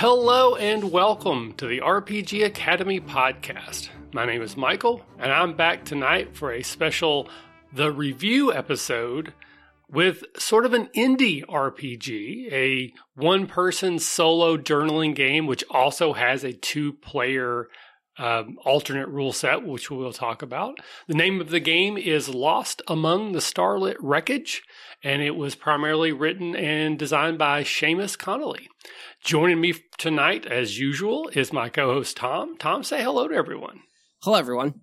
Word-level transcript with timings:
Hello 0.00 0.54
and 0.54 0.92
welcome 0.92 1.54
to 1.54 1.66
the 1.66 1.80
RPG 1.80 2.44
Academy 2.44 3.00
podcast. 3.00 3.88
My 4.14 4.26
name 4.26 4.42
is 4.42 4.56
Michael, 4.56 5.04
and 5.18 5.32
I'm 5.32 5.56
back 5.56 5.84
tonight 5.84 6.36
for 6.36 6.52
a 6.52 6.62
special 6.62 7.28
The 7.72 7.90
Review 7.90 8.52
episode 8.52 9.32
with 9.90 10.22
sort 10.36 10.64
of 10.64 10.72
an 10.72 10.86
indie 10.96 11.44
RPG, 11.44 12.52
a 12.52 12.92
one 13.16 13.48
person 13.48 13.98
solo 13.98 14.56
journaling 14.56 15.16
game, 15.16 15.48
which 15.48 15.64
also 15.68 16.12
has 16.12 16.44
a 16.44 16.52
two 16.52 16.92
player 16.92 17.66
um, 18.18 18.56
alternate 18.64 19.08
rule 19.08 19.32
set, 19.32 19.66
which 19.66 19.90
we'll 19.90 20.12
talk 20.12 20.42
about. 20.42 20.78
The 21.08 21.14
name 21.14 21.40
of 21.40 21.50
the 21.50 21.58
game 21.58 21.98
is 21.98 22.28
Lost 22.28 22.82
Among 22.86 23.32
the 23.32 23.40
Starlit 23.40 23.96
Wreckage, 23.98 24.62
and 25.02 25.22
it 25.22 25.36
was 25.36 25.54
primarily 25.54 26.12
written 26.12 26.56
and 26.56 26.98
designed 26.98 27.38
by 27.38 27.62
Seamus 27.62 28.18
Connolly. 28.18 28.68
Joining 29.22 29.60
me 29.60 29.74
tonight, 29.96 30.46
as 30.46 30.78
usual, 30.78 31.28
is 31.32 31.52
my 31.52 31.68
co 31.68 31.92
host 31.92 32.16
Tom. 32.16 32.56
Tom, 32.58 32.82
say 32.82 33.02
hello 33.02 33.28
to 33.28 33.34
everyone. 33.34 33.80
Hello, 34.22 34.38
everyone. 34.38 34.74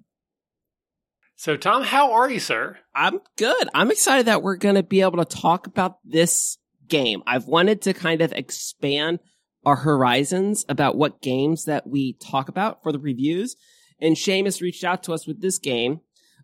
So, 1.36 1.58
Tom, 1.58 1.84
how 1.84 2.14
are 2.14 2.30
you, 2.30 2.40
sir? 2.40 2.78
I'm 2.94 3.20
good. 3.38 3.70
I'm 3.73 3.92
excited 3.92 4.28
that 4.28 4.42
we're 4.42 4.56
going 4.56 4.76
to 4.76 4.84
be 4.84 5.02
able 5.02 5.23
to 5.23 5.26
talk 5.26 5.68
about 5.68 5.98
this 6.06 6.58
game. 6.88 7.23
I've 7.28 7.48
wanted 7.48 7.82
to 7.84 7.94
kind 7.94 8.22
of 8.22 8.32
expand 8.32 9.20
our 9.66 9.76
horizons 9.76 10.64
about 10.70 10.95
what 10.95 11.22
games 11.22 11.66
that 11.66 11.88
we 11.88 12.14
talk 12.14 12.48
about 12.48 12.84
for 12.84 12.94
the 12.94 13.00
reviews. 13.00 13.58
And 14.00 14.16
Seamus 14.16 14.61
reached 14.61 14.84
out 14.86 15.04
to 15.04 15.14
us 15.14 15.28
with 15.28 15.42
this 15.42 15.58
game. 15.58 16.00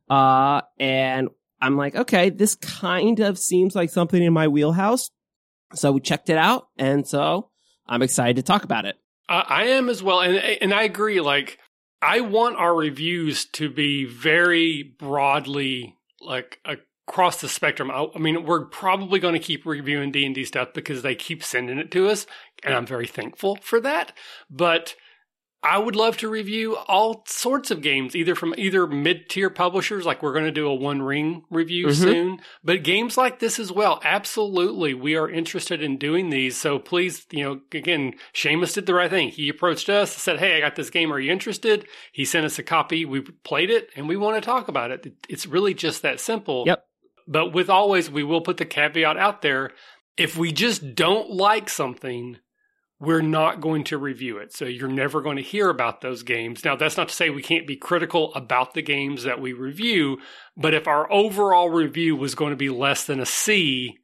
Uh, 0.10 0.62
and 0.78 1.30
I'm 1.62 1.78
like, 1.78 1.96
okay, 1.96 2.30
this 2.30 2.56
kind 2.56 3.20
of 3.20 3.38
seems 3.38 3.76
like 3.76 3.90
something 3.90 4.22
in 4.22 4.34
my 4.34 4.48
wheelhouse. 4.48 5.12
So 5.74 5.92
we 5.92 6.02
checked 6.02 6.30
it 6.30 6.38
out. 6.38 6.68
And 6.78 7.08
so 7.08 7.50
I'm 7.88 8.02
excited 8.02 8.38
to 8.38 8.44
talk 8.44 8.64
about 8.64 8.86
it. 8.86 8.98
Uh, 9.30 9.44
I 9.48 9.66
am 9.66 9.88
as 9.88 10.02
well. 10.02 10.22
And, 10.22 10.38
and 10.38 10.74
I 10.74 10.84
agree. 10.84 11.22
Like, 11.22 11.60
I 12.02 12.22
want 12.22 12.58
our 12.58 12.76
reviews 12.76 13.46
to 13.54 13.70
be 13.70 14.06
very 14.06 14.84
broadly 14.84 15.96
like 16.20 16.60
across 17.08 17.42
the 17.42 17.50
spectrum. 17.50 17.92
I, 17.92 18.08
I 18.16 18.20
mean, 18.20 18.46
we're 18.46 18.66
probably 18.66 19.20
going 19.20 19.34
to 19.34 19.40
keep 19.40 19.66
reviewing 19.66 20.12
D 20.12 20.26
and 20.26 20.34
D 20.34 20.44
stuff 20.46 20.70
because 20.74 21.02
they 21.02 21.16
keep 21.16 21.44
sending 21.44 21.78
it 21.78 21.92
to 21.92 22.10
us, 22.10 22.26
and 22.64 22.74
I'm 22.74 22.86
very 22.86 23.08
thankful 23.08 23.58
for 23.62 23.80
that. 23.82 24.14
But 24.50 24.96
I 25.64 25.78
would 25.78 25.96
love 25.96 26.18
to 26.18 26.28
review 26.28 26.76
all 26.76 27.24
sorts 27.28 27.70
of 27.70 27.84
games, 27.84 28.16
either 28.16 28.34
from 28.34 28.56
either 28.58 28.88
mid 28.88 29.30
tier 29.30 29.52
publishers, 29.52 30.08
like 30.08 30.24
we're 30.24 30.34
going 30.34 30.46
to 30.46 30.52
do 30.52 30.68
a 30.68 30.74
One 30.74 31.04
Ring 31.04 31.44
review 31.52 31.88
mm-hmm. 31.88 32.02
soon, 32.02 32.40
but 32.64 32.84
games 32.84 33.16
like 33.16 33.38
this 33.38 33.60
as 33.60 33.72
well. 33.72 34.02
Absolutely. 34.04 34.96
We 34.96 35.16
are 35.16 35.30
interested 35.30 35.84
in 35.84 35.98
doing 35.98 36.32
these. 36.32 36.58
So 36.58 36.80
please, 36.80 37.28
you 37.30 37.44
know, 37.44 37.62
again, 37.72 38.16
Seamus 38.34 38.74
did 38.74 38.88
the 38.88 38.96
right 38.96 39.10
thing. 39.10 39.30
He 39.30 39.50
approached 39.50 39.88
us, 39.88 40.12
said, 40.12 40.40
Hey, 40.40 40.58
I 40.58 40.62
got 40.62 40.76
this 40.76 40.90
game. 40.90 41.14
Are 41.14 41.20
you 41.20 41.32
interested? 41.32 41.86
He 42.12 42.26
sent 42.26 42.46
us 42.46 42.58
a 42.58 42.64
copy. 42.64 43.06
We 43.06 43.22
played 43.22 43.70
it 43.70 43.90
and 43.96 44.08
we 44.08 44.18
want 44.18 44.42
to 44.42 44.46
talk 44.46 44.68
about 44.68 44.90
it. 44.90 45.14
It's 45.30 45.46
really 45.46 45.76
just 45.76 46.02
that 46.02 46.20
simple. 46.20 46.64
Yep. 46.66 46.84
But 47.28 47.54
with 47.54 47.70
always, 47.70 48.10
we 48.10 48.24
will 48.24 48.42
put 48.42 48.58
the 48.58 48.66
caveat 48.66 49.16
out 49.16 49.44
there. 49.44 49.72
If 50.18 50.36
we 50.36 50.52
just 50.52 50.96
don't 50.96 51.30
like 51.30 51.70
something, 51.70 52.38
we're 53.02 53.22
not 53.22 53.60
going 53.60 53.84
to 53.84 53.98
review 53.98 54.38
it. 54.38 54.54
So 54.54 54.66
you're 54.66 54.88
never 54.88 55.22
going 55.22 55.38
to 55.38 55.44
hear 55.44 55.70
about 55.70 56.02
those 56.02 56.22
games. 56.22 56.64
Now, 56.64 56.76
that's 56.76 56.98
not 56.98 57.10
to 57.10 57.16
say 57.16 57.32
we 57.32 57.42
can't 57.42 57.66
be 57.66 57.76
critical 57.76 58.32
about 58.36 58.76
the 58.76 58.84
games 58.84 59.24
that 59.24 59.42
we 59.42 59.54
review, 59.54 60.20
but 60.56 60.76
if 60.76 60.88
our 60.88 61.12
overall 61.12 61.72
review 61.72 62.16
was 62.16 62.36
going 62.36 62.52
to 62.52 62.58
be 62.58 62.70
less 62.70 63.04
than 63.06 63.20
a 63.20 63.26
C, 63.26 63.98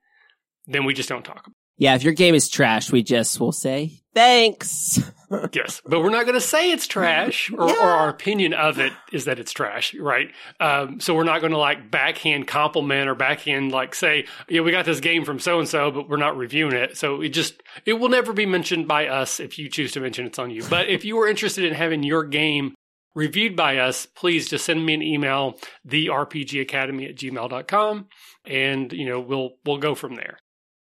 then 0.65 0.83
we 0.83 0.95
just 0.95 1.09
don't 1.09 1.23
talk. 1.23 1.47
Yeah, 1.77 1.95
if 1.95 2.03
your 2.03 2.13
game 2.13 2.33
is 2.33 2.49
trash, 2.49 2.91
we 2.91 3.03
just 3.03 3.39
will 3.39 3.51
say 3.51 4.01
thanks. 4.15 4.99
yes, 5.53 5.79
but 5.85 6.01
we're 6.01 6.09
not 6.09 6.23
going 6.23 6.33
to 6.33 6.41
say 6.41 6.71
it's 6.71 6.87
trash, 6.87 7.51
or, 7.51 7.69
yeah. 7.69 7.75
or, 7.75 7.89
our 7.89 8.09
opinion 8.09 8.53
of 8.53 8.79
it 8.79 8.91
is 9.11 9.25
that 9.25 9.37
it's 9.37 9.51
trash, 9.51 9.93
right? 9.93 10.29
Um, 10.59 10.99
so 10.99 11.13
we're 11.13 11.23
not 11.23 11.41
going 11.41 11.51
to 11.51 11.59
like 11.59 11.91
backhand 11.91 12.47
compliment 12.47 13.07
or 13.07 13.13
backhand 13.13 13.71
like 13.71 13.93
say, 13.93 14.25
yeah, 14.49 14.61
we 14.61 14.71
got 14.71 14.85
this 14.85 15.01
game 15.01 15.23
from 15.23 15.37
so 15.37 15.59
and 15.59 15.67
so, 15.67 15.91
but 15.91 16.09
we're 16.09 16.17
not 16.17 16.35
reviewing 16.35 16.73
it. 16.73 16.97
So 16.97 17.21
it 17.21 17.29
just 17.29 17.61
it 17.85 17.93
will 17.93 18.09
never 18.09 18.33
be 18.33 18.47
mentioned 18.47 18.87
by 18.87 19.07
us 19.07 19.39
if 19.39 19.59
you 19.59 19.69
choose 19.69 19.91
to 19.91 19.99
mention 19.99 20.25
it's 20.25 20.39
on 20.39 20.49
you. 20.49 20.63
But 20.67 20.89
if 20.89 21.05
you 21.05 21.19
are 21.19 21.27
interested 21.27 21.63
in 21.63 21.75
having 21.75 22.01
your 22.01 22.23
game 22.23 22.73
reviewed 23.13 23.55
by 23.55 23.77
us, 23.77 24.07
please 24.07 24.49
just 24.49 24.65
send 24.65 24.83
me 24.83 24.95
an 24.95 25.03
email, 25.03 25.59
therpgacademy 25.87 27.09
at 27.09 27.15
gmail.com, 27.15 28.07
and 28.45 28.93
you 28.93 29.07
know 29.07 29.19
we'll 29.19 29.51
we'll 29.63 29.77
go 29.77 29.93
from 29.93 30.15
there. 30.15 30.39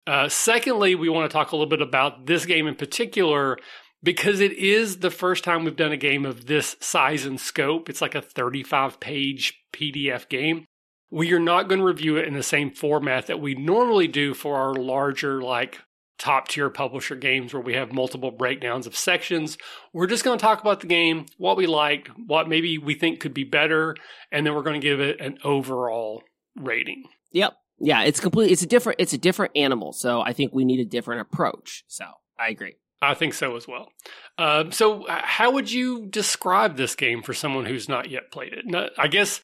Uh, 0.06 0.28
secondly, 0.28 0.94
we 0.94 1.08
want 1.08 1.30
to 1.30 1.32
talk 1.32 1.52
a 1.52 1.56
little 1.56 1.68
bit 1.68 1.82
about 1.82 2.26
this 2.26 2.46
game 2.46 2.66
in 2.66 2.74
particular 2.74 3.58
because 4.02 4.40
it 4.40 4.52
is 4.52 4.98
the 4.98 5.10
first 5.10 5.44
time 5.44 5.64
we've 5.64 5.76
done 5.76 5.92
a 5.92 5.96
game 5.96 6.24
of 6.24 6.46
this 6.46 6.76
size 6.80 7.26
and 7.26 7.40
scope. 7.40 7.88
It's 7.88 8.00
like 8.00 8.14
a 8.14 8.22
35 8.22 8.98
page 9.00 9.60
PDF 9.72 10.28
game. 10.28 10.64
We 11.10 11.32
are 11.32 11.40
not 11.40 11.68
going 11.68 11.80
to 11.80 11.84
review 11.84 12.16
it 12.16 12.28
in 12.28 12.34
the 12.34 12.42
same 12.42 12.70
format 12.70 13.26
that 13.26 13.40
we 13.40 13.54
normally 13.54 14.06
do 14.06 14.32
for 14.32 14.56
our 14.56 14.74
larger, 14.74 15.42
like 15.42 15.80
top 16.20 16.48
tier 16.48 16.70
publisher 16.70 17.16
games 17.16 17.52
where 17.52 17.62
we 17.62 17.74
have 17.74 17.92
multiple 17.92 18.30
breakdowns 18.30 18.86
of 18.86 18.96
sections. 18.96 19.58
We're 19.92 20.06
just 20.06 20.22
going 20.22 20.38
to 20.38 20.42
talk 20.42 20.60
about 20.60 20.80
the 20.80 20.86
game, 20.86 21.26
what 21.38 21.56
we 21.56 21.66
liked, 21.66 22.10
what 22.26 22.48
maybe 22.48 22.78
we 22.78 22.94
think 22.94 23.20
could 23.20 23.34
be 23.34 23.44
better, 23.44 23.96
and 24.30 24.46
then 24.46 24.54
we're 24.54 24.62
going 24.62 24.80
to 24.80 24.86
give 24.86 25.00
it 25.00 25.20
an 25.20 25.38
overall 25.42 26.22
rating. 26.54 27.04
Yep. 27.32 27.54
Yeah, 27.80 28.02
it's 28.02 28.20
completely 28.20 28.52
it's 28.52 28.62
a 28.62 28.66
different 28.66 29.00
it's 29.00 29.12
a 29.12 29.18
different 29.18 29.52
animal. 29.56 29.92
So 29.92 30.20
I 30.20 30.32
think 30.32 30.52
we 30.52 30.64
need 30.64 30.80
a 30.80 30.84
different 30.84 31.22
approach. 31.22 31.84
So 31.88 32.04
I 32.38 32.48
agree. 32.48 32.76
I 33.02 33.14
think 33.14 33.34
so 33.34 33.56
as 33.56 33.66
well. 33.66 33.88
Um, 34.36 34.72
so, 34.72 35.06
how 35.08 35.50
would 35.52 35.72
you 35.72 36.06
describe 36.06 36.76
this 36.76 36.94
game 36.94 37.22
for 37.22 37.32
someone 37.32 37.64
who's 37.64 37.88
not 37.88 38.10
yet 38.10 38.30
played 38.30 38.52
it? 38.52 38.92
I 38.98 39.08
guess 39.08 39.42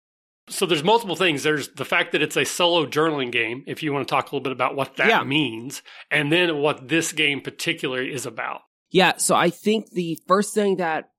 so. 0.48 0.66
There's 0.66 0.84
multiple 0.84 1.16
things. 1.16 1.42
There's 1.42 1.68
the 1.68 1.84
fact 1.84 2.12
that 2.12 2.22
it's 2.22 2.36
a 2.36 2.44
solo 2.44 2.86
journaling 2.86 3.32
game. 3.32 3.64
If 3.66 3.82
you 3.82 3.92
want 3.92 4.06
to 4.06 4.12
talk 4.12 4.24
a 4.26 4.28
little 4.28 4.42
bit 4.42 4.52
about 4.52 4.76
what 4.76 4.96
that 4.96 5.08
yeah. 5.08 5.22
means, 5.24 5.82
and 6.10 6.30
then 6.30 6.58
what 6.58 6.88
this 6.88 7.12
game 7.12 7.40
particularly 7.40 8.12
is 8.12 8.26
about. 8.26 8.60
Yeah. 8.90 9.16
So 9.16 9.34
I 9.34 9.50
think 9.50 9.90
the 9.90 10.18
first 10.26 10.54
thing 10.54 10.76
that 10.76 11.10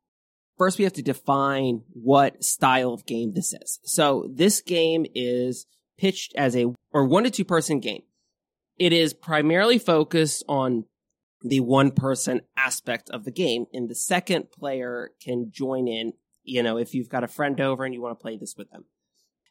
first 0.57 0.77
we 0.77 0.83
have 0.83 0.93
to 0.93 1.03
define 1.03 1.81
what 1.91 2.43
style 2.43 2.93
of 2.93 3.05
game 3.05 3.33
this 3.33 3.53
is. 3.53 3.79
So 3.83 4.27
this 4.31 4.61
game 4.61 5.05
is 5.15 5.65
pitched 5.97 6.35
as 6.35 6.55
a 6.55 6.73
or 6.91 7.05
one 7.05 7.23
to 7.23 7.31
two 7.31 7.45
person 7.45 7.79
game. 7.79 8.03
It 8.77 8.93
is 8.93 9.13
primarily 9.13 9.79
focused 9.79 10.43
on 10.47 10.85
the 11.41 11.59
one 11.59 11.91
person 11.91 12.41
aspect 12.55 13.09
of 13.09 13.23
the 13.23 13.31
game 13.31 13.65
and 13.73 13.89
the 13.89 13.95
second 13.95 14.51
player 14.51 15.11
can 15.21 15.51
join 15.51 15.87
in, 15.87 16.13
you 16.43 16.63
know, 16.63 16.77
if 16.77 16.93
you've 16.93 17.09
got 17.09 17.23
a 17.23 17.27
friend 17.27 17.59
over 17.61 17.85
and 17.85 17.93
you 17.93 18.01
want 18.01 18.17
to 18.17 18.21
play 18.21 18.37
this 18.37 18.55
with 18.57 18.69
them. 18.71 18.85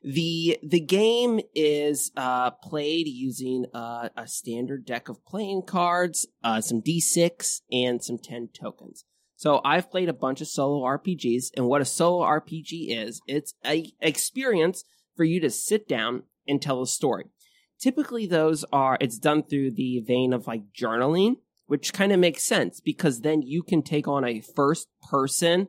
The 0.02 0.58
the 0.62 0.80
game 0.80 1.40
is 1.54 2.12
uh, 2.16 2.50
played 2.50 3.08
using 3.08 3.66
uh, 3.74 4.10
a 4.16 4.28
standard 4.28 4.84
deck 4.84 5.08
of 5.08 5.24
playing 5.24 5.62
cards, 5.62 6.28
uh, 6.44 6.60
some 6.60 6.80
d6, 6.82 7.62
and 7.72 8.04
some 8.04 8.18
10 8.18 8.50
tokens. 8.52 9.04
So 9.36 9.60
I've 9.64 9.90
played 9.90 10.08
a 10.08 10.14
bunch 10.14 10.40
of 10.40 10.48
solo 10.48 10.84
RPGs, 10.84 11.50
and 11.56 11.66
what 11.66 11.80
a 11.80 11.86
solo 11.86 12.24
RPG 12.24 12.96
is, 12.96 13.20
it's 13.26 13.54
a 13.64 13.92
experience 14.00 14.84
for 15.16 15.24
you 15.24 15.40
to 15.40 15.50
sit 15.50 15.88
down 15.88 16.22
and 16.46 16.60
tell 16.60 16.82
a 16.82 16.86
story. 16.86 17.26
Typically, 17.78 18.26
those 18.26 18.64
are, 18.72 18.96
it's 19.00 19.18
done 19.18 19.42
through 19.42 19.72
the 19.72 20.00
vein 20.00 20.32
of 20.32 20.46
like 20.46 20.62
journaling, 20.72 21.36
which 21.66 21.92
kind 21.92 22.12
of 22.12 22.18
makes 22.18 22.42
sense 22.42 22.80
because 22.80 23.20
then 23.20 23.42
you 23.42 23.62
can 23.62 23.82
take 23.82 24.08
on 24.08 24.24
a 24.24 24.40
first 24.40 24.88
person 25.10 25.68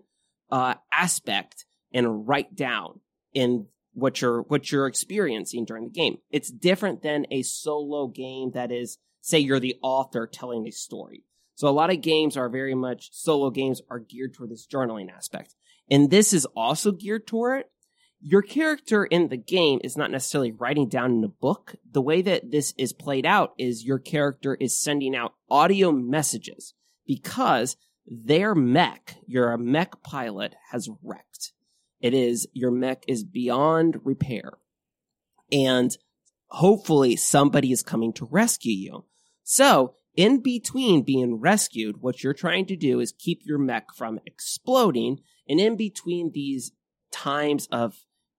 uh, 0.52 0.76
aspect 0.94 1.66
and 1.92 2.28
write 2.28 2.56
down 2.56 3.02
in 3.34 3.68
what 3.94 4.22
you're 4.22 4.44
what 4.44 4.72
you're 4.72 4.88
experiencing 4.88 5.66
during 5.66 5.86
the 5.86 5.90
game. 5.90 6.20
It's 6.30 6.52
different 6.52 7.02
than 7.02 7.26
a 7.32 7.42
solo 7.42 8.08
game 8.08 8.52
that 8.54 8.72
is, 8.72 9.00
say, 9.22 9.40
you're 9.40 9.60
the 9.60 9.78
author 9.82 10.28
telling 10.28 10.68
a 10.68 10.72
story. 10.72 11.24
So 11.56 11.68
a 11.68 11.72
lot 11.72 11.90
of 11.90 12.02
games 12.02 12.38
are 12.38 12.50
very 12.50 12.76
much 12.76 13.10
solo 13.12 13.50
games 13.50 13.82
are 13.90 14.00
geared 14.00 14.36
toward 14.36 14.52
this 14.52 14.68
journaling 14.68 15.12
aspect, 15.12 15.56
and 15.90 16.12
this 16.12 16.32
is 16.32 16.46
also 16.56 16.92
geared 16.92 17.26
toward 17.26 17.62
it 17.62 17.72
your 18.20 18.42
character 18.42 19.06
in 19.06 19.30
the 19.30 19.38
game 19.38 19.80
is 19.84 19.96
not 19.96 20.12
necessarily 20.12 20.52
writing 20.52 20.90
down 20.90 21.12
in 21.12 21.24
a 21.24 21.30
book. 21.30 21.76
The 21.92 22.02
way 22.02 22.22
that 22.24 22.52
this 22.52 22.74
is 22.78 22.94
played 22.94 23.26
out 23.26 23.54
is 23.58 23.86
your 23.86 24.00
character 24.00 24.56
is 24.56 24.80
sending 24.80 25.16
out 25.16 25.36
audio 25.50 25.92
messages 25.92 26.74
because 27.06 27.78
their 28.08 28.56
mech, 28.56 29.18
your 29.28 29.56
mech 29.58 30.02
pilot, 30.02 30.56
has 30.72 30.90
wrecked. 31.04 31.54
It 32.00 32.14
is, 32.14 32.48
your 32.54 32.72
mech 32.72 33.04
is 33.08 33.24
beyond 33.24 33.98
repair. 34.04 34.54
And 35.52 35.96
hopefully 36.48 37.16
somebody 37.16 37.72
is 37.72 37.84
coming 37.84 38.14
to 38.14 38.26
rescue 38.26 38.74
you. 38.74 39.06
So, 39.44 39.94
in 40.16 40.42
between 40.42 41.04
being 41.04 41.40
rescued, 41.40 42.02
what 42.02 42.24
you're 42.24 42.34
trying 42.34 42.66
to 42.68 42.76
do 42.76 43.00
is 43.00 43.12
keep 43.12 43.42
your 43.46 43.60
mech 43.60 43.94
from 43.96 44.20
exploding. 44.26 45.20
And 45.48 45.60
in 45.60 45.78
between 45.78 46.32
these 46.34 46.72
times 47.12 47.68
of 47.72 47.96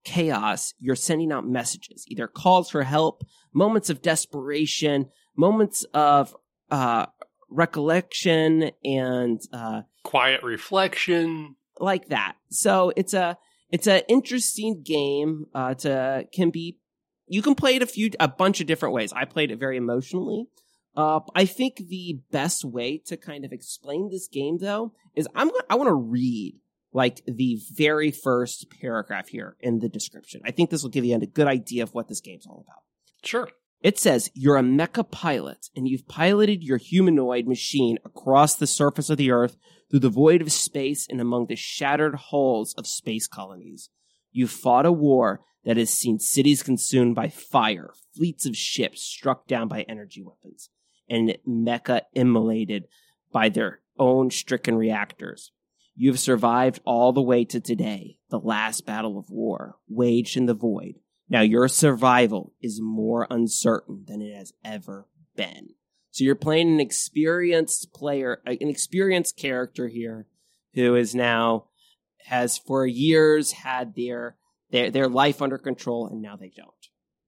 chaos, 0.09 0.73
you're 0.81 0.97
sending 0.97 1.31
out 1.33 1.47
messages, 1.47 2.07
either 2.09 2.27
calls 2.27 2.71
for 2.71 2.83
help, 2.83 3.25
moments 3.53 3.91
of 3.91 4.01
desperation, 4.01 5.07
moments 5.37 5.85
of 5.93 6.35
uh, 6.71 7.05
recollection 7.51 8.71
and 8.83 9.41
uh, 9.53 9.83
quiet 10.05 10.43
reflection, 10.43 11.57
like 11.79 12.09
that. 12.09 12.37
So 12.51 12.91
it's 12.97 13.13
a 13.13 13.37
it's 13.71 13.87
an 13.87 14.01
interesting 14.09 14.83
game. 14.83 15.45
Uh, 15.55 15.75
to 15.75 16.25
can 16.33 16.49
be 16.49 16.79
you 17.27 17.43
can 17.43 17.55
play 17.55 17.77
it 17.77 17.83
a 17.83 17.87
few 17.87 18.11
a 18.19 18.29
bunch 18.29 18.63
of 18.63 18.67
different 18.67 18.95
ways. 18.95 19.13
I 19.13 19.27
played 19.27 19.51
it 19.51 19.59
very 19.61 19.77
emotionally. 19.77 20.47
Uh, 20.97 21.21
I 21.35 21.45
think 21.45 21.77
the 21.77 22.21
best 22.33 22.65
way 22.65 23.03
to 23.07 23.19
kind 23.19 23.45
of 23.45 23.53
explain 23.53 24.09
this 24.11 24.27
game 24.27 24.57
though 24.59 24.95
is 25.15 25.29
I'm 25.35 25.51
I 25.69 25.75
want 25.75 25.89
to 25.89 25.95
read 25.95 26.55
like 26.93 27.23
the 27.27 27.59
very 27.73 28.11
first 28.11 28.67
paragraph 28.81 29.29
here 29.29 29.57
in 29.61 29.81
the 29.81 29.89
description. 29.89 30.41
I 30.45 30.51
think 30.51 30.71
this 30.71 30.83
will 30.83 30.91
give 30.91 31.05
you 31.05 31.15
a 31.15 31.27
good 31.27 31.47
idea 31.47 31.83
of 31.83 31.95
what 31.95 32.09
this 32.09 32.21
game's 32.21 32.47
all 32.47 32.65
about. 32.67 32.83
Sure. 33.23 33.49
It 33.81 33.99
says 33.99 34.31
you're 34.35 34.57
a 34.57 34.63
mecha 34.63 35.09
pilot 35.09 35.69
and 35.77 35.87
you've 35.87 36.09
piloted 36.09 36.65
your 36.65 36.79
humanoid 36.79 37.47
machine 37.47 37.99
across 38.05 38.57
the 38.57 38.67
surface 38.67 39.11
of 39.11 39.19
the 39.19 39.31
earth 39.31 39.57
through 39.91 40.01
the 40.01 40.09
void 40.09 40.43
of 40.43 40.51
space 40.51 41.07
and 41.09 41.21
among 41.21 41.47
the 41.47 41.57
shattered 41.57 42.17
hulls 42.17 42.75
of 42.75 42.87
space 42.87 43.29
colonies. 43.29 43.91
You've 44.33 44.51
fought 44.51 44.87
a 44.87 44.93
war 44.93 45.43
that 45.65 45.77
has 45.77 45.91
seen 45.91 46.19
cities 46.19 46.63
consumed 46.63 47.15
by 47.15 47.29
fire, 47.29 47.93
fleets 48.17 48.47
of 48.47 48.57
ships 48.57 49.03
struck 49.03 49.47
down 49.47 49.69
by 49.69 49.83
energy 49.83 50.23
weapons, 50.23 50.71
and 51.09 51.37
mecha 51.47 52.03
immolated 52.15 52.85
by 53.33 53.49
their 53.49 53.81
own 53.99 54.31
stricken 54.31 54.77
reactors. 54.77 55.53
You 56.01 56.13
have 56.13 56.21
survived 56.21 56.79
all 56.85 57.13
the 57.13 57.21
way 57.21 57.45
to 57.47 57.59
today, 57.59 58.19
the 58.31 58.39
last 58.39 58.87
battle 58.87 59.19
of 59.19 59.31
war, 59.31 59.79
waged 59.89 60.37
in 60.37 60.47
the 60.47 60.55
void. 60.55 61.01
Now 61.29 61.41
your 61.41 61.67
survival 61.67 62.55
is 62.63 62.81
more 62.81 63.27
uncertain 63.29 64.05
than 64.07 64.23
it 64.23 64.33
has 64.33 64.53
ever 64.65 65.09
been. 65.35 65.71
So 66.13 66.23
you're 66.23 66.37
playing 66.37 66.69
an 66.69 66.79
experienced 66.79 67.93
player, 67.93 68.41
uh, 68.47 68.53
an 68.61 68.69
experienced 68.69 69.37
character 69.37 69.89
here 69.89 70.29
who 70.75 70.95
is 70.95 71.17
now 71.17 71.65
has 72.27 72.59
for 72.59 72.87
years 72.87 73.51
had 73.51 73.97
their 73.97 74.37
their 74.71 74.93
their 74.93 75.09
life 75.09 75.43
under 75.43 75.59
control 75.59 76.07
and 76.07 76.23
now 76.23 76.37
they 76.37 76.53
don't. 76.57 76.71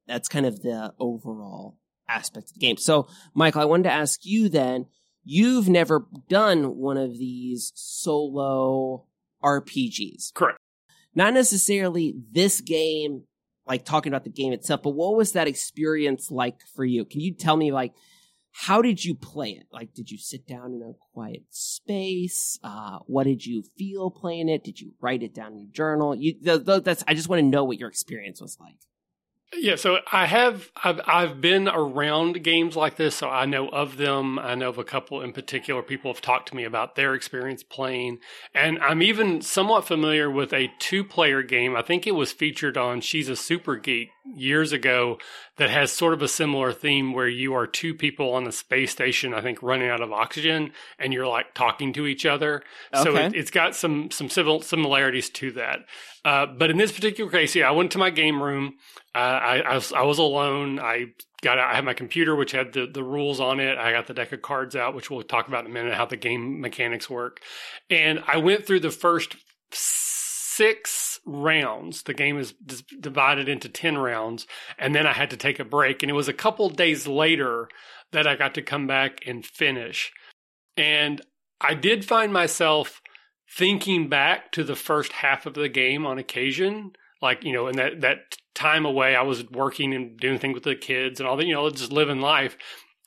That's 0.07 0.29
kind 0.29 0.47
of 0.47 0.63
the 0.63 0.95
overall 1.01 1.77
aspect 2.09 2.51
of 2.51 2.55
the 2.55 2.61
game. 2.61 2.77
So, 2.77 3.09
Michael, 3.35 3.63
I 3.63 3.65
wanted 3.65 3.85
to 3.85 3.93
ask 3.93 4.21
you 4.23 4.49
then, 4.49 4.87
you've 5.25 5.69
never 5.69 6.07
done 6.29 6.77
one 6.77 6.97
of 6.97 7.19
these 7.19 7.73
solo 7.75 9.07
RPGs. 9.43 10.35
Correct. 10.35 10.59
Not 11.15 11.35
necessarily 11.35 12.15
this 12.31 12.61
game, 12.61 13.25
like 13.67 13.85
talking 13.85 14.13
about 14.13 14.25
the 14.25 14.31
game 14.31 14.53
itself, 14.53 14.83
but 14.83 14.91
what 14.91 15.17
was 15.17 15.33
that 15.33 15.49
experience 15.49 16.31
like 16.31 16.61
for 16.75 16.85
you? 16.85 17.05
Can 17.05 17.21
you 17.21 17.35
tell 17.35 17.57
me, 17.57 17.73
like, 17.73 17.93
how 18.53 18.83
did 18.83 19.05
you 19.05 19.15
play 19.15 19.51
it? 19.51 19.67
Like, 19.73 19.95
did 19.95 20.11
you 20.11 20.19
sit 20.19 20.47
down 20.47 20.73
in 20.73 20.83
a 20.83 20.93
quiet 21.13 21.45
space? 21.51 22.59
Uh, 22.63 22.99
what 23.07 23.25
did 23.25 23.47
you 23.47 23.63
feel 23.79 24.11
playing 24.11 24.49
it? 24.49 24.65
Did 24.65 24.81
you 24.81 24.93
write 25.01 25.23
it 25.23 25.35
down 25.35 25.53
in 25.53 25.69
a 25.71 25.73
journal? 25.73 26.15
You, 26.17 26.35
th- 26.35 26.67
th- 26.67 26.83
that's, 26.83 27.05
I 27.07 27.15
just 27.15 27.29
want 27.29 27.41
to 27.41 27.47
know 27.47 27.65
what 27.65 27.79
your 27.79 27.89
experience 27.89 28.41
was 28.41 28.57
like. 28.61 28.77
Yeah, 29.53 29.75
so 29.75 29.99
I 30.13 30.27
have 30.27 30.71
I've 30.85 31.01
I've 31.07 31.41
been 31.41 31.67
around 31.67 32.45
games 32.45 32.77
like 32.77 32.97
this, 32.97 33.17
so 33.17 33.29
I 33.29 33.47
know 33.47 33.69
of 33.71 33.97
them. 33.97 34.39
I 34.39 34.55
know 34.55 34.69
of 34.69 34.79
a 34.79 34.85
couple 34.85 35.21
in 35.23 35.33
particular. 35.33 35.83
People 35.83 36.13
have 36.13 36.21
talked 36.23 36.49
to 36.51 36.57
me 36.57 36.63
about 36.63 36.95
their 36.95 37.15
experience 37.15 37.65
playing, 37.65 38.21
and 38.55 38.79
I'm 38.79 39.03
even 39.03 39.43
somewhat 39.43 39.87
familiar 39.87 40.31
with 40.31 40.53
a 40.53 40.71
two-player 40.79 41.43
game. 41.43 41.75
I 41.75 41.83
think 41.83 42.07
it 42.07 42.15
was 42.15 42.31
featured 42.31 42.77
on 42.77 43.01
She's 43.01 43.29
a 43.29 43.35
Super 43.35 43.75
Geek 43.75 44.11
years 44.25 44.73
ago 44.73 45.19
that 45.57 45.71
has 45.71 45.93
sort 45.93 46.13
of 46.13 46.23
a 46.23 46.29
similar 46.29 46.73
theme 46.73 47.13
where 47.13 47.29
you 47.29 47.55
are 47.55 47.67
two 47.67 47.95
people 47.95 48.33
on 48.33 48.45
the 48.45 48.53
space 48.53 48.91
station, 48.91 49.35
I 49.35 49.41
think 49.41 49.63
running 49.63 49.89
out 49.89 50.01
of 50.01 50.13
oxygen, 50.13 50.73
and 50.99 51.13
you're 51.13 51.27
like 51.27 51.55
talking 51.55 51.93
to 51.95 52.07
each 52.07 52.27
other. 52.27 52.63
Okay. 52.95 53.05
So 53.05 53.17
it, 53.17 53.35
has 53.35 53.51
got 53.51 53.75
some 53.75 54.11
some 54.11 54.29
civil 54.29 54.63
similarities 54.63 55.31
to 55.31 55.53
that. 55.53 55.81
Uh, 56.25 56.47
but 56.47 56.71
in 56.71 56.77
this 56.77 56.93
particular 56.93 57.31
case, 57.31 57.55
yeah, 57.55 57.69
I 57.69 57.73
went 57.73 57.93
to 57.93 57.99
my 57.99 58.11
game 58.11 58.43
room. 58.43 58.75
Uh, 59.15 59.19
I, 59.19 59.61
I 59.61 59.75
was, 59.75 59.93
I 59.93 60.03
was 60.03 60.19
alone. 60.19 60.79
I 60.79 61.07
got 61.43 61.59
I 61.59 61.75
had 61.75 61.85
my 61.85 61.95
computer 61.95 62.37
which 62.37 62.53
had 62.53 62.73
the 62.73 62.87
the 62.87 63.05
rules 63.05 63.41
on 63.41 63.61
it. 63.61 63.79
I 63.79 63.93
got 63.93 64.07
the 64.07 64.15
deck 64.15 64.33
of 64.33 64.43
cards 64.43 64.77
out, 64.77 64.95
which 64.95 65.11
we'll 65.11 65.23
talk 65.23 65.49
about 65.49 65.65
in 65.65 65.71
a 65.71 65.75
minute 65.75 65.95
how 65.95 66.07
the 66.07 66.17
game 66.17 66.61
mechanics 66.61 67.09
work. 67.09 67.41
And 67.89 68.23
I 68.27 68.37
went 68.39 68.67
through 68.67 68.81
the 68.81 68.91
first 68.91 69.37
six 70.57 71.21
rounds. 71.25 72.03
The 72.03 72.15
game 72.15 72.39
is 72.39 72.55
divided 73.01 73.49
into 73.49 73.69
10 73.69 73.99
rounds. 73.99 74.47
And 74.79 74.95
then 74.95 75.07
I 75.07 75.13
had 75.13 75.31
to 75.31 75.37
take 75.37 75.61
a 75.61 75.65
break. 75.65 76.03
And 76.03 76.11
it 76.11 76.15
was 76.15 76.29
a 76.29 76.33
couple 76.33 76.69
days 76.69 77.07
later 77.07 77.69
that 78.13 78.27
I 78.27 78.37
got 78.37 78.55
to 78.55 78.63
come 78.63 78.87
back 78.87 79.21
and 79.27 79.47
finish. 79.47 80.13
And 80.77 81.21
I 81.61 81.75
did 81.75 82.05
find 82.05 82.33
myself 82.33 83.01
thinking 83.57 84.09
back 84.09 84.53
to 84.53 84.65
the 84.65 84.77
first 84.77 85.13
half 85.13 85.47
of 85.47 85.55
the 85.55 85.69
game 85.69 86.05
on 86.05 86.19
occasion. 86.19 86.93
Like, 87.23 87.45
you 87.45 87.53
know, 87.53 87.69
in 87.69 87.77
that, 87.77 88.01
that 88.01 88.37
time 88.55 88.85
away, 88.85 89.15
I 89.15 89.23
was 89.23 89.49
working 89.51 89.95
and 89.95 90.19
doing 90.19 90.39
things 90.39 90.55
with 90.55 90.65
the 90.65 90.75
kids 90.75 91.21
and 91.21 91.29
all 91.29 91.37
that, 91.37 91.47
you 91.47 91.55
know, 91.55 91.69
just 91.71 91.93
living 91.93 92.21
life. 92.21 92.57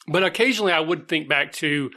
But 0.08 0.24
occasionally 0.24 0.72
I 0.72 0.80
would 0.80 1.08
think 1.08 1.28
back 1.28 1.52
to 1.54 1.92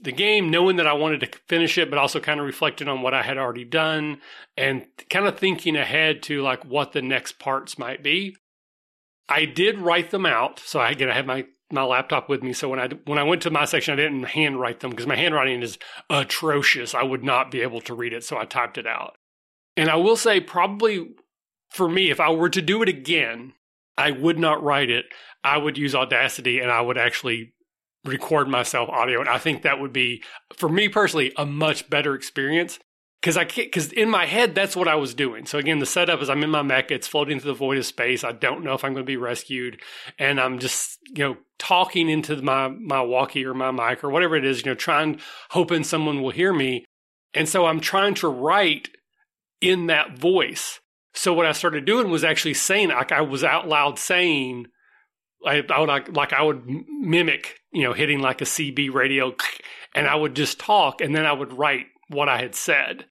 the 0.00 0.12
game, 0.12 0.50
knowing 0.50 0.76
that 0.76 0.86
I 0.86 0.92
wanted 0.92 1.20
to 1.20 1.38
finish 1.46 1.78
it, 1.78 1.90
but 1.90 1.98
also 1.98 2.20
kind 2.20 2.40
of 2.40 2.46
reflecting 2.46 2.88
on 2.88 3.02
what 3.02 3.14
I 3.14 3.22
had 3.22 3.38
already 3.38 3.64
done 3.64 4.20
and 4.56 4.86
kind 5.08 5.26
of 5.26 5.38
thinking 5.38 5.76
ahead 5.76 6.22
to 6.24 6.42
like 6.42 6.64
what 6.64 6.92
the 6.92 7.02
next 7.02 7.38
parts 7.38 7.78
might 7.78 8.02
be. 8.02 8.36
I 9.28 9.44
did 9.44 9.78
write 9.78 10.10
them 10.10 10.26
out. 10.26 10.58
So 10.60 10.80
I 10.80 10.90
again, 10.90 11.10
I 11.10 11.14
had 11.14 11.26
my 11.26 11.46
my 11.70 11.82
laptop 11.82 12.28
with 12.28 12.42
me. 12.42 12.52
So 12.52 12.68
when 12.68 12.78
I 12.78 12.88
when 13.06 13.18
I 13.18 13.24
went 13.24 13.42
to 13.42 13.50
my 13.50 13.64
section, 13.64 13.94
I 13.94 13.96
didn't 13.96 14.24
handwrite 14.24 14.80
them 14.80 14.90
because 14.90 15.06
my 15.06 15.16
handwriting 15.16 15.62
is 15.62 15.78
atrocious. 16.10 16.94
I 16.94 17.02
would 17.02 17.24
not 17.24 17.50
be 17.50 17.62
able 17.62 17.80
to 17.82 17.94
read 17.94 18.12
it, 18.12 18.24
so 18.24 18.38
I 18.38 18.44
typed 18.44 18.78
it 18.78 18.86
out. 18.86 19.16
And 19.76 19.90
I 19.90 19.96
will 19.96 20.16
say, 20.16 20.40
probably 20.40 21.14
for 21.70 21.88
me, 21.88 22.10
if 22.10 22.20
I 22.20 22.30
were 22.30 22.48
to 22.48 22.62
do 22.62 22.82
it 22.82 22.88
again, 22.88 23.54
I 23.98 24.10
would 24.10 24.38
not 24.38 24.62
write 24.62 24.90
it. 24.90 25.06
I 25.42 25.58
would 25.58 25.78
use 25.78 25.94
Audacity 25.94 26.60
and 26.60 26.70
I 26.70 26.80
would 26.80 26.98
actually 26.98 27.52
record 28.08 28.48
myself 28.48 28.88
audio. 28.88 29.20
And 29.20 29.28
I 29.28 29.38
think 29.38 29.62
that 29.62 29.80
would 29.80 29.92
be, 29.92 30.22
for 30.56 30.68
me 30.68 30.88
personally, 30.88 31.32
a 31.36 31.46
much 31.46 31.88
better 31.90 32.14
experience 32.14 32.78
because 33.20 33.36
I 33.36 33.44
can't, 33.44 33.66
because 33.66 33.92
in 33.92 34.08
my 34.08 34.26
head, 34.26 34.54
that's 34.54 34.76
what 34.76 34.88
I 34.88 34.94
was 34.94 35.14
doing. 35.14 35.46
So 35.46 35.58
again, 35.58 35.78
the 35.78 35.86
setup 35.86 36.22
is 36.22 36.30
I'm 36.30 36.44
in 36.44 36.50
my 36.50 36.62
mech, 36.62 36.90
it's 36.90 37.08
floating 37.08 37.40
through 37.40 37.52
the 37.52 37.58
void 37.58 37.78
of 37.78 37.86
space. 37.86 38.22
I 38.22 38.32
don't 38.32 38.62
know 38.62 38.74
if 38.74 38.84
I'm 38.84 38.92
going 38.92 39.04
to 39.04 39.10
be 39.10 39.16
rescued. 39.16 39.80
And 40.18 40.40
I'm 40.40 40.58
just, 40.58 40.98
you 41.08 41.24
know, 41.24 41.36
talking 41.58 42.08
into 42.08 42.40
my, 42.42 42.68
my 42.68 43.00
walkie 43.00 43.44
or 43.44 43.54
my 43.54 43.70
mic 43.70 44.04
or 44.04 44.10
whatever 44.10 44.36
it 44.36 44.44
is, 44.44 44.60
you 44.60 44.70
know, 44.70 44.74
trying, 44.74 45.20
hoping 45.50 45.82
someone 45.82 46.22
will 46.22 46.30
hear 46.30 46.52
me. 46.52 46.84
And 47.34 47.48
so 47.48 47.66
I'm 47.66 47.80
trying 47.80 48.14
to 48.14 48.28
write 48.28 48.90
in 49.60 49.86
that 49.86 50.18
voice. 50.18 50.80
So 51.14 51.32
what 51.32 51.46
I 51.46 51.52
started 51.52 51.84
doing 51.84 52.10
was 52.10 52.24
actually 52.24 52.54
saying, 52.54 52.90
like 52.90 53.10
I 53.10 53.22
was 53.22 53.42
out 53.42 53.66
loud 53.66 53.98
saying, 53.98 54.66
I, 55.44 55.62
I 55.70 55.80
would 55.80 55.88
like, 55.88 56.14
like 56.14 56.32
I 56.32 56.42
would 56.42 56.62
mimic, 57.00 57.58
you 57.76 57.82
know, 57.82 57.92
hitting 57.92 58.20
like 58.20 58.40
a 58.40 58.46
CB 58.46 58.90
radio, 58.90 59.34
and 59.94 60.08
I 60.08 60.14
would 60.14 60.34
just 60.34 60.58
talk, 60.58 61.02
and 61.02 61.14
then 61.14 61.26
I 61.26 61.32
would 61.34 61.52
write 61.52 61.84
what 62.08 62.26
I 62.26 62.38
had 62.38 62.54
said. 62.54 63.04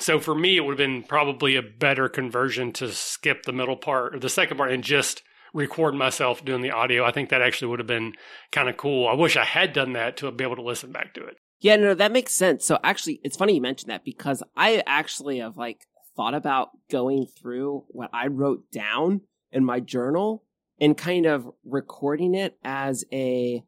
So 0.00 0.18
for 0.18 0.34
me, 0.34 0.56
it 0.56 0.62
would 0.62 0.80
have 0.80 0.88
been 0.88 1.04
probably 1.04 1.54
a 1.54 1.62
better 1.62 2.08
conversion 2.08 2.72
to 2.72 2.90
skip 2.90 3.44
the 3.44 3.52
middle 3.52 3.76
part 3.76 4.16
or 4.16 4.18
the 4.18 4.28
second 4.28 4.56
part 4.56 4.72
and 4.72 4.82
just 4.82 5.22
record 5.54 5.94
myself 5.94 6.44
doing 6.44 6.60
the 6.60 6.72
audio. 6.72 7.04
I 7.04 7.12
think 7.12 7.28
that 7.28 7.40
actually 7.40 7.68
would 7.68 7.78
have 7.78 7.86
been 7.86 8.14
kind 8.50 8.68
of 8.68 8.76
cool. 8.76 9.06
I 9.06 9.14
wish 9.14 9.36
I 9.36 9.44
had 9.44 9.72
done 9.72 9.92
that 9.92 10.16
to 10.16 10.32
be 10.32 10.42
able 10.42 10.56
to 10.56 10.62
listen 10.62 10.90
back 10.90 11.14
to 11.14 11.24
it. 11.24 11.36
Yeah, 11.60 11.76
no, 11.76 11.94
that 11.94 12.10
makes 12.10 12.34
sense. 12.34 12.66
So 12.66 12.80
actually, 12.82 13.20
it's 13.22 13.36
funny 13.36 13.54
you 13.54 13.60
mentioned 13.60 13.92
that 13.92 14.04
because 14.04 14.42
I 14.56 14.82
actually 14.88 15.38
have 15.38 15.56
like 15.56 15.86
thought 16.16 16.34
about 16.34 16.70
going 16.90 17.26
through 17.26 17.84
what 17.90 18.10
I 18.12 18.26
wrote 18.26 18.72
down 18.72 19.20
in 19.52 19.64
my 19.64 19.78
journal 19.78 20.42
and 20.80 20.96
kind 20.96 21.26
of 21.26 21.46
recording 21.64 22.34
it 22.34 22.58
as 22.64 23.04
a 23.12 23.62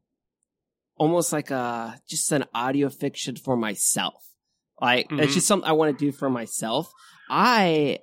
almost 1.03 1.33
like 1.33 1.51
a 1.51 2.01
just 2.09 2.31
an 2.31 2.45
audio 2.55 2.89
fiction 2.89 3.35
for 3.35 3.57
myself. 3.57 4.23
Like 4.81 5.09
mm-hmm. 5.09 5.19
it's 5.19 5.35
just 5.35 5.49
something 5.49 5.69
I 5.69 5.73
want 5.73 5.99
to 5.99 6.05
do 6.05 6.13
for 6.13 6.31
myself. 6.31 6.93
I 7.29 7.99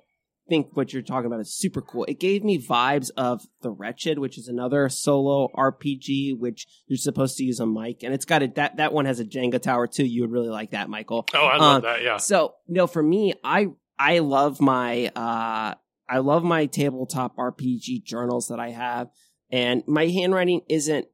think 0.50 0.76
what 0.76 0.92
you're 0.92 1.00
talking 1.00 1.24
about 1.24 1.40
is 1.40 1.56
super 1.56 1.80
cool. 1.80 2.04
It 2.04 2.20
gave 2.20 2.44
me 2.44 2.58
vibes 2.60 3.10
of 3.16 3.40
The 3.62 3.70
Wretched, 3.70 4.18
which 4.18 4.36
is 4.36 4.48
another 4.48 4.90
solo 4.90 5.48
RPG, 5.56 6.38
which 6.38 6.66
you're 6.88 6.98
supposed 6.98 7.38
to 7.38 7.44
use 7.44 7.58
a 7.58 7.64
mic, 7.64 8.02
and 8.02 8.12
it's 8.12 8.26
got 8.26 8.42
a 8.42 8.48
that 8.56 8.76
that 8.76 8.92
one 8.92 9.06
has 9.06 9.18
a 9.18 9.24
Jenga 9.24 9.62
tower 9.62 9.86
too. 9.86 10.04
You 10.04 10.22
would 10.22 10.32
really 10.32 10.50
like 10.50 10.72
that, 10.72 10.90
Michael. 10.90 11.26
Oh, 11.32 11.46
I 11.46 11.56
love 11.56 11.76
um, 11.76 11.82
that. 11.82 12.02
Yeah. 12.02 12.18
So 12.18 12.52
you 12.66 12.74
know, 12.74 12.86
for 12.86 13.02
me, 13.02 13.32
I 13.42 13.68
I 13.98 14.18
love 14.18 14.60
my 14.60 15.10
uh 15.16 15.74
I 16.06 16.18
love 16.18 16.44
my 16.44 16.66
tabletop 16.66 17.38
RPG 17.38 18.04
journals 18.04 18.48
that 18.48 18.60
I 18.60 18.70
have, 18.70 19.08
and 19.50 19.84
my 19.86 20.06
handwriting 20.06 20.60
isn't 20.68 21.06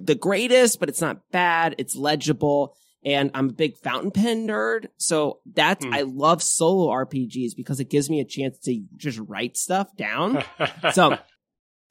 the 0.00 0.14
greatest, 0.14 0.80
but 0.80 0.88
it's 0.88 1.00
not 1.00 1.30
bad. 1.30 1.74
It's 1.78 1.96
legible. 1.96 2.76
And 3.04 3.30
I'm 3.34 3.50
a 3.50 3.52
big 3.52 3.76
fountain 3.76 4.10
pen 4.10 4.48
nerd. 4.48 4.86
So 4.96 5.40
that's, 5.46 5.84
hmm. 5.84 5.94
I 5.94 6.02
love 6.02 6.42
solo 6.42 6.88
RPGs 6.88 7.54
because 7.56 7.78
it 7.78 7.88
gives 7.88 8.10
me 8.10 8.20
a 8.20 8.24
chance 8.24 8.58
to 8.60 8.82
just 8.96 9.18
write 9.18 9.56
stuff 9.56 9.94
down. 9.96 10.42
so 10.92 11.18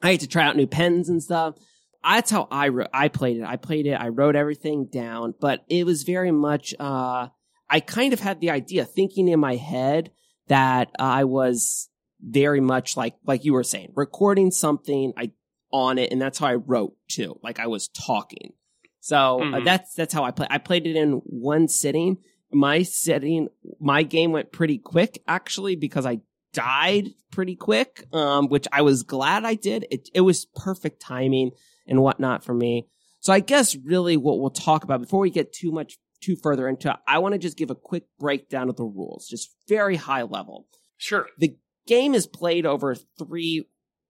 I 0.02 0.12
get 0.12 0.22
to 0.22 0.28
try 0.28 0.44
out 0.44 0.58
new 0.58 0.68
pens 0.68 1.10
and 1.10 1.24
stuff. 1.24 1.56
that's 2.04 2.32
how 2.32 2.48
I 2.52 2.68
wrote, 2.68 2.90
I 2.94 3.08
played 3.08 3.38
it. 3.38 3.44
I 3.44 3.56
played 3.56 3.88
it. 3.88 3.94
I 3.94 4.10
wrote 4.10 4.36
everything 4.36 4.88
down, 4.92 5.34
but 5.40 5.64
it 5.70 5.86
was 5.86 6.04
very 6.04 6.32
much, 6.32 6.76
uh, 6.80 7.30
I 7.70 7.80
kind 7.80 8.14
of 8.14 8.20
had 8.20 8.42
the 8.42 8.52
idea 8.52 8.86
thinking 8.86 9.28
in 9.28 9.40
my 9.40 9.56
head 9.56 10.12
that 10.48 10.92
I 11.00 11.24
was 11.24 11.90
very 12.22 12.60
much 12.60 12.98
like, 12.98 13.16
like 13.26 13.46
you 13.46 13.54
were 13.54 13.64
saying, 13.64 13.94
recording 13.96 14.52
something 14.52 15.14
I 15.18 15.32
on 15.76 15.98
it. 15.98 16.12
And 16.12 16.22
that's 16.22 16.40
how 16.40 16.48
I 16.48 16.56
wrote 16.56 16.96
too. 17.10 17.38
Like 17.44 17.60
I 17.60 17.68
was 17.68 17.90
talking. 17.90 18.54
So 19.02 19.16
mm-hmm. 19.16 19.54
uh, 19.54 19.60
that's, 19.60 19.94
that's 19.94 20.14
how 20.14 20.24
I 20.24 20.32
play. 20.32 20.48
I 20.50 20.58
played 20.58 20.88
it 20.88 20.96
in 20.96 21.22
one 21.26 21.68
sitting. 21.68 22.18
My 22.52 22.84
sitting, 22.84 23.50
my 23.80 24.04
game 24.04 24.32
went 24.32 24.54
pretty 24.54 24.78
quick 24.78 25.22
actually 25.28 25.76
because 25.76 26.06
I 26.06 26.22
died 26.54 27.10
pretty 27.32 27.56
quick. 27.56 28.08
Um, 28.14 28.48
which 28.48 28.68
I 28.72 28.82
was 28.82 29.04
glad 29.04 29.44
I 29.44 29.56
did. 29.56 29.86
It, 29.92 30.10
it 30.14 30.22
was 30.22 30.46
perfect 30.56 31.02
timing 31.02 31.52
and 31.86 32.02
whatnot 32.02 32.44
for 32.44 32.54
me. 32.54 32.88
So 33.20 33.34
I 33.34 33.42
guess 33.42 33.76
really 33.76 34.18
what 34.18 34.40
we'll 34.40 34.52
talk 34.52 34.84
about 34.84 35.02
before 35.02 35.20
we 35.20 35.30
get 35.30 35.52
too 35.52 35.72
much 35.72 35.98
too 36.22 36.36
further 36.36 36.68
into 36.68 36.90
it, 36.90 36.96
I 37.08 37.20
want 37.20 37.34
to 37.34 37.40
just 37.40 37.58
give 37.58 37.70
a 37.70 37.76
quick 37.76 38.06
breakdown 38.18 38.70
of 38.70 38.78
the 38.78 38.86
rules, 38.86 39.28
just 39.28 39.54
very 39.68 39.98
high 39.98 40.24
level. 40.24 40.68
Sure. 40.98 41.28
The 41.38 41.58
game 41.86 42.16
is 42.16 42.26
played 42.26 42.66
over 42.66 42.96
three 43.20 43.68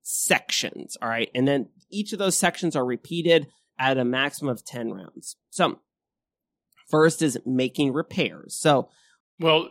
sections, 0.08 0.96
all 1.02 1.10
right? 1.10 1.32
And 1.34 1.48
then 1.48 1.68
each 1.90 2.14
of 2.14 2.20
those 2.20 2.38
sections 2.38 2.76
are 2.76 2.86
repeated 2.86 3.48
at 3.80 3.98
a 3.98 4.06
maximum 4.06 4.52
of 4.52 4.64
10 4.64 4.92
rounds. 4.92 5.36
So, 5.50 5.80
first 6.90 7.24
is 7.24 7.40
making 7.46 7.92
repairs. 7.92 8.56
So, 8.56 8.90
well, 9.40 9.70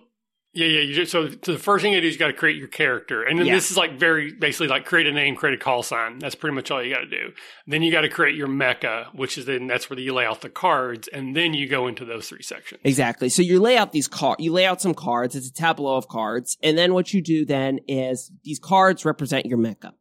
yeah, 0.55 0.67
yeah. 0.67 0.81
You 0.81 0.95
just, 0.95 1.11
so, 1.11 1.29
so 1.29 1.53
the 1.53 1.59
first 1.59 1.83
thing 1.83 1.93
you 1.93 2.01
do 2.01 2.07
is 2.07 2.15
you 2.15 2.19
got 2.19 2.29
to 2.29 2.33
create 2.33 2.57
your 2.57 2.69
character, 2.69 3.25
and 3.25 3.39
then 3.39 3.47
yeah. 3.47 3.55
this 3.55 3.71
is 3.73 3.77
like 3.77 3.99
very 3.99 4.33
basically 4.33 4.69
like 4.69 4.85
create 4.85 5.07
a 5.07 5.13
name, 5.13 5.35
create 5.35 5.55
a 5.55 5.63
call 5.63 5.83
sign. 5.83 6.21
That's 6.21 6.37
pretty 6.37 6.55
much 6.55 6.71
all 6.71 6.83
you 6.83 6.95
got 6.95 7.01
to 7.01 7.11
do. 7.11 7.33
Then 7.67 7.83
you 7.83 7.91
got 7.91 8.03
to 8.03 8.09
create 8.09 8.37
your 8.37 8.47
mecha, 8.47 9.13
which 9.15 9.37
is 9.37 9.47
then 9.47 9.67
that's 9.67 9.91
where 9.91 9.99
you 9.99 10.15
lay 10.15 10.25
out 10.25 10.43
the 10.43 10.49
cards, 10.49 11.09
and 11.09 11.35
then 11.35 11.55
you 11.55 11.69
go 11.69 11.89
into 11.89 12.05
those 12.05 12.29
three 12.29 12.43
sections. 12.43 12.81
Exactly. 12.85 13.29
So 13.29 13.43
you 13.43 13.61
lay 13.61 13.77
out 13.77 13.91
these 13.91 14.07
card, 14.07 14.39
you 14.39 14.53
lay 14.53 14.65
out 14.65 14.81
some 14.81 14.95
cards. 14.95 15.35
It's 15.35 15.49
a 15.49 15.53
tableau 15.53 15.97
of 15.97 16.07
cards, 16.07 16.57
and 16.63 16.79
then 16.79 16.95
what 16.95 17.13
you 17.13 17.21
do 17.21 17.45
then 17.45 17.81
is 17.89 18.31
these 18.45 18.61
cards 18.61 19.05
represent 19.05 19.47
your 19.47 19.59
mecha, 19.59 19.93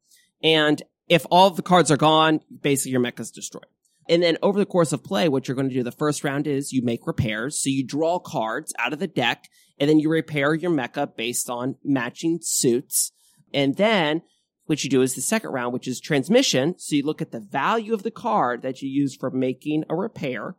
and 0.43 0.81
if 1.07 1.25
all 1.31 1.49
the 1.49 1.61
cards 1.61 1.89
are 1.89 1.97
gone, 1.97 2.41
basically 2.61 2.91
your 2.91 3.01
mecha 3.01 3.21
is 3.21 3.31
destroyed. 3.31 3.65
And 4.09 4.21
then 4.21 4.37
over 4.41 4.59
the 4.59 4.65
course 4.65 4.91
of 4.91 5.03
play, 5.03 5.29
what 5.29 5.47
you're 5.47 5.55
going 5.55 5.69
to 5.69 5.73
do 5.73 5.83
the 5.83 5.91
first 5.91 6.23
round 6.23 6.45
is 6.45 6.73
you 6.73 6.81
make 6.81 7.07
repairs. 7.07 7.59
So 7.59 7.69
you 7.69 7.85
draw 7.85 8.19
cards 8.19 8.73
out 8.77 8.93
of 8.93 8.99
the 8.99 9.07
deck 9.07 9.49
and 9.79 9.89
then 9.89 9.99
you 9.99 10.09
repair 10.09 10.53
your 10.53 10.71
mecha 10.71 11.15
based 11.15 11.49
on 11.49 11.77
matching 11.83 12.39
suits. 12.41 13.11
And 13.53 13.77
then 13.77 14.21
what 14.65 14.83
you 14.83 14.89
do 14.89 15.01
is 15.01 15.15
the 15.15 15.21
second 15.21 15.51
round, 15.51 15.73
which 15.73 15.87
is 15.87 15.99
transmission. 15.99 16.77
So 16.77 16.95
you 16.95 17.03
look 17.03 17.21
at 17.21 17.31
the 17.31 17.39
value 17.39 17.93
of 17.93 18.03
the 18.03 18.11
card 18.11 18.61
that 18.61 18.81
you 18.81 18.89
use 18.89 19.15
for 19.15 19.31
making 19.31 19.85
a 19.89 19.95
repair. 19.95 20.55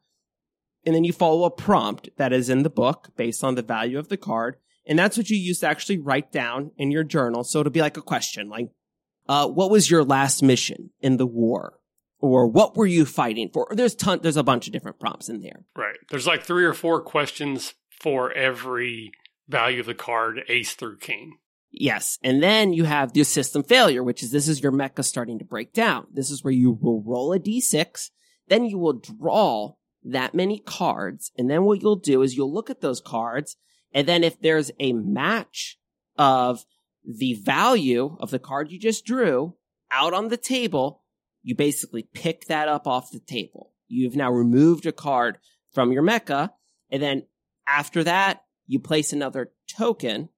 And 0.86 0.94
then 0.94 1.04
you 1.04 1.12
follow 1.12 1.44
a 1.44 1.50
prompt 1.50 2.10
that 2.16 2.32
is 2.32 2.50
in 2.50 2.62
the 2.62 2.70
book 2.70 3.10
based 3.16 3.42
on 3.42 3.54
the 3.54 3.62
value 3.62 3.98
of 3.98 4.08
the 4.08 4.16
card. 4.16 4.56
And 4.86 4.98
that's 4.98 5.16
what 5.16 5.30
you 5.30 5.36
use 5.36 5.60
to 5.60 5.68
actually 5.68 5.98
write 5.98 6.30
down 6.30 6.72
in 6.76 6.90
your 6.90 7.04
journal. 7.04 7.44
So 7.44 7.60
it'll 7.60 7.72
be 7.72 7.80
like 7.80 7.96
a 7.96 8.02
question, 8.02 8.50
like, 8.50 8.68
uh, 9.28 9.48
what 9.48 9.70
was 9.70 9.90
your 9.90 10.04
last 10.04 10.42
mission 10.42 10.90
in 11.00 11.16
the 11.16 11.26
war? 11.26 11.80
or 12.24 12.46
what 12.46 12.74
were 12.74 12.86
you 12.86 13.04
fighting 13.04 13.50
for? 13.52 13.68
There's 13.70 13.94
ton, 13.94 14.20
there's 14.22 14.38
a 14.38 14.42
bunch 14.42 14.66
of 14.66 14.72
different 14.72 14.98
prompts 14.98 15.28
in 15.28 15.42
there. 15.42 15.66
Right. 15.76 15.96
There's 16.08 16.26
like 16.26 16.42
three 16.42 16.64
or 16.64 16.72
four 16.72 17.02
questions 17.02 17.74
for 17.90 18.32
every 18.32 19.12
value 19.46 19.80
of 19.80 19.86
the 19.86 19.94
card, 19.94 20.40
ace 20.48 20.72
through 20.72 20.98
king. 20.98 21.36
Yes. 21.70 22.18
And 22.22 22.42
then 22.42 22.72
you 22.72 22.84
have 22.84 23.12
the 23.12 23.24
system 23.24 23.62
failure, 23.62 24.02
which 24.02 24.22
is 24.22 24.30
this 24.30 24.48
is 24.48 24.62
your 24.62 24.72
mecha 24.72 25.04
starting 25.04 25.38
to 25.40 25.44
break 25.44 25.74
down. 25.74 26.06
This 26.12 26.30
is 26.30 26.42
where 26.42 26.52
you 26.52 26.78
will 26.80 27.02
roll 27.02 27.32
a 27.34 27.38
d6. 27.38 28.10
Then 28.48 28.64
you 28.64 28.78
will 28.78 28.94
draw 28.94 29.74
that 30.04 30.34
many 30.34 30.60
cards. 30.60 31.30
And 31.36 31.50
then 31.50 31.64
what 31.64 31.82
you'll 31.82 31.96
do 31.96 32.22
is 32.22 32.36
you'll 32.36 32.52
look 32.52 32.70
at 32.70 32.80
those 32.80 33.02
cards. 33.02 33.56
And 33.92 34.08
then 34.08 34.24
if 34.24 34.40
there's 34.40 34.70
a 34.78 34.94
match 34.94 35.76
of 36.16 36.64
the 37.04 37.34
value 37.34 38.16
of 38.20 38.30
the 38.30 38.38
card 38.38 38.70
you 38.70 38.78
just 38.78 39.04
drew 39.04 39.54
out 39.90 40.14
on 40.14 40.28
the 40.28 40.36
table, 40.36 41.02
you 41.42 41.54
basically 41.54 42.08
pick 42.14 42.46
that 42.46 42.68
up 42.68 42.86
off 42.86 43.10
the 43.10 43.20
table. 43.20 43.72
You've 43.88 44.16
now 44.16 44.30
removed 44.30 44.86
a 44.86 44.92
card 44.92 45.38
from 45.72 45.92
your 45.92 46.02
mecha, 46.02 46.50
and 46.90 47.02
then 47.02 47.26
after 47.66 48.04
that, 48.04 48.44
you 48.66 48.78
place 48.78 49.12
another 49.12 49.52
token 49.68 50.30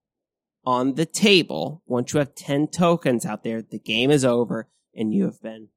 on 0.64 0.94
the 0.94 1.06
table. 1.06 1.82
Once 1.86 2.12
you 2.12 2.18
have 2.18 2.34
10 2.34 2.68
tokens 2.68 3.24
out 3.24 3.44
there, 3.44 3.62
the 3.62 3.78
game 3.78 4.10
is 4.10 4.24
over 4.24 4.68
and 4.94 5.14
you 5.14 5.24
have 5.24 5.40
been 5.40 5.68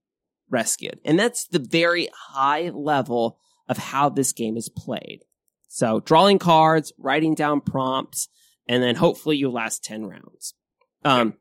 rescued. 0.50 1.00
And 1.06 1.20
that's 1.20 1.48
the 1.48 1.60
very 1.60 2.10
high 2.32 2.70
level 2.70 3.38
of 3.68 3.78
how 3.78 4.10
this 4.10 4.34
game 4.34 4.58
is 4.58 4.70
played. 4.70 5.20
So 5.68 6.00
drawing 6.00 6.40
cards, 6.40 6.92
writing 6.98 7.36
down 7.36 7.62
prompts, 7.62 8.28
and 8.68 8.82
then 8.82 8.96
hopefully 8.96 9.38
you 9.38 9.52
last 9.52 9.84
10 9.84 10.06
rounds. 10.06 10.56
Um, 11.04 11.36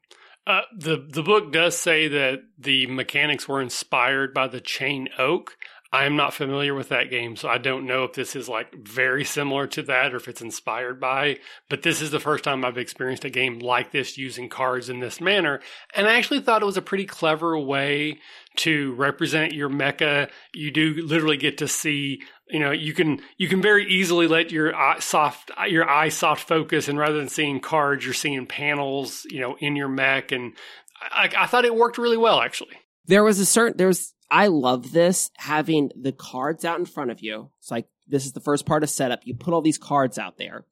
uh, 0.46 0.62
the 0.76 1.06
the 1.08 1.22
book 1.22 1.52
does 1.52 1.76
say 1.76 2.08
that 2.08 2.40
the 2.58 2.86
mechanics 2.86 3.46
were 3.46 3.60
inspired 3.60 4.32
by 4.32 4.48
the 4.48 4.60
Chain 4.60 5.08
Oak. 5.18 5.56
I 5.90 6.04
am 6.04 6.16
not 6.16 6.34
familiar 6.34 6.74
with 6.74 6.90
that 6.90 7.08
game, 7.08 7.34
so 7.34 7.48
I 7.48 7.56
don't 7.56 7.86
know 7.86 8.04
if 8.04 8.12
this 8.12 8.36
is 8.36 8.46
like 8.46 8.74
very 8.74 9.24
similar 9.24 9.66
to 9.68 9.82
that 9.84 10.12
or 10.12 10.18
if 10.18 10.28
it's 10.28 10.42
inspired 10.42 11.00
by. 11.00 11.38
But 11.70 11.82
this 11.82 12.02
is 12.02 12.10
the 12.10 12.20
first 12.20 12.44
time 12.44 12.62
I've 12.62 12.76
experienced 12.76 13.24
a 13.24 13.30
game 13.30 13.58
like 13.58 13.90
this 13.90 14.18
using 14.18 14.50
cards 14.50 14.90
in 14.90 15.00
this 15.00 15.18
manner. 15.18 15.60
And 15.94 16.06
I 16.06 16.18
actually 16.18 16.40
thought 16.40 16.60
it 16.60 16.66
was 16.66 16.76
a 16.76 16.82
pretty 16.82 17.06
clever 17.06 17.58
way 17.58 18.18
to 18.58 18.94
represent 18.94 19.52
your 19.52 19.68
mecha. 19.68 20.30
You 20.54 20.70
do 20.70 20.94
literally 20.94 21.36
get 21.36 21.58
to 21.58 21.68
see 21.68 22.20
you 22.50 22.58
know 22.58 22.70
you 22.70 22.92
can 22.92 23.20
you 23.36 23.48
can 23.48 23.60
very 23.60 23.86
easily 23.90 24.26
let 24.26 24.50
your 24.50 24.74
eye 24.74 24.98
soft 25.00 25.50
your 25.68 25.88
eye 25.88 26.08
soft 26.08 26.46
focus 26.46 26.88
and 26.88 26.98
rather 26.98 27.16
than 27.16 27.28
seeing 27.28 27.60
cards 27.60 28.04
you're 28.04 28.14
seeing 28.14 28.46
panels 28.46 29.26
you 29.30 29.40
know 29.40 29.56
in 29.58 29.76
your 29.76 29.88
mech 29.88 30.32
and 30.32 30.54
I, 31.00 31.30
I 31.36 31.46
thought 31.46 31.64
it 31.64 31.74
worked 31.74 31.98
really 31.98 32.16
well 32.16 32.40
actually. 32.40 32.76
There 33.06 33.24
was 33.24 33.38
a 33.38 33.46
certain 33.46 33.76
there 33.76 33.86
was 33.86 34.14
i 34.30 34.46
love 34.48 34.92
this 34.92 35.30
having 35.36 35.90
the 35.98 36.12
cards 36.12 36.64
out 36.64 36.78
in 36.78 36.86
front 36.86 37.10
of 37.10 37.20
you. 37.20 37.50
It's 37.58 37.70
like 37.70 37.88
this 38.06 38.26
is 38.26 38.32
the 38.32 38.40
first 38.40 38.66
part 38.66 38.82
of 38.82 38.90
setup. 38.90 39.20
You 39.24 39.34
put 39.34 39.54
all 39.54 39.62
these 39.62 39.78
cards 39.78 40.18
out 40.18 40.38
there. 40.38 40.64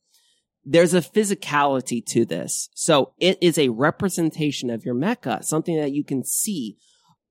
There's 0.64 0.94
a 0.94 1.00
physicality 1.00 2.04
to 2.06 2.24
this. 2.24 2.68
So 2.74 3.12
it 3.20 3.38
is 3.40 3.56
a 3.56 3.68
representation 3.68 4.68
of 4.70 4.84
your 4.84 4.94
mecha 4.94 5.44
something 5.44 5.76
that 5.76 5.92
you 5.92 6.04
can 6.04 6.24
see 6.24 6.78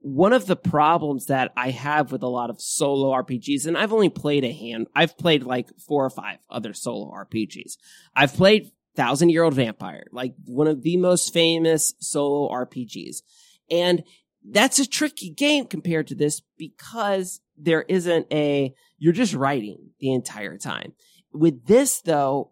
one 0.05 0.33
of 0.33 0.45
the 0.45 0.55
problems 0.55 1.25
that 1.25 1.51
I 1.57 1.71
have 1.71 2.11
with 2.11 2.21
a 2.21 2.27
lot 2.27 2.51
of 2.51 2.61
solo 2.61 3.11
RPGs, 3.11 3.65
and 3.65 3.75
I've 3.75 3.91
only 3.91 4.09
played 4.09 4.43
a 4.43 4.51
hand, 4.51 4.85
I've 4.93 5.17
played 5.17 5.41
like 5.41 5.71
four 5.79 6.05
or 6.05 6.11
five 6.11 6.37
other 6.47 6.75
solo 6.75 7.11
RPGs. 7.11 7.77
I've 8.15 8.35
played 8.35 8.69
Thousand 8.95 9.29
Year 9.29 9.41
Old 9.41 9.55
Vampire, 9.55 10.05
like 10.11 10.35
one 10.45 10.67
of 10.67 10.83
the 10.83 10.97
most 10.97 11.33
famous 11.33 11.95
solo 11.99 12.53
RPGs. 12.53 13.23
And 13.71 14.03
that's 14.47 14.77
a 14.77 14.87
tricky 14.87 15.31
game 15.31 15.65
compared 15.65 16.05
to 16.09 16.15
this 16.15 16.39
because 16.55 17.41
there 17.57 17.81
isn't 17.81 18.27
a, 18.31 18.75
you're 18.99 19.11
just 19.11 19.33
writing 19.33 19.89
the 19.99 20.13
entire 20.13 20.59
time. 20.59 20.93
With 21.33 21.65
this 21.65 22.01
though, 22.01 22.51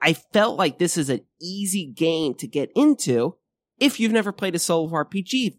I 0.00 0.12
felt 0.12 0.56
like 0.56 0.78
this 0.78 0.96
is 0.96 1.10
an 1.10 1.22
easy 1.42 1.86
game 1.86 2.34
to 2.34 2.46
get 2.46 2.70
into 2.76 3.34
if 3.80 3.98
you've 3.98 4.12
never 4.12 4.30
played 4.30 4.54
a 4.54 4.60
solo 4.60 4.88
RPG 4.90 5.58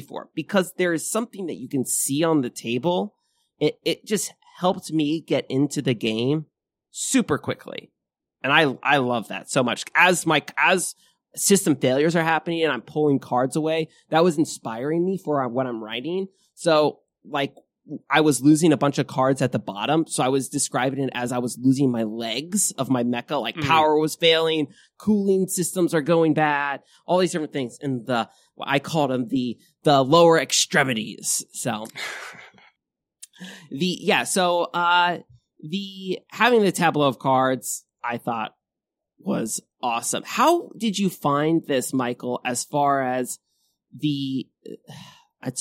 before 0.00 0.28
because 0.34 0.72
there 0.76 0.92
is 0.92 1.08
something 1.08 1.46
that 1.46 1.54
you 1.54 1.68
can 1.68 1.84
see 1.84 2.24
on 2.24 2.40
the 2.40 2.50
table. 2.50 3.14
It, 3.60 3.78
it 3.84 4.04
just 4.04 4.32
helped 4.58 4.92
me 4.92 5.20
get 5.20 5.46
into 5.48 5.80
the 5.80 5.94
game 5.94 6.46
super 6.90 7.38
quickly. 7.38 7.92
And 8.42 8.52
I, 8.52 8.76
I 8.82 8.96
love 8.96 9.28
that 9.28 9.48
so 9.48 9.62
much. 9.62 9.84
As 9.94 10.26
my, 10.26 10.42
as 10.58 10.96
system 11.36 11.76
failures 11.76 12.16
are 12.16 12.24
happening 12.24 12.64
and 12.64 12.72
I'm 12.72 12.82
pulling 12.82 13.20
cards 13.20 13.54
away, 13.54 13.88
that 14.10 14.24
was 14.24 14.36
inspiring 14.36 15.04
me 15.04 15.16
for 15.16 15.46
what 15.48 15.68
I'm 15.68 15.82
writing. 15.82 16.26
So 16.54 16.98
like 17.24 17.54
I 18.08 18.22
was 18.22 18.40
losing 18.40 18.72
a 18.72 18.78
bunch 18.78 18.98
of 18.98 19.06
cards 19.06 19.42
at 19.42 19.52
the 19.52 19.58
bottom. 19.58 20.06
So 20.06 20.22
I 20.22 20.28
was 20.28 20.48
describing 20.48 21.04
it 21.04 21.10
as 21.12 21.32
I 21.32 21.38
was 21.38 21.58
losing 21.60 21.90
my 21.90 22.04
legs 22.04 22.72
of 22.78 22.88
my 22.88 23.04
mecha, 23.04 23.40
like 23.40 23.56
mm. 23.56 23.64
power 23.64 23.98
was 23.98 24.14
failing, 24.14 24.68
cooling 24.98 25.48
systems 25.48 25.92
are 25.94 26.00
going 26.00 26.32
bad, 26.34 26.80
all 27.06 27.18
these 27.18 27.32
different 27.32 27.52
things. 27.52 27.78
And 27.80 28.06
the, 28.06 28.28
I 28.60 28.78
called 28.78 29.10
them 29.10 29.28
the, 29.28 29.58
the 29.82 30.02
lower 30.02 30.38
extremities. 30.38 31.44
So 31.52 31.86
the, 33.70 33.98
yeah. 34.00 34.24
So, 34.24 34.64
uh, 34.64 35.18
the, 35.60 36.20
having 36.30 36.62
the 36.62 36.72
tableau 36.72 37.08
of 37.08 37.18
cards, 37.18 37.84
I 38.02 38.18
thought 38.18 38.54
was 39.18 39.60
awesome. 39.82 40.22
How 40.24 40.70
did 40.78 40.98
you 40.98 41.10
find 41.10 41.62
this, 41.66 41.92
Michael, 41.92 42.40
as 42.44 42.64
far 42.64 43.02
as 43.02 43.38
the, 43.94 44.46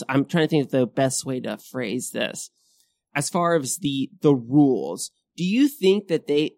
I'm 0.07 0.25
trying 0.25 0.45
to 0.45 0.47
think 0.47 0.65
of 0.65 0.71
the 0.71 0.85
best 0.87 1.25
way 1.25 1.39
to 1.41 1.57
phrase 1.57 2.11
this. 2.11 2.49
As 3.15 3.29
far 3.29 3.55
as 3.55 3.77
the, 3.77 4.09
the 4.21 4.33
rules, 4.33 5.11
do 5.35 5.43
you 5.43 5.67
think 5.67 6.07
that 6.07 6.27
they 6.27 6.51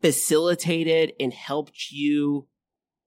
facilitated 0.00 1.12
and 1.20 1.32
helped 1.32 1.90
you 1.90 2.48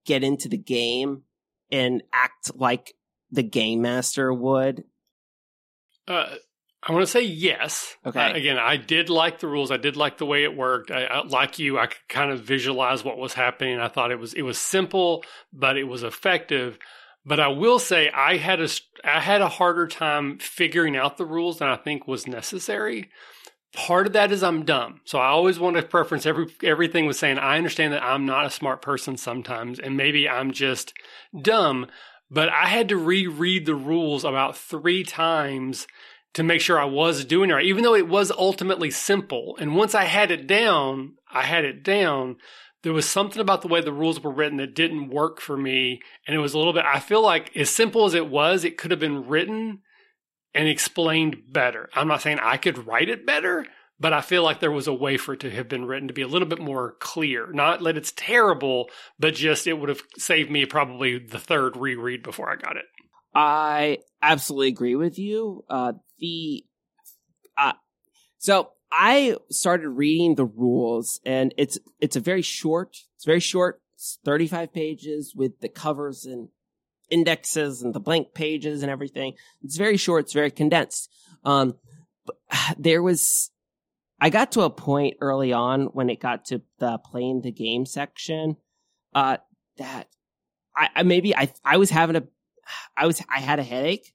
get 0.06 0.24
into 0.24 0.48
the 0.50 0.58
game 0.58 1.24
and 1.72 2.04
act 2.14 2.52
like 2.56 2.94
the 3.32 3.44
game 3.44 3.82
master 3.82 4.34
would? 4.34 4.84
Uh, 6.08 6.36
I 6.82 6.94
want 6.94 7.04
to 7.04 7.12
say 7.12 7.22
yes. 7.22 7.96
Okay. 8.06 8.20
Uh, 8.20 8.34
again, 8.34 8.58
I 8.58 8.78
did 8.78 9.10
like 9.10 9.40
the 9.40 9.48
rules. 9.48 9.72
I 9.72 9.78
did 9.78 9.98
like 9.98 10.18
the 10.18 10.26
way 10.26 10.44
it 10.44 10.56
worked. 10.56 10.92
I, 10.92 11.04
I, 11.04 11.26
like 11.26 11.60
you, 11.60 11.78
I 11.78 11.88
could 11.88 12.08
kind 12.08 12.32
of 12.32 12.42
visualize 12.42 13.04
what 13.04 13.18
was 13.18 13.34
happening. 13.34 13.80
I 13.80 13.90
thought 13.90 14.12
it 14.12 14.20
was 14.20 14.34
it 14.34 14.44
was 14.44 14.58
simple, 14.58 15.24
but 15.52 15.78
it 15.78 15.84
was 15.84 16.04
effective. 16.04 16.80
But 17.26 17.40
I 17.40 17.50
will 17.50 17.80
say 17.80 18.10
I 18.10 18.38
had 18.38 18.62
a 18.62 18.70
I 19.04 19.20
had 19.20 19.42
a 19.42 19.50
harder 19.50 19.88
time 19.88 20.38
figuring 20.40 20.96
out 20.96 21.18
the 21.18 21.26
rules 21.26 21.60
than 21.60 21.68
I 21.68 21.76
think 21.76 22.08
was 22.08 22.28
necessary. 22.28 23.10
Part 23.74 24.08
of 24.08 24.14
that 24.14 24.32
is 24.32 24.42
I'm 24.42 24.66
dumb, 24.66 25.02
so 25.06 25.20
I 25.20 25.28
always 25.28 25.60
want 25.60 25.76
to 25.76 25.84
preference 25.84 26.26
every 26.26 26.48
everything 26.64 27.06
with 27.06 27.18
saying 27.18 27.38
I 27.38 27.58
understand 27.58 27.94
that 27.94 28.04
I'm 28.04 28.26
not 28.26 28.46
a 28.46 28.52
smart 28.52 28.82
person 28.82 29.16
sometimes, 29.16 29.80
and 29.80 29.96
maybe 29.96 30.28
I'm 30.28 30.52
just 30.52 30.94
dumb. 31.40 31.88
But 32.32 32.50
I 32.50 32.68
had 32.68 32.90
to 32.90 32.98
reread 32.98 33.66
the 33.66 33.76
rules 33.76 34.24
about 34.24 34.58
three 34.58 35.04
times 35.04 35.88
to 36.34 36.44
make 36.44 36.62
sure 36.62 36.80
I 36.80 36.86
was 36.86 37.26
doing 37.26 37.50
it 37.50 37.54
right, 37.54 37.66
even 37.66 37.84
though 37.84 37.96
it 37.96 38.08
was 38.08 38.32
ultimately 38.32 38.92
simple. 38.92 39.58
And 39.60 39.76
once 39.76 39.96
I 39.96 40.04
had 40.04 40.32
it 40.32 40.48
down, 40.48 41.14
I 41.32 41.44
had 41.44 41.66
it 41.66 41.84
down. 41.84 42.38
There 42.84 42.94
was 42.94 43.10
something 43.10 43.42
about 43.42 43.62
the 43.62 43.68
way 43.68 43.82
the 43.82 43.92
rules 43.92 44.24
were 44.24 44.32
written 44.32 44.58
that 44.58 44.76
didn't 44.76 45.10
work 45.10 45.42
for 45.42 45.58
me. 45.58 46.00
And 46.26 46.36
it 46.36 46.40
was 46.40 46.54
a 46.54 46.58
little 46.58 46.74
bit, 46.74 46.86
I 46.86 47.00
feel 47.00 47.22
like 47.22 47.56
as 47.56 47.70
simple 47.70 48.06
as 48.06 48.14
it 48.14 48.30
was, 48.30 48.64
it 48.64 48.78
could 48.78 48.92
have 48.92 49.00
been 49.00 49.28
written 49.28 49.80
and 50.54 50.68
explained 50.68 51.38
better. 51.52 51.90
I'm 51.94 52.08
not 52.08 52.22
saying 52.22 52.40
I 52.42 52.58
could 52.58 52.88
write 52.88 53.10
it 53.10 53.26
better, 53.26 53.66
but 54.00 54.14
I 54.14 54.22
feel 54.22 54.44
like 54.44 54.60
there 54.60 54.72
was 54.72 54.88
a 54.88 54.94
way 54.94 55.18
for 55.18 55.34
it 55.34 55.42
to 55.42 55.52
have 55.52 55.68
been 55.68 55.86
written 55.86 56.08
to 56.08 56.14
be 56.14 56.22
a 56.22 56.28
little 56.28 56.48
bit 56.48 56.60
more 56.60 56.96
clear. 57.00 57.52
Not 57.52 57.84
that 57.84 57.98
it's 57.98 58.14
terrible, 58.16 58.90
but 59.20 59.36
just 59.36 59.68
it 59.68 59.74
would 59.74 59.90
have 59.90 60.02
saved 60.18 60.50
me 60.50 60.66
probably 60.66 61.20
the 61.20 61.40
third 61.40 61.76
reread 61.76 62.24
before 62.24 62.50
I 62.50 62.56
got 62.56 62.78
it. 62.78 62.86
I 63.36 64.00
absolutely 64.22 64.70
agree 64.70 64.96
with 64.96 65.20
you. 65.20 65.64
Uh, 65.70 65.94
the 66.18 66.64
uh, 67.58 67.74
so 68.38 68.72
I 68.92 69.38
started 69.50 69.90
reading 69.90 70.36
the 70.36 70.46
rules, 70.46 71.20
and 71.26 71.54
it's 71.58 71.78
it's 72.00 72.16
a 72.16 72.22
very 72.22 72.42
short. 72.42 72.98
It's 73.16 73.26
very 73.26 73.40
short. 73.40 73.82
It's 73.96 74.20
thirty 74.26 74.48
five 74.48 74.74
pages 74.74 75.34
with 75.36 75.60
the 75.60 75.70
covers 75.70 76.26
and 76.26 76.50
indexes 77.10 77.82
and 77.82 77.94
the 77.94 78.00
blank 78.00 78.34
pages 78.34 78.82
and 78.82 78.92
everything. 78.92 79.34
It's 79.64 79.78
very 79.78 79.98
short. 79.98 80.26
It's 80.26 80.34
very 80.34 80.52
condensed. 80.52 81.10
Um, 81.44 81.76
there 82.78 83.04
was 83.04 83.52
I 84.22 84.30
got 84.30 84.52
to 84.54 84.62
a 84.62 84.70
point 84.70 85.18
early 85.22 85.54
on 85.54 85.86
when 85.88 86.10
it 86.10 86.20
got 86.20 86.46
to 86.46 86.62
the 86.80 86.98
playing 86.98 87.42
the 87.42 87.52
game 87.52 87.86
section, 87.86 88.58
uh, 89.14 89.38
that 89.78 90.10
I, 90.76 90.90
I 90.96 91.04
maybe 91.04 91.36
I 91.36 91.52
I 91.64 91.78
was 91.78 91.90
having 91.90 92.16
a 92.16 92.24
I 92.98 93.06
was 93.06 93.22
I 93.34 93.40
had 93.40 93.60
a 93.60 93.64
headache. 93.64 94.14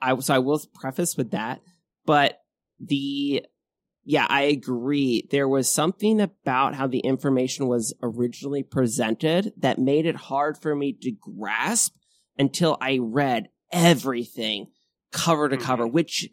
I 0.00 0.18
so 0.18 0.34
I 0.34 0.38
will 0.38 0.60
preface 0.74 1.16
with 1.16 1.30
that, 1.30 1.60
but 2.04 2.40
the 2.80 3.46
yeah, 4.04 4.26
I 4.28 4.42
agree. 4.42 5.26
There 5.30 5.48
was 5.48 5.70
something 5.70 6.20
about 6.20 6.74
how 6.74 6.86
the 6.86 6.98
information 6.98 7.66
was 7.66 7.94
originally 8.02 8.62
presented 8.62 9.52
that 9.56 9.78
made 9.78 10.06
it 10.06 10.16
hard 10.16 10.58
for 10.58 10.74
me 10.74 10.96
to 11.02 11.12
grasp 11.12 11.94
until 12.38 12.76
I 12.80 12.98
read 13.00 13.48
everything 13.72 14.68
cover 15.10 15.48
to 15.48 15.56
cover, 15.56 15.84
mm-hmm. 15.84 15.94
which 15.94 16.28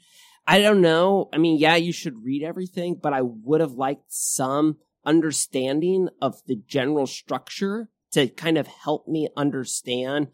I 0.45 0.59
don't 0.59 0.81
know. 0.81 1.29
I 1.31 1.37
mean, 1.37 1.59
yeah, 1.59 1.75
you 1.75 1.93
should 1.93 2.25
read 2.25 2.43
everything, 2.43 2.99
but 3.01 3.13
I 3.13 3.21
would 3.21 3.61
have 3.61 3.73
liked 3.73 4.11
some 4.11 4.77
understanding 5.05 6.09
of 6.21 6.41
the 6.47 6.55
general 6.55 7.07
structure 7.07 7.89
to 8.11 8.27
kind 8.27 8.57
of 8.57 8.67
help 8.67 9.07
me 9.07 9.29
understand 9.37 10.27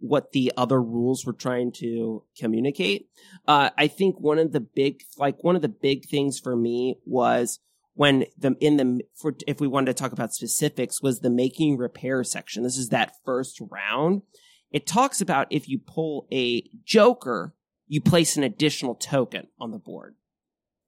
what 0.00 0.32
the 0.32 0.52
other 0.56 0.82
rules 0.82 1.24
were 1.24 1.32
trying 1.32 1.70
to 1.70 2.24
communicate. 2.38 3.08
Uh, 3.46 3.70
I 3.78 3.86
think 3.86 4.18
one 4.18 4.38
of 4.38 4.52
the 4.52 4.60
big, 4.60 5.02
like 5.18 5.44
one 5.44 5.56
of 5.56 5.62
the 5.62 5.68
big 5.68 6.06
things 6.06 6.40
for 6.40 6.56
me 6.56 6.98
was 7.04 7.60
when 7.94 8.24
the 8.38 8.56
in 8.60 8.76
the 8.76 9.02
for 9.14 9.34
if 9.46 9.60
we 9.60 9.68
wanted 9.68 9.94
to 9.94 10.02
talk 10.02 10.12
about 10.12 10.32
specifics 10.32 11.02
was 11.02 11.20
the 11.20 11.30
making 11.30 11.76
repair 11.76 12.24
section. 12.24 12.62
This 12.62 12.78
is 12.78 12.88
that 12.88 13.16
first 13.24 13.60
round. 13.70 14.22
It 14.70 14.86
talks 14.86 15.20
about 15.20 15.48
if 15.50 15.68
you 15.68 15.78
pull 15.78 16.26
a 16.32 16.62
joker, 16.84 17.54
you 17.88 18.00
place 18.00 18.36
an 18.36 18.44
additional 18.44 18.94
token 18.94 19.48
on 19.58 19.70
the 19.72 19.78
board. 19.78 20.14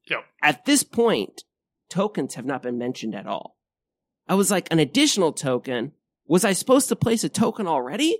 Yep. 0.09 0.25
At 0.43 0.65
this 0.65 0.83
point, 0.85 1.43
tokens 1.91 2.35
have 2.35 2.47
not 2.47 2.63
been 2.63 2.79
mentioned 2.79 3.15
at 3.15 3.27
all. 3.27 3.59
I 4.29 4.35
was 4.35 4.51
like, 4.51 4.69
an 4.71 4.79
additional 4.79 5.33
token? 5.33 5.93
Was 6.27 6.45
I 6.45 6.53
supposed 6.53 6.89
to 6.89 6.97
place 6.97 7.25
a 7.25 7.29
token 7.29 7.67
already? 7.67 8.19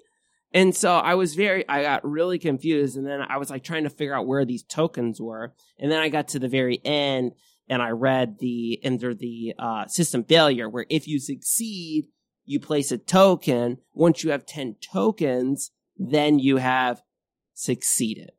And 0.55 0.75
so 0.75 0.95
I 0.95 1.15
was 1.15 1.35
very, 1.35 1.67
I 1.69 1.83
got 1.83 2.09
really 2.09 2.39
confused. 2.39 2.97
And 2.97 3.07
then 3.07 3.21
I 3.23 3.39
was 3.39 3.51
like 3.51 3.65
trying 3.65 3.85
to 3.85 3.91
figure 3.91 4.15
out 4.15 4.27
where 4.27 4.45
these 4.45 4.63
tokens 4.63 5.21
were. 5.21 5.55
And 5.79 5.91
then 5.91 6.01
I 6.01 6.09
got 6.09 6.29
to 6.29 6.39
the 6.39 6.49
very 6.49 6.81
end 6.85 7.33
and 7.69 7.81
I 7.81 7.91
read 7.91 8.39
the, 8.39 8.81
under 8.85 9.15
the 9.15 9.55
uh, 9.59 9.87
system 9.87 10.25
failure 10.25 10.69
where 10.69 10.87
if 10.91 11.09
you 11.09 11.19
succeed, 11.19 12.07
you 12.45 12.61
place 12.61 12.93
a 12.93 12.99
token. 12.99 13.79
Once 13.95 14.23
you 14.23 14.31
have 14.31 14.45
10 14.45 14.77
tokens, 14.93 15.71
then 15.97 16.39
you 16.39 16.59
have 16.59 17.01
succeeded. 17.55 18.33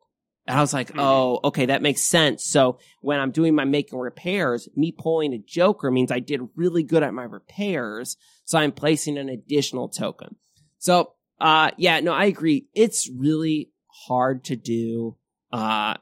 And 0.46 0.58
I 0.58 0.62
was 0.62 0.74
like, 0.74 0.90
mm-hmm. 0.90 1.00
oh, 1.00 1.40
okay, 1.46 1.68
that 1.68 1.82
makes 1.82 2.02
sense. 2.02 2.46
So 2.46 2.80
when 3.02 3.20
I'm 3.20 3.32
doing 3.32 3.56
my 3.56 3.66
making 3.66 3.98
repairs, 3.98 4.68
me 4.76 4.92
pulling 4.92 5.34
a 5.34 5.38
joker 5.38 5.90
means 5.90 6.12
I 6.12 6.20
did 6.20 6.42
really 6.56 6.84
good 6.84 7.02
at 7.02 7.14
my 7.14 7.24
repairs. 7.24 8.18
So 8.46 8.58
I'm 8.58 8.74
placing 8.74 9.18
an 9.18 9.30
additional 9.30 9.88
token. 9.88 10.36
So 10.80 11.14
uh, 11.44 11.72
yeah, 11.78 12.00
no, 12.00 12.14
I 12.14 12.26
agree. 12.26 12.68
It's 12.74 13.10
really 13.10 13.70
hard 14.08 14.46
to 14.46 14.56
do, 14.56 15.18
uh, 15.52 15.96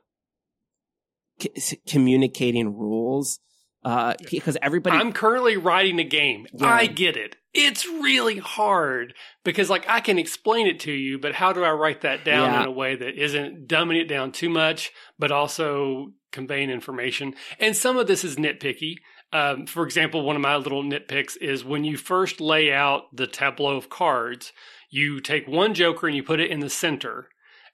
c- 1.40 1.82
communicating 1.88 2.78
rules, 2.78 3.40
uh, 3.84 4.14
because 4.30 4.56
everybody. 4.62 4.98
I'm 4.98 5.12
currently 5.12 5.58
writing 5.58 6.00
a 6.00 6.04
game. 6.04 6.46
Yeah. 6.54 6.68
I 6.68 6.86
get 6.86 7.18
it. 7.18 7.38
It's 7.56 7.88
really 7.88 8.38
hard 8.38 9.16
because, 9.44 9.68
like, 9.68 9.90
I 9.90 10.00
can 10.00 10.20
explain 10.20 10.68
it 10.68 10.80
to 10.82 10.92
you, 10.92 11.18
but 11.18 11.34
how 11.34 11.52
do 11.54 11.64
I 11.64 11.72
write 11.72 12.02
that 12.02 12.24
down 12.24 12.54
yeah. 12.54 12.62
in 12.62 12.68
a 12.68 12.72
way 12.72 12.96
that 12.96 13.22
isn't 13.22 13.68
dumbing 13.68 14.00
it 14.00 14.06
down 14.06 14.32
too 14.32 14.48
much, 14.48 14.92
but 15.18 15.32
also 15.32 16.14
conveying 16.32 16.70
information? 16.70 17.34
And 17.60 17.76
some 17.76 17.98
of 17.98 18.06
this 18.06 18.24
is 18.24 18.36
nitpicky. 18.36 18.98
Um, 19.34 19.66
for 19.66 19.86
example, 19.86 20.22
one 20.22 20.36
of 20.36 20.42
my 20.42 20.56
little 20.58 20.84
nitpicks 20.84 21.36
is 21.42 21.66
when 21.66 21.84
you 21.84 21.98
first 21.98 22.40
lay 22.40 22.72
out 22.72 23.16
the 23.16 23.28
tableau 23.28 23.76
of 23.78 23.90
cards, 23.90 24.54
you 24.92 25.22
take 25.22 25.48
one 25.48 25.74
joker 25.74 26.06
and 26.06 26.16
you 26.16 26.22
put 26.22 26.40
it 26.40 26.52
in 26.52 26.60
the 26.60 26.70
center. 26.70 27.30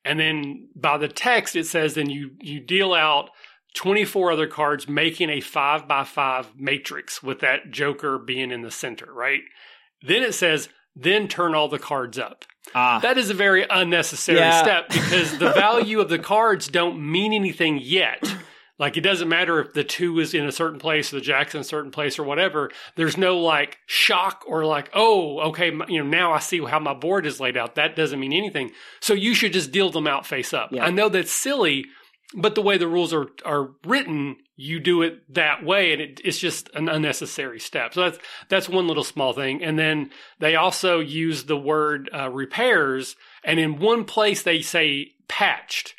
And 0.06 0.20
then 0.20 0.70
by 0.76 0.98
the 0.98 1.10
text, 1.10 1.56
it 1.56 1.66
says 1.66 1.96
then 1.96 2.10
you, 2.10 2.32
you 2.40 2.62
deal 2.62 2.94
out 2.94 3.32
24 3.74 4.32
other 4.32 4.48
cards, 4.48 4.88
making 4.88 5.30
a 5.30 5.42
five 5.42 5.88
by 5.88 6.04
five 6.04 6.56
matrix 6.56 7.22
with 7.22 7.40
that 7.42 7.72
joker 7.72 8.18
being 8.18 8.52
in 8.52 8.62
the 8.62 8.72
center, 8.72 9.12
right? 9.12 9.42
Then 10.02 10.24
it 10.24 10.34
says, 10.34 10.70
then 10.96 11.28
turn 11.28 11.54
all 11.54 11.68
the 11.68 11.80
cards 11.80 12.18
up. 12.18 12.46
Ah. 12.74 13.00
That 13.00 13.18
is 13.18 13.30
a 13.30 13.34
very 13.34 13.66
unnecessary 13.70 14.40
yeah. 14.40 14.62
step 14.62 14.90
because 14.90 15.38
the 15.38 15.52
value 15.56 16.00
of 16.00 16.10
the 16.10 16.20
cards 16.20 16.68
don't 16.68 17.00
mean 17.00 17.34
anything 17.34 17.80
yet. 17.82 18.24
Like 18.80 18.96
it 18.96 19.02
doesn't 19.02 19.28
matter 19.28 19.60
if 19.60 19.74
the 19.74 19.84
two 19.84 20.20
is 20.20 20.34
in 20.34 20.46
a 20.46 20.52
certain 20.52 20.80
place 20.80 21.12
or 21.12 21.18
the 21.18 21.22
jack's 21.22 21.56
in 21.56 21.62
a 21.62 21.64
certain 21.64 21.92
place 21.92 22.20
or 22.20 22.24
whatever. 22.24 22.70
There's 22.96 23.18
no 23.18 23.40
like 23.40 23.80
shock 23.88 24.44
or 24.48 24.66
like, 24.66 24.90
oh, 24.94 25.40
okay, 25.50 25.72
you 25.88 26.04
know, 26.04 26.10
now 26.10 26.34
I 26.34 26.40
see 26.40 26.64
how 26.64 26.80
my 26.80 26.94
board 26.94 27.26
is 27.26 27.40
laid 27.40 27.58
out. 27.58 27.76
That 27.76 27.96
doesn't 27.96 28.20
mean 28.20 28.34
anything. 28.34 28.72
So 29.00 29.14
you 29.14 29.34
should 29.34 29.54
just 29.54 29.72
deal 29.72 29.90
them 29.90 30.08
out 30.08 30.26
face 30.26 30.54
up. 30.54 30.72
Yeah. 30.72 30.86
I 30.86 30.92
know 30.92 31.10
that's 31.10 31.32
silly, 31.32 31.86
but 32.36 32.56
the 32.56 32.62
way 32.62 32.78
the 32.78 32.88
rules 32.88 33.14
are 33.14 33.28
are 33.46 33.72
written, 33.84 34.38
you 34.56 34.80
do 34.80 35.02
it 35.02 35.34
that 35.34 35.64
way, 35.64 35.94
and 35.94 36.02
it, 36.02 36.22
it's 36.24 36.40
just 36.40 36.70
an 36.76 36.88
unnecessary 36.88 37.60
step. 37.60 37.96
So 37.96 38.02
that's 38.02 38.20
that's 38.50 38.70
one 38.70 38.88
little 38.88 39.04
small 39.04 39.34
thing. 39.34 39.64
And 39.64 39.80
then 39.80 40.12
they 40.40 40.56
also 40.56 41.00
use 41.00 41.46
the 41.46 41.58
word 41.58 42.12
uh, 42.14 42.30
repairs, 42.30 43.16
and 43.44 43.60
in 43.60 43.80
one 43.80 44.06
place 44.06 44.44
they 44.44 44.62
say 44.62 45.14
patched 45.28 45.96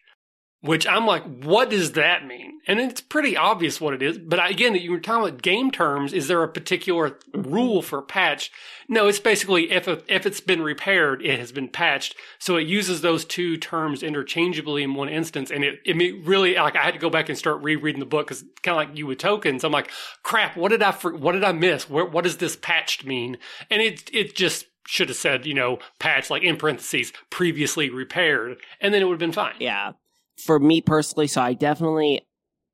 which 0.60 0.88
I'm 0.88 1.06
like, 1.06 1.22
what 1.22 1.70
does 1.70 1.92
that 1.92 2.26
mean? 2.26 2.60
And 2.66 2.80
it's 2.80 3.00
pretty 3.00 3.36
obvious 3.36 3.80
what 3.80 3.94
it 3.94 4.02
is. 4.02 4.18
But 4.18 4.50
again, 4.50 4.74
you 4.74 4.90
were 4.90 4.98
talking 4.98 5.28
about 5.28 5.42
game 5.42 5.70
terms. 5.70 6.12
Is 6.12 6.26
there 6.26 6.42
a 6.42 6.48
particular 6.48 7.16
rule 7.32 7.80
for 7.80 8.02
patch? 8.02 8.50
No, 8.88 9.06
it's 9.06 9.20
basically 9.20 9.70
if 9.70 9.86
a, 9.86 10.02
if 10.12 10.26
it's 10.26 10.40
been 10.40 10.60
repaired, 10.60 11.24
it 11.24 11.38
has 11.38 11.52
been 11.52 11.68
patched. 11.68 12.16
So 12.40 12.56
it 12.56 12.66
uses 12.66 13.02
those 13.02 13.24
two 13.24 13.56
terms 13.56 14.02
interchangeably 14.02 14.82
in 14.82 14.94
one 14.94 15.08
instance. 15.08 15.52
And 15.52 15.62
it, 15.62 15.78
it 15.84 15.94
really 16.26 16.56
like 16.56 16.74
I 16.74 16.82
had 16.82 16.94
to 16.94 17.00
go 17.00 17.10
back 17.10 17.28
and 17.28 17.38
start 17.38 17.62
rereading 17.62 18.00
the 18.00 18.06
book 18.06 18.26
because 18.26 18.44
kind 18.62 18.80
of 18.80 18.88
like 18.88 18.98
you 18.98 19.06
with 19.06 19.18
tokens. 19.18 19.62
I'm 19.62 19.72
like, 19.72 19.92
crap, 20.24 20.56
what 20.56 20.70
did 20.70 20.82
I 20.82 20.90
what 20.92 21.32
did 21.32 21.44
I 21.44 21.52
miss? 21.52 21.88
Where, 21.88 22.04
what 22.04 22.24
does 22.24 22.38
this 22.38 22.56
patched 22.56 23.06
mean? 23.06 23.38
And 23.70 23.80
it 23.80 24.10
it 24.12 24.34
just 24.34 24.66
should 24.88 25.08
have 25.08 25.18
said, 25.18 25.46
you 25.46 25.54
know, 25.54 25.78
patch 26.00 26.30
like 26.30 26.42
in 26.42 26.56
parentheses 26.56 27.12
previously 27.30 27.90
repaired, 27.90 28.56
and 28.80 28.92
then 28.92 29.02
it 29.02 29.04
would 29.04 29.12
have 29.12 29.20
been 29.20 29.32
fine. 29.32 29.54
Yeah 29.60 29.92
for 30.38 30.58
me 30.58 30.80
personally, 30.80 31.26
so 31.26 31.40
I 31.40 31.54
definitely, 31.54 32.26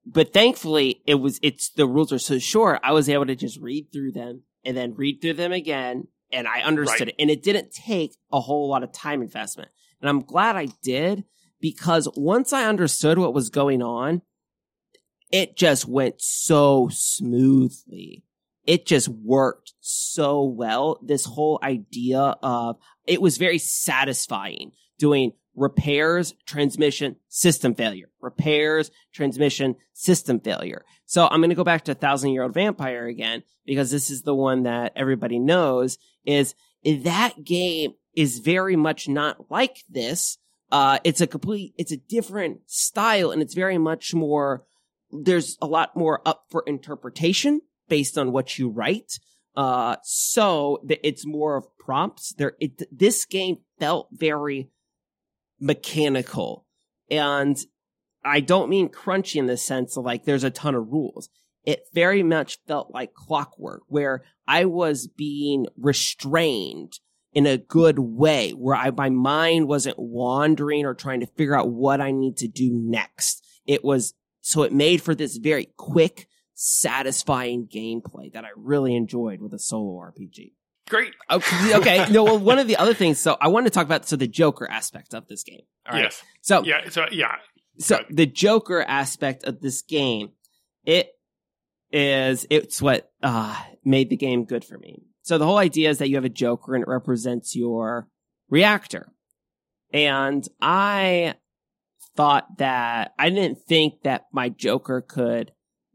but 0.07 0.33
thankfully 0.33 1.03
it 1.07 1.16
was, 1.16 1.38
it's, 1.42 1.70
the 1.70 1.87
rules 1.87 2.12
are 2.12 2.18
so 2.18 2.38
short. 2.38 2.81
I 2.83 2.92
was 2.92 3.09
able 3.09 3.27
to 3.27 3.35
just 3.35 3.61
read 3.61 3.88
through 3.92 4.12
them 4.12 4.42
and 4.64 4.77
then 4.77 4.94
read 4.94 5.20
through 5.20 5.35
them 5.35 5.53
again. 5.53 6.09
And 6.33 6.48
I 6.48 6.62
understood 6.62 7.00
right. 7.00 7.09
it. 7.09 7.14
And 7.18 7.31
it 7.31 7.42
didn't 7.42 7.72
take 7.72 8.16
a 8.33 8.40
whole 8.40 8.68
lot 8.68 8.83
of 8.83 8.92
time 8.92 9.22
investment. 9.22 9.70
And 10.00 10.09
I'm 10.09 10.22
glad 10.22 10.57
I 10.57 10.68
did 10.83 11.24
because 11.61 12.09
once 12.16 12.53
I 12.53 12.64
understood 12.64 13.18
what 13.18 13.35
was 13.35 13.50
going 13.50 13.83
on, 13.83 14.22
it 15.31 15.57
just 15.57 15.87
went 15.87 16.16
so 16.18 16.88
smoothly. 16.92 18.24
It 18.66 18.87
just 18.87 19.09
worked 19.09 19.74
so 19.81 20.42
well. 20.42 20.98
This 21.03 21.24
whole 21.24 21.59
idea 21.62 22.37
of 22.42 22.77
it 23.07 23.20
was 23.20 23.37
very 23.37 23.59
satisfying 23.59 24.72
doing 24.98 25.33
repairs, 25.55 26.35
transmission, 26.47 27.17
system 27.29 27.75
failure, 27.75 28.09
repairs, 28.21 28.90
transmission, 29.12 29.77
system 29.93 30.40
failure. 30.40 30.85
So 31.07 31.27
I'm 31.27 31.40
going 31.40 31.51
to 31.51 31.57
go 31.57 31.64
back 31.64 31.85
to 31.85 31.93
a 31.93 31.97
Thousand 31.97 32.31
Year 32.31 32.43
Old 32.43 32.55
Vampire 32.55 33.07
again 33.07 33.43
because 33.64 33.90
this 33.90 34.11
is 34.11 34.23
the 34.23 34.35
one 34.35 34.64
that 34.64 34.93
everybody 34.97 35.38
knows 35.38 35.99
is 36.25 36.55
that 36.85 37.45
game 37.45 37.93
is 38.14 38.38
very 38.38 38.77
much 38.77 39.09
not 39.09 39.51
like 39.51 39.85
this. 39.88 40.38
Uh, 40.71 40.99
it's 41.05 41.21
a 41.21 41.27
complete, 41.27 41.75
it's 41.77 41.93
a 41.93 41.97
different 41.97 42.61
style 42.67 43.31
and 43.31 43.43
it's 43.43 43.55
very 43.55 43.79
much 43.79 44.14
more, 44.14 44.64
there's 45.11 45.57
a 45.62 45.67
lot 45.67 45.97
more 45.97 46.21
up 46.27 46.47
for 46.51 46.64
interpretation 46.67 47.61
based 47.88 48.19
on 48.19 48.33
what 48.33 48.59
you 48.59 48.69
write. 48.69 49.19
Uh, 49.57 49.97
so 50.03 50.83
it's 50.88 51.25
more 51.25 51.57
of 51.57 51.67
prompts. 51.79 52.35
There, 52.35 52.55
it, 52.59 52.83
this 52.90 53.25
game 53.25 53.59
felt 53.79 54.09
very 54.11 54.71
mechanical. 55.61 56.67
And 57.11 57.57
I 58.25 58.40
don't 58.40 58.71
mean 58.71 58.88
crunchy 58.88 59.37
in 59.37 59.47
the 59.47 59.57
sense 59.57 59.97
of 59.97 60.05
like 60.05 60.25
there's 60.25 60.45
a 60.45 60.51
ton 60.51 60.75
of 60.75 60.88
rules. 60.88 61.29
It 61.64 61.87
very 61.95 62.23
much 62.23 62.59
felt 62.67 62.93
like 62.93 63.14
clockwork 63.14 63.83
where 63.88 64.25
I 64.47 64.67
was 64.67 65.07
being 65.07 65.67
restrained 65.77 66.99
in 67.33 67.47
a 67.47 67.59
good 67.59 67.99
way 67.99 68.51
where 68.51 68.77
I, 68.77 68.90
my 68.90 69.11
mind 69.11 69.67
wasn't 69.67 69.99
wandering 69.99 70.85
or 70.85 70.95
trying 70.95 71.21
to 71.21 71.27
figure 71.27 71.59
out 71.59 71.71
what 71.71 72.01
I 72.01 72.12
need 72.12 72.37
to 72.38 72.49
do 72.49 72.71
next. 72.73 73.45
It 73.67 73.85
was, 73.85 74.14
so 74.40 74.62
it 74.62 74.73
made 74.73 75.03
for 75.03 75.14
this 75.14 75.37
very 75.37 75.73
quick, 75.77 76.29
satisfying 76.55 77.67
gameplay 77.67 78.33
that 78.33 78.45
I 78.45 78.51
really 78.57 78.95
enjoyed 78.95 79.40
with 79.40 79.53
a 79.53 79.59
solo 79.59 79.99
RPG. 79.99 80.53
Great. 80.88 81.14
Okay. 81.31 81.75
okay. 81.77 82.07
no, 82.11 82.25
well, 82.25 82.38
one 82.38 82.59
of 82.59 82.68
the 82.68 82.77
other 82.77 82.94
things, 82.94 83.18
so 83.18 83.37
I 83.40 83.49
want 83.49 83.66
to 83.66 83.70
talk 83.70 83.87
about, 83.87 84.07
so 84.07 84.16
the 84.16 84.27
Joker 84.27 84.70
aspect 84.70 85.14
of 85.14 85.27
this 85.29 85.42
game. 85.42 85.62
All 85.88 85.94
right. 85.94 86.05
Yes. 86.05 86.23
So, 86.42 86.62
Yeah. 86.62 86.88
So 86.90 87.07
yeah. 87.11 87.37
so 87.79 88.05
the 88.11 88.27
Joker 88.27 88.83
aspect 88.83 89.44
of 89.44 89.61
this 89.61 89.83
game, 89.83 90.31
it 90.85 91.09
is, 91.90 92.47
it's 92.51 92.83
what, 92.83 93.11
uh, 93.23 93.59
made 93.85 94.11
the 94.11 94.16
game 94.16 94.44
good 94.44 94.64
for 94.64 94.77
me. 94.79 95.03
So 95.23 95.38
the 95.38 95.47
whole 95.47 95.59
idea 95.59 95.88
is 95.88 95.99
that 95.99 96.11
you 96.11 96.16
have 96.16 96.25
a 96.25 96.31
Joker 96.31 96.75
and 96.75 96.83
it 96.83 96.88
represents 96.88 97.57
your 97.57 98.09
reactor. 98.51 99.09
And 99.92 100.47
I 100.61 101.35
thought 102.14 102.59
that, 102.59 103.12
I 103.18 103.31
didn't 103.31 103.59
think 103.66 104.03
that 104.03 104.27
my 104.33 104.51
Joker 104.51 105.01
could 105.01 105.53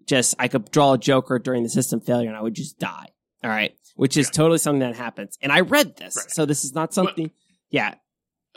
just, 0.07 0.33
I 0.39 0.47
could 0.47 0.71
draw 0.71 0.93
a 0.93 0.97
Joker 0.97 1.37
during 1.37 1.61
the 1.61 1.69
system 1.69 1.99
failure 2.01 2.29
and 2.29 2.37
I 2.37 2.41
would 2.41 2.55
just 2.55 2.79
die. 2.79 3.09
All 3.43 3.49
right. 3.49 3.73
Which 3.95 4.17
is 4.17 4.27
Yeah. 4.27 4.31
totally 4.31 4.57
something 4.57 4.79
that 4.81 4.95
happens. 4.95 5.37
And 5.41 5.51
I 5.51 5.61
read 5.61 5.97
this. 5.97 6.15
Right. 6.17 6.31
So 6.31 6.45
this 6.45 6.63
is 6.63 6.73
not 6.73 6.93
something, 6.93 7.31
yeah. 7.69 7.95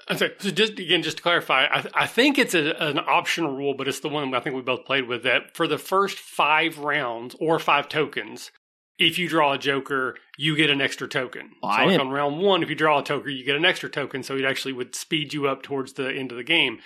I'm 0.08 0.16
sorry. 0.16 0.32
So 0.38 0.50
just 0.50 0.78
again, 0.78 1.02
just 1.02 1.18
to 1.18 1.22
clarify, 1.22 1.66
I, 1.66 1.86
I 1.94 2.06
think 2.06 2.38
it's 2.38 2.54
a, 2.54 2.74
an 2.82 2.98
optional 2.98 3.54
rule, 3.54 3.74
but 3.76 3.86
it's 3.86 4.00
the 4.00 4.08
one 4.08 4.34
I 4.34 4.40
think 4.40 4.56
we 4.56 4.62
both 4.62 4.84
played 4.84 5.06
with. 5.06 5.22
That 5.22 5.54
for 5.54 5.68
the 5.68 5.78
first 5.78 6.18
five 6.18 6.78
rounds 6.78 7.36
or 7.38 7.58
five 7.60 7.88
tokens, 7.88 8.50
if 8.98 9.18
you 9.18 9.28
draw 9.28 9.52
a 9.52 9.58
Joker, 9.58 10.16
you 10.36 10.56
get 10.56 10.70
an 10.70 10.80
extra 10.80 11.06
token. 11.08 11.50
Oh, 11.62 11.68
so 11.68 11.74
I 11.74 11.84
like 11.86 12.00
on 12.00 12.10
round 12.10 12.40
one, 12.40 12.62
if 12.62 12.68
you 12.68 12.74
draw 12.74 12.98
a 12.98 13.04
Joker, 13.04 13.28
you 13.28 13.44
get 13.44 13.56
an 13.56 13.64
extra 13.64 13.88
token. 13.88 14.22
So 14.22 14.36
it 14.36 14.44
actually 14.44 14.72
would 14.72 14.94
speed 14.96 15.32
you 15.34 15.46
up 15.46 15.62
towards 15.62 15.92
the 15.92 16.10
end 16.12 16.32
of 16.32 16.36
the 16.36 16.44
game. 16.44 16.78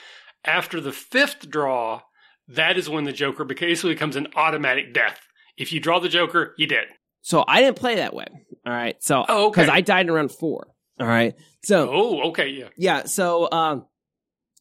After 0.45 0.81
the 0.81 0.93
fifth 0.93 1.49
draw, 1.49 2.03
that 2.49 2.77
is 2.77 2.89
when 2.89 3.05
the 3.05 3.13
Joker 3.13 3.45
basically 3.45 3.95
becomes 3.95 4.17
an 4.17 4.29
automatic 4.37 4.93
death. 4.93 5.21
If 5.57 5.73
you 5.73 5.81
draw 5.81 5.99
the 6.01 6.09
Joker, 6.09 6.55
you 6.59 6.67
dead. 6.67 6.87
So 7.27 7.45
I 7.49 7.61
didn't 7.61 7.77
play 7.77 7.97
that 7.97 8.15
way. 8.15 8.27
All 8.65 8.73
right. 8.73 9.03
So, 9.03 9.25
Oh, 9.29 9.47
okay. 9.49 9.63
because 9.63 9.69
I 9.69 9.81
died 9.81 10.07
in 10.07 10.13
round 10.13 10.31
four. 10.31 10.69
All 11.01 11.09
right. 11.09 11.35
So, 11.65 11.91
Oh, 11.93 12.29
okay, 12.29 12.51
yeah. 12.51 12.69
yeah. 12.79 13.03
So, 13.07 13.51
um, 13.51 13.85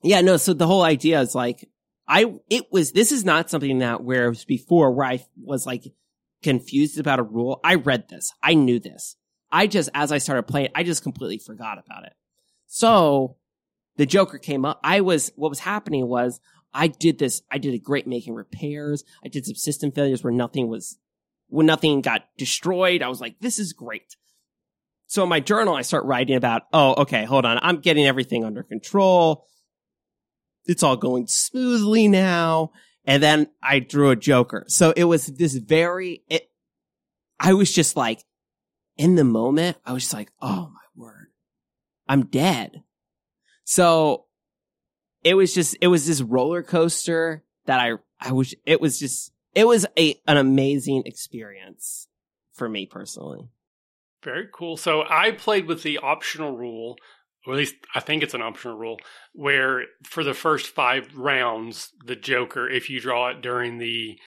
yeah, 0.02 0.22
no. 0.22 0.38
So 0.38 0.54
the 0.54 0.66
whole 0.66 0.82
idea 0.82 1.22
is 1.22 1.36
like, 1.36 1.70
I, 2.08 2.26
it 2.50 2.64
was, 2.72 2.92
this 2.92 3.12
is 3.12 3.24
not 3.24 3.52
something 3.52 3.78
that 3.80 4.04
where 4.04 4.26
it 4.26 4.30
was 4.30 4.46
before 4.46 4.90
where 4.92 5.06
I 5.06 5.24
was 5.40 5.68
like 5.68 5.84
confused 6.42 6.98
about 7.00 7.20
a 7.20 7.24
rule. 7.24 7.60
I 7.64 7.76
read 7.76 8.10
this. 8.10 8.34
I 8.42 8.56
knew 8.56 8.80
this. 8.80 9.16
I 9.52 9.68
just, 9.68 9.92
as 9.94 10.12
I 10.12 10.18
started 10.18 10.48
playing, 10.48 10.70
I 10.74 10.82
just 10.82 11.04
completely 11.04 11.38
forgot 11.38 11.78
about 11.78 12.06
it. 12.06 12.14
So 12.66 13.38
the 13.98 14.08
Joker 14.08 14.40
came 14.40 14.66
up. 14.66 14.80
I 14.84 15.02
was, 15.02 15.32
what 15.36 15.50
was 15.50 15.60
happening 15.60 16.08
was 16.08 16.40
I 16.74 16.88
did 16.88 17.20
this. 17.20 17.44
I 17.52 17.60
did 17.60 17.76
a 17.76 17.80
great 17.80 18.08
making 18.08 18.34
repairs. 18.34 19.04
I 19.24 19.28
did 19.28 19.46
some 19.46 19.54
system 19.54 19.92
failures 19.92 20.24
where 20.24 20.34
nothing 20.34 20.68
was, 20.68 20.98
when 21.56 21.66
nothing 21.66 22.02
got 22.02 22.24
destroyed. 22.38 23.02
I 23.02 23.08
was 23.08 23.22
like, 23.22 23.40
this 23.40 23.60
is 23.60 23.72
great. 23.72 24.18
So 25.08 25.24
in 25.24 25.30
my 25.30 25.40
journal, 25.40 25.74
I 25.74 25.84
start 25.84 26.04
writing 26.04 26.36
about, 26.36 26.64
oh, 26.74 27.04
okay, 27.04 27.24
hold 27.24 27.46
on. 27.46 27.60
I'm 27.62 27.80
getting 27.80 28.06
everything 28.06 28.44
under 28.44 28.62
control. 28.62 29.48
It's 30.66 30.84
all 30.84 30.98
going 30.98 31.28
smoothly 31.28 32.10
now. 32.10 32.72
And 33.06 33.24
then 33.24 33.48
I 33.64 33.80
drew 33.80 34.10
a 34.10 34.18
Joker. 34.18 34.66
So 34.68 34.94
it 34.98 35.06
was 35.06 35.28
this 35.28 35.56
very, 35.56 36.24
it, 36.28 36.50
I 37.40 37.54
was 37.54 37.72
just 37.72 37.96
like, 37.96 38.22
in 38.98 39.16
the 39.16 39.24
moment, 39.24 39.78
I 39.86 39.94
was 39.94 40.04
just 40.04 40.14
like, 40.14 40.32
oh 40.42 40.74
my 40.74 41.04
word, 41.04 41.28
I'm 42.06 42.26
dead. 42.26 42.84
So 43.64 44.26
it 45.24 45.36
was 45.36 45.54
just, 45.54 45.78
it 45.80 45.88
was 45.88 46.06
this 46.06 46.22
roller 46.22 46.64
coaster 46.64 47.46
that 47.66 47.80
I, 47.80 47.94
I 48.20 48.34
was, 48.34 48.54
it 48.66 48.82
was 48.82 49.00
just, 49.00 49.32
it 49.56 49.66
was 49.66 49.86
a, 49.98 50.20
an 50.28 50.38
amazing 50.38 51.04
experience 51.06 52.08
for 52.54 52.70
me 52.70 52.86
personally. 52.86 53.50
Very 54.24 54.48
cool. 54.54 54.78
So 54.78 55.04
I 55.10 55.32
played 55.32 55.68
with 55.68 55.84
the 55.84 56.00
optional 56.00 56.56
rule, 56.56 56.98
or 57.46 57.54
at 57.54 57.58
least 57.58 57.76
I 57.94 58.00
think 58.00 58.24
it's 58.24 58.34
an 58.34 58.42
optional 58.42 58.78
rule, 58.78 58.98
where 59.34 59.86
for 60.04 60.24
the 60.24 60.34
first 60.34 60.68
five 60.68 61.16
rounds, 61.16 61.92
the 62.04 62.16
Joker, 62.16 62.70
if 62.70 62.90
you 62.90 63.00
draw 63.00 63.30
it 63.30 63.42
during 63.42 63.78
the 63.78 64.20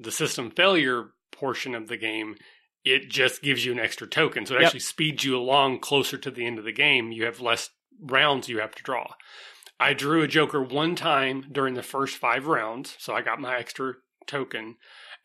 the 0.00 0.12
system 0.12 0.50
failure 0.50 1.10
portion 1.32 1.74
of 1.74 1.88
the 1.88 1.96
game, 1.96 2.36
it 2.84 3.08
just 3.10 3.42
gives 3.42 3.64
you 3.64 3.72
an 3.72 3.80
extra 3.80 4.06
token. 4.06 4.46
So 4.46 4.54
it 4.54 4.58
Yep. 4.58 4.66
actually 4.66 4.80
speeds 4.80 5.24
you 5.24 5.36
along 5.36 5.80
closer 5.80 6.16
to 6.18 6.30
the 6.30 6.46
end 6.46 6.58
of 6.58 6.64
the 6.64 6.72
game. 6.72 7.10
You 7.10 7.24
have 7.24 7.40
less 7.40 7.70
rounds 8.00 8.48
you 8.48 8.60
have 8.60 8.74
to 8.76 8.82
draw. 8.82 9.14
I 9.80 9.92
drew 9.94 10.22
a 10.22 10.28
Joker 10.28 10.62
one 10.62 10.94
time 10.96 11.46
during 11.52 11.74
the 11.74 11.82
first 11.82 12.16
five 12.16 12.46
rounds, 12.46 12.96
so 12.98 13.14
I 13.14 13.22
got 13.22 13.40
my 13.40 13.56
extra 13.56 13.94
token. 14.28 14.76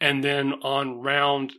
And 0.01 0.23
then 0.23 0.53
on 0.63 1.01
round 1.01 1.53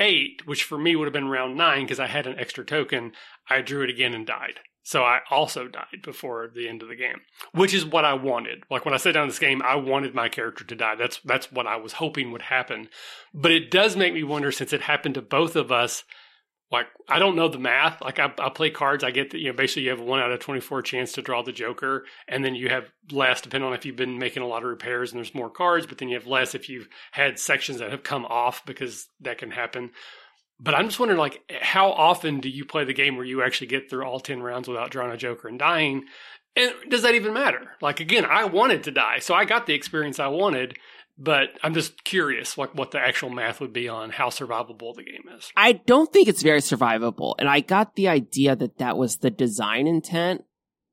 eight, 0.00 0.46
which 0.46 0.64
for 0.64 0.78
me 0.78 0.96
would 0.96 1.06
have 1.06 1.12
been 1.12 1.28
round 1.28 1.56
nine 1.56 1.82
because 1.82 2.00
I 2.00 2.06
had 2.06 2.26
an 2.26 2.38
extra 2.38 2.64
token, 2.64 3.12
I 3.48 3.60
drew 3.60 3.82
it 3.82 3.90
again 3.90 4.14
and 4.14 4.26
died. 4.26 4.60
So 4.82 5.02
I 5.02 5.22
also 5.30 5.66
died 5.66 6.02
before 6.04 6.48
the 6.54 6.68
end 6.68 6.80
of 6.80 6.88
the 6.88 6.94
game, 6.94 7.22
which 7.52 7.74
is 7.74 7.84
what 7.84 8.04
I 8.04 8.14
wanted. 8.14 8.62
Like 8.70 8.84
when 8.84 8.94
I 8.94 8.98
sat 8.98 9.14
down 9.14 9.26
this 9.26 9.40
game, 9.40 9.60
I 9.62 9.74
wanted 9.74 10.14
my 10.14 10.28
character 10.28 10.62
to 10.62 10.76
die. 10.76 10.94
That's 10.94 11.18
that's 11.24 11.50
what 11.50 11.66
I 11.66 11.74
was 11.74 11.94
hoping 11.94 12.30
would 12.30 12.42
happen. 12.42 12.88
But 13.34 13.50
it 13.50 13.72
does 13.72 13.96
make 13.96 14.14
me 14.14 14.22
wonder 14.22 14.52
since 14.52 14.72
it 14.72 14.82
happened 14.82 15.16
to 15.16 15.22
both 15.22 15.56
of 15.56 15.72
us. 15.72 16.04
Like 16.70 16.86
I 17.08 17.18
don't 17.18 17.36
know 17.36 17.48
the 17.48 17.58
math. 17.58 18.00
Like 18.02 18.18
I, 18.18 18.32
I 18.38 18.48
play 18.48 18.70
cards, 18.70 19.04
I 19.04 19.12
get 19.12 19.30
that 19.30 19.38
you 19.38 19.48
know 19.48 19.56
basically 19.56 19.84
you 19.84 19.90
have 19.90 20.00
a 20.00 20.04
one 20.04 20.20
out 20.20 20.32
of 20.32 20.40
twenty 20.40 20.60
four 20.60 20.82
chance 20.82 21.12
to 21.12 21.22
draw 21.22 21.42
the 21.42 21.52
Joker, 21.52 22.04
and 22.26 22.44
then 22.44 22.54
you 22.54 22.68
have 22.68 22.90
less 23.12 23.40
depending 23.40 23.68
on 23.68 23.74
if 23.74 23.86
you've 23.86 23.96
been 23.96 24.18
making 24.18 24.42
a 24.42 24.48
lot 24.48 24.62
of 24.62 24.68
repairs 24.68 25.12
and 25.12 25.18
there's 25.18 25.34
more 25.34 25.50
cards. 25.50 25.86
But 25.86 25.98
then 25.98 26.08
you 26.08 26.16
have 26.16 26.26
less 26.26 26.54
if 26.54 26.68
you've 26.68 26.88
had 27.12 27.38
sections 27.38 27.78
that 27.78 27.90
have 27.90 28.02
come 28.02 28.24
off 28.24 28.66
because 28.66 29.06
that 29.20 29.38
can 29.38 29.52
happen. 29.52 29.90
But 30.58 30.74
I'm 30.74 30.86
just 30.86 30.98
wondering, 30.98 31.18
like, 31.18 31.42
how 31.60 31.90
often 31.90 32.40
do 32.40 32.48
you 32.48 32.64
play 32.64 32.84
the 32.84 32.94
game 32.94 33.16
where 33.16 33.26
you 33.26 33.42
actually 33.42 33.66
get 33.66 33.90
through 33.90 34.04
all 34.04 34.20
10 34.20 34.42
rounds 34.42 34.68
without 34.68 34.90
drawing 34.90 35.12
a 35.12 35.16
Joker 35.16 35.48
and 35.48 35.58
dying? 35.58 36.04
And 36.56 36.72
does 36.88 37.02
that 37.02 37.14
even 37.14 37.34
matter? 37.34 37.72
Like, 37.82 38.00
again, 38.00 38.24
I 38.24 38.44
wanted 38.44 38.84
to 38.84 38.90
die, 38.90 39.18
so 39.18 39.34
I 39.34 39.44
got 39.44 39.66
the 39.66 39.74
experience 39.74 40.18
I 40.18 40.28
wanted, 40.28 40.78
but 41.18 41.48
I'm 41.62 41.74
just 41.74 42.04
curious, 42.04 42.58
like, 42.58 42.74
what 42.74 42.90
the 42.90 43.00
actual 43.00 43.30
math 43.30 43.60
would 43.60 43.72
be 43.72 43.88
on 43.88 44.10
how 44.10 44.28
survivable 44.28 44.94
the 44.94 45.02
game 45.02 45.24
is. 45.36 45.50
I 45.56 45.72
don't 45.72 46.12
think 46.12 46.28
it's 46.28 46.42
very 46.42 46.60
survivable. 46.60 47.34
And 47.38 47.48
I 47.48 47.60
got 47.60 47.94
the 47.94 48.08
idea 48.08 48.54
that 48.56 48.78
that 48.78 48.98
was 48.98 49.16
the 49.16 49.30
design 49.30 49.86
intent 49.86 50.44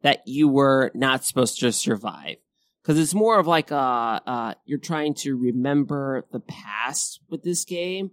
that 0.01 0.21
you 0.25 0.47
were 0.47 0.91
not 0.93 1.25
supposed 1.25 1.59
to 1.59 1.71
survive. 1.71 2.37
Cause 2.85 2.99
it's 2.99 3.13
more 3.13 3.39
of 3.39 3.47
like, 3.47 3.71
uh, 3.71 4.19
uh, 4.25 4.53
you're 4.65 4.77
trying 4.77 5.13
to 5.15 5.37
remember 5.37 6.25
the 6.33 6.41
past 6.41 7.21
with 7.29 7.41
this 7.41 7.63
game. 7.63 8.11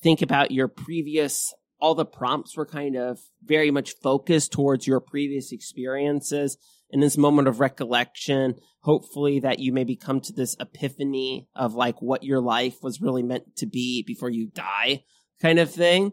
Think 0.00 0.22
about 0.22 0.52
your 0.52 0.68
previous, 0.68 1.52
all 1.80 1.96
the 1.96 2.04
prompts 2.04 2.56
were 2.56 2.66
kind 2.66 2.96
of 2.96 3.18
very 3.44 3.72
much 3.72 3.94
focused 4.00 4.52
towards 4.52 4.86
your 4.86 5.00
previous 5.00 5.50
experiences 5.50 6.56
in 6.92 7.00
this 7.00 7.16
moment 7.16 7.48
of 7.48 7.58
recollection. 7.58 8.56
Hopefully 8.80 9.40
that 9.40 9.58
you 9.58 9.72
maybe 9.72 9.96
come 9.96 10.20
to 10.20 10.32
this 10.32 10.56
epiphany 10.60 11.48
of 11.56 11.74
like 11.74 12.00
what 12.00 12.22
your 12.22 12.40
life 12.40 12.76
was 12.82 13.00
really 13.00 13.22
meant 13.22 13.56
to 13.56 13.66
be 13.66 14.04
before 14.06 14.30
you 14.30 14.48
die 14.48 15.04
kind 15.40 15.58
of 15.58 15.70
thing. 15.70 16.12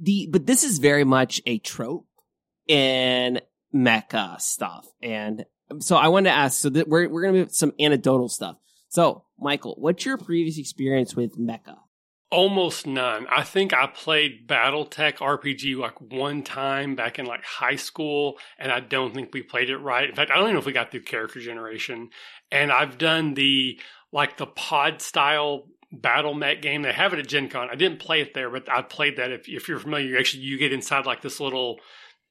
The, 0.00 0.28
but 0.30 0.46
this 0.46 0.62
is 0.62 0.78
very 0.78 1.04
much 1.04 1.40
a 1.46 1.58
trope 1.58 2.06
in 2.68 3.40
mecha 3.74 4.40
stuff. 4.40 4.86
And 5.02 5.44
so 5.80 5.96
I 5.96 6.08
wanted 6.08 6.30
to 6.30 6.36
ask, 6.36 6.60
so 6.60 6.70
that 6.70 6.88
we're, 6.88 7.08
we're 7.08 7.22
going 7.22 7.34
to 7.34 7.40
move 7.40 7.52
some 7.52 7.72
anecdotal 7.80 8.28
stuff. 8.28 8.56
So 8.88 9.24
Michael, 9.38 9.76
what's 9.78 10.04
your 10.04 10.18
previous 10.18 10.58
experience 10.58 11.16
with 11.16 11.38
Mecha? 11.38 11.76
Almost 12.30 12.86
none. 12.86 13.26
I 13.28 13.42
think 13.42 13.74
I 13.74 13.88
played 13.88 14.46
BattleTech 14.46 15.16
RPG 15.16 15.76
like 15.76 16.00
one 16.00 16.42
time 16.44 16.94
back 16.94 17.18
in 17.18 17.26
like 17.26 17.42
high 17.44 17.74
school, 17.74 18.38
and 18.56 18.70
I 18.70 18.78
don't 18.78 19.12
think 19.12 19.34
we 19.34 19.42
played 19.42 19.68
it 19.68 19.78
right. 19.78 20.08
In 20.08 20.14
fact, 20.14 20.30
I 20.30 20.34
don't 20.34 20.44
even 20.44 20.54
know 20.54 20.60
if 20.60 20.66
we 20.66 20.72
got 20.72 20.92
through 20.92 21.02
character 21.02 21.40
generation. 21.40 22.10
And 22.52 22.70
I've 22.70 22.98
done 22.98 23.34
the 23.34 23.80
like 24.12 24.36
the 24.36 24.46
pod 24.46 25.02
style 25.02 25.64
battle 25.92 26.34
mech 26.34 26.62
game. 26.62 26.82
They 26.82 26.92
have 26.92 27.12
it 27.12 27.18
at 27.18 27.26
Gen 27.26 27.48
Con. 27.48 27.68
I 27.70 27.74
didn't 27.74 27.98
play 27.98 28.20
it 28.20 28.32
there, 28.32 28.48
but 28.48 28.70
I 28.70 28.82
played 28.82 29.16
that. 29.16 29.32
If, 29.32 29.48
if 29.48 29.68
you're 29.68 29.80
familiar, 29.80 30.16
actually 30.16 30.44
you 30.44 30.56
get 30.56 30.72
inside 30.72 31.06
like 31.06 31.22
this 31.22 31.40
little 31.40 31.80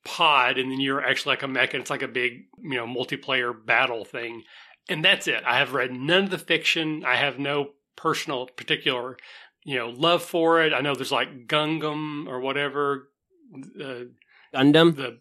pod, 0.06 0.58
and 0.58 0.72
then 0.72 0.80
you're 0.80 1.04
actually 1.04 1.34
like 1.34 1.44
a 1.44 1.48
mech, 1.48 1.74
and 1.74 1.82
it's 1.82 1.90
like 1.90 2.04
a 2.04 2.08
big 2.08 2.46
you 2.62 2.76
know 2.76 2.88
multiplayer 2.88 3.54
battle 3.54 4.06
thing. 4.06 4.44
And 4.88 5.04
that's 5.04 5.28
it. 5.28 5.44
I 5.46 5.58
have 5.60 5.74
read 5.74 5.92
none 5.92 6.24
of 6.24 6.30
the 6.30 6.38
fiction. 6.38 7.04
I 7.06 7.18
have 7.18 7.38
no 7.38 7.72
personal 7.96 8.48
particular 8.48 9.18
you 9.64 9.78
know 9.78 9.90
love 9.90 10.24
for 10.24 10.62
it. 10.64 10.74
I 10.74 10.82
know 10.82 10.96
there's 10.96 11.12
like 11.12 11.48
Gungam 11.48 12.28
or 12.28 12.40
whatever. 12.40 13.10
Uh, 13.80 14.06
Gundam. 14.54 14.96
The 14.96 15.20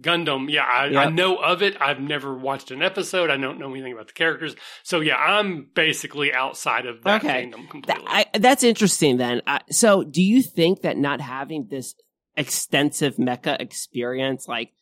Gundam. 0.00 0.50
Yeah, 0.50 0.64
I, 0.64 0.86
yep. 0.86 1.06
I, 1.06 1.10
know 1.10 1.36
of 1.36 1.62
it. 1.62 1.76
I've 1.80 2.00
never 2.00 2.34
watched 2.34 2.70
an 2.70 2.82
episode. 2.82 3.30
I 3.30 3.36
don't 3.36 3.58
know 3.58 3.70
anything 3.70 3.92
about 3.92 4.08
the 4.08 4.14
characters. 4.14 4.56
So 4.82 5.00
yeah, 5.00 5.16
I'm 5.16 5.68
basically 5.74 6.32
outside 6.32 6.86
of 6.86 7.02
that 7.04 7.24
okay. 7.24 7.42
kingdom 7.42 7.66
completely. 7.68 8.04
That, 8.04 8.28
I, 8.34 8.38
that's 8.38 8.62
interesting. 8.62 9.18
Then, 9.18 9.42
uh, 9.46 9.58
so 9.70 10.02
do 10.02 10.22
you 10.22 10.42
think 10.42 10.82
that 10.82 10.96
not 10.96 11.20
having 11.20 11.68
this 11.70 11.94
extensive 12.36 13.16
mecha 13.16 13.60
experience, 13.60 14.48
like, 14.48 14.72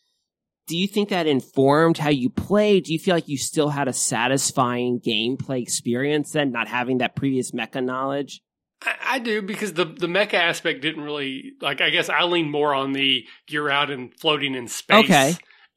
do 0.66 0.76
you 0.76 0.86
think 0.86 1.08
that 1.08 1.26
informed 1.26 1.98
how 1.98 2.10
you 2.10 2.30
play? 2.30 2.78
Do 2.78 2.92
you 2.92 2.98
feel 3.00 3.16
like 3.16 3.26
you 3.26 3.38
still 3.38 3.70
had 3.70 3.88
a 3.88 3.92
satisfying 3.92 5.00
gameplay 5.00 5.60
experience 5.60 6.30
then, 6.30 6.52
not 6.52 6.68
having 6.68 6.98
that 6.98 7.16
previous 7.16 7.50
mecha 7.50 7.84
knowledge? 7.84 8.40
I, 8.82 8.94
I, 9.04 9.18
do 9.18 9.42
because 9.42 9.74
the 9.74 9.84
the 9.84 10.06
mecha 10.06 10.34
aspect 10.34 10.82
didn't 10.82 11.02
really 11.02 11.52
like. 11.60 11.80
I 11.80 11.90
guess 11.90 12.08
I 12.08 12.24
lean 12.24 12.50
more 12.50 12.74
on 12.74 12.92
the 12.92 13.26
you're 13.48 13.70
out 13.70 13.90
and 13.90 14.12
floating 14.18 14.54
in 14.54 14.68
space. 14.68 15.04
Okay. 15.04 15.34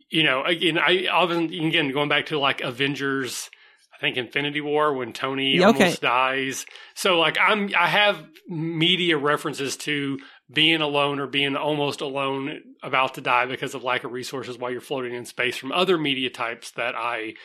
You 0.10 0.24
know, 0.24 0.44
again, 0.44 0.78
I 0.78 1.08
often 1.12 1.46
again 1.46 1.92
going 1.92 2.10
back 2.10 2.28
to 2.28 2.40
like 2.40 2.62
Avengers. 2.62 3.50
I 3.94 4.00
think 4.00 4.18
Infinity 4.18 4.60
War 4.60 4.94
when 4.94 5.14
Tony 5.14 5.64
okay. 5.64 5.66
almost 5.66 6.02
dies. 6.02 6.66
So 6.94 7.20
like 7.20 7.38
I'm 7.40 7.70
I 7.78 7.88
have 7.88 8.26
media 8.48 9.18
references 9.18 9.78
to 9.78 10.20
being 10.52 10.82
alone 10.82 11.20
or 11.20 11.28
being 11.28 11.56
almost 11.56 12.02
alone 12.02 12.60
about 12.82 13.16
to 13.16 13.22
die 13.22 13.46
because 13.46 13.74
of 13.74 13.84
lack 13.84 14.04
of 14.04 14.12
resources 14.12 14.58
while 14.58 14.72
you're 14.72 14.82
floating 14.82 15.14
in 15.14 15.26
space 15.26 15.58
from 15.58 15.72
other 15.72 15.98
media 15.98 16.30
types 16.30 16.72
that 16.72 16.96
I 16.96 17.36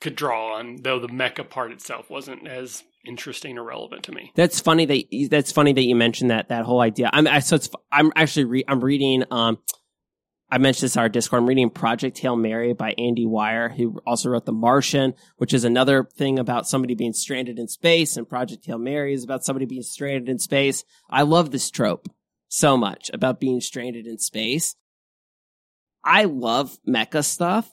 could 0.00 0.14
draw 0.14 0.54
on, 0.56 0.76
though 0.82 1.00
the 1.00 1.08
mecha 1.08 1.48
part 1.48 1.72
itself 1.72 2.08
wasn't 2.08 2.46
as 2.46 2.84
interesting 3.08 3.58
or 3.58 3.64
relevant 3.64 4.04
to 4.04 4.12
me. 4.12 4.32
That's 4.36 4.60
funny 4.60 4.84
that 4.84 5.28
that's 5.30 5.50
funny 5.50 5.72
that 5.72 5.82
you 5.82 5.96
mentioned 5.96 6.30
that 6.30 6.48
that 6.50 6.64
whole 6.64 6.80
idea. 6.80 7.10
I'm 7.12 7.26
I, 7.26 7.40
so 7.40 7.56
it's 7.56 7.70
I'm 7.90 8.12
actually 8.14 8.44
re, 8.44 8.64
I'm 8.68 8.84
reading 8.84 9.24
um 9.30 9.58
I 10.50 10.58
mentioned 10.58 10.86
this 10.86 10.96
our 10.96 11.08
Discord. 11.08 11.42
I'm 11.42 11.48
reading 11.48 11.68
Project 11.68 12.18
Hail 12.18 12.34
Mary 12.34 12.72
by 12.72 12.94
Andy 12.96 13.26
Weir, 13.26 13.68
who 13.68 14.00
also 14.06 14.30
wrote 14.30 14.46
The 14.46 14.52
Martian, 14.52 15.14
which 15.36 15.52
is 15.52 15.64
another 15.64 16.08
thing 16.16 16.38
about 16.38 16.66
somebody 16.66 16.94
being 16.94 17.12
stranded 17.12 17.58
in 17.58 17.68
space. 17.68 18.16
And 18.16 18.28
Project 18.28 18.64
Hail 18.64 18.78
Mary 18.78 19.12
is 19.12 19.24
about 19.24 19.44
somebody 19.44 19.66
being 19.66 19.82
stranded 19.82 20.28
in 20.28 20.38
space. 20.38 20.84
I 21.10 21.22
love 21.22 21.50
this 21.50 21.70
trope 21.70 22.08
so 22.48 22.78
much 22.78 23.10
about 23.12 23.40
being 23.40 23.60
stranded 23.60 24.06
in 24.06 24.18
space. 24.18 24.74
I 26.02 26.24
love 26.24 26.78
mecha 26.88 27.24
stuff. 27.24 27.70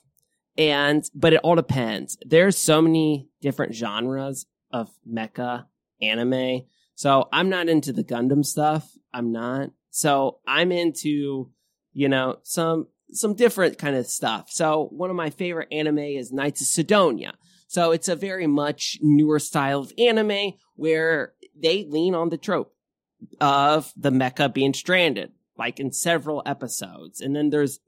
And, 0.58 1.10
but 1.14 1.34
it 1.34 1.42
all 1.44 1.56
depends. 1.56 2.18
There's 2.26 2.58
so 2.58 2.82
many 2.82 3.30
different 3.42 3.74
genres 3.74 4.46
of 4.76 4.90
mecha 5.10 5.66
anime. 6.02 6.64
So 6.96 7.28
I'm 7.32 7.50
not 7.50 7.70
into 7.70 7.94
the 7.94 8.04
Gundam 8.04 8.46
stuff. 8.46 8.92
I'm 9.14 9.32
not. 9.32 9.70
So 9.90 10.40
I'm 10.46 10.72
into, 10.72 11.52
you 11.94 12.10
know, 12.10 12.38
some 12.44 12.88
some 13.12 13.36
different 13.36 13.78
kind 13.78 13.96
of 13.96 14.08
stuff. 14.08 14.50
So 14.50 14.90
one 14.92 15.10
of 15.10 15.16
my 15.16 15.30
favorite 15.30 15.70
anime 15.72 16.00
is 16.00 16.32
Knights 16.32 16.62
of 16.62 16.68
Sidonia. 16.68 17.34
So 17.68 17.92
it's 17.92 18.10
a 18.10 18.16
very 18.16 18.48
much 18.48 18.98
newer 19.02 19.40
style 19.40 19.80
of 19.80 19.94
anime 19.98 20.54
where 20.76 21.34
they 21.56 21.86
lean 21.86 22.16
on 22.16 22.30
the 22.30 22.38
trope 22.38 22.74
of 23.40 23.94
the 23.96 24.12
mecha 24.12 24.54
being 24.54 24.74
stranded, 24.74 25.32
like 25.58 25.80
in 25.80 25.92
several 25.92 26.44
episodes. 26.46 27.22
And 27.22 27.36
then 27.36 27.50
there's 27.50 27.80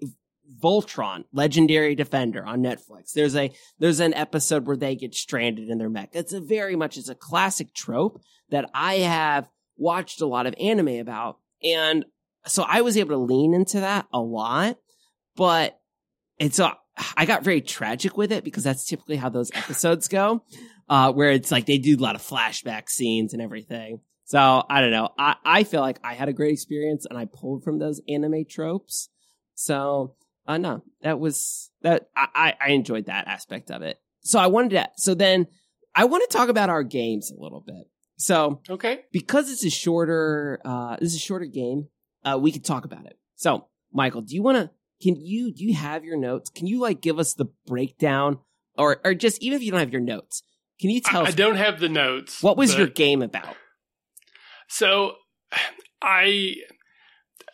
Voltron, 0.61 1.25
Legendary 1.31 1.95
Defender 1.95 2.45
on 2.45 2.61
Netflix. 2.61 3.13
There's 3.13 3.35
a 3.35 3.51
there's 3.79 3.99
an 3.99 4.13
episode 4.13 4.65
where 4.65 4.77
they 4.77 4.95
get 4.95 5.13
stranded 5.13 5.69
in 5.69 5.77
their 5.77 5.89
mech. 5.89 6.09
It's 6.13 6.33
a 6.33 6.41
very 6.41 6.75
much 6.75 6.97
it's 6.97 7.09
a 7.09 7.15
classic 7.15 7.73
trope 7.73 8.21
that 8.49 8.69
I 8.73 8.95
have 8.95 9.49
watched 9.77 10.21
a 10.21 10.25
lot 10.27 10.47
of 10.47 10.55
anime 10.59 10.99
about. 10.99 11.37
And 11.63 12.05
so 12.45 12.63
I 12.63 12.81
was 12.81 12.97
able 12.97 13.11
to 13.11 13.33
lean 13.33 13.53
into 13.53 13.81
that 13.81 14.07
a 14.13 14.19
lot, 14.19 14.77
but 15.35 15.79
it's 16.39 16.59
a 16.59 16.77
I 17.15 17.25
got 17.25 17.43
very 17.43 17.61
tragic 17.61 18.17
with 18.17 18.31
it 18.31 18.43
because 18.43 18.63
that's 18.63 18.85
typically 18.85 19.17
how 19.17 19.29
those 19.29 19.51
episodes 19.53 20.07
go, 20.07 20.43
uh, 20.89 21.11
where 21.11 21.31
it's 21.31 21.51
like 21.51 21.65
they 21.65 21.77
do 21.77 21.95
a 21.95 22.01
lot 22.01 22.15
of 22.15 22.21
flashback 22.21 22.89
scenes 22.89 23.33
and 23.33 23.41
everything. 23.41 24.01
So 24.25 24.63
I 24.69 24.81
don't 24.81 24.91
know. 24.91 25.09
I, 25.17 25.35
I 25.45 25.63
feel 25.63 25.81
like 25.81 25.99
I 26.03 26.13
had 26.13 26.27
a 26.27 26.33
great 26.33 26.53
experience 26.53 27.05
and 27.05 27.17
I 27.17 27.25
pulled 27.25 27.63
from 27.63 27.79
those 27.79 28.01
anime 28.09 28.45
tropes. 28.49 29.09
So 29.55 30.15
uh, 30.47 30.57
no, 30.57 30.83
that 31.01 31.19
was 31.19 31.69
that. 31.81 32.09
I, 32.15 32.55
I 32.59 32.69
enjoyed 32.69 33.05
that 33.05 33.27
aspect 33.27 33.69
of 33.69 33.81
it. 33.81 33.99
So 34.21 34.39
I 34.39 34.47
wanted 34.47 34.71
to. 34.71 34.89
So 34.97 35.13
then 35.13 35.47
I 35.95 36.05
want 36.05 36.29
to 36.29 36.37
talk 36.37 36.49
about 36.49 36.69
our 36.69 36.83
games 36.83 37.31
a 37.31 37.41
little 37.41 37.61
bit. 37.61 37.89
So 38.17 38.61
okay, 38.69 39.01
because 39.11 39.51
it's 39.51 39.65
a 39.65 39.69
shorter, 39.69 40.59
uh, 40.65 40.97
this 40.99 41.09
is 41.09 41.15
a 41.15 41.19
shorter 41.19 41.45
game. 41.45 41.87
Uh, 42.23 42.37
we 42.41 42.51
could 42.51 42.65
talk 42.65 42.85
about 42.85 43.05
it. 43.05 43.17
So 43.35 43.67
Michael, 43.91 44.21
do 44.21 44.33
you 44.33 44.41
want 44.41 44.57
to? 44.57 44.71
Can 45.01 45.15
you 45.15 45.53
do 45.53 45.63
you 45.63 45.75
have 45.75 46.03
your 46.03 46.17
notes? 46.17 46.49
Can 46.49 46.65
you 46.65 46.79
like 46.79 47.01
give 47.01 47.19
us 47.19 47.35
the 47.35 47.45
breakdown, 47.67 48.39
or 48.77 48.99
or 49.03 49.13
just 49.13 49.43
even 49.43 49.57
if 49.57 49.63
you 49.63 49.71
don't 49.71 49.79
have 49.79 49.91
your 49.91 50.01
notes, 50.01 50.41
can 50.79 50.89
you 50.89 51.01
tell? 51.01 51.21
I, 51.21 51.23
us, 51.25 51.29
I 51.29 51.35
don't 51.35 51.55
have 51.57 51.79
the 51.79 51.89
notes. 51.89 52.41
What 52.41 52.57
was 52.57 52.75
your 52.75 52.87
game 52.87 53.21
about? 53.21 53.55
So 54.67 55.13
I 56.01 56.55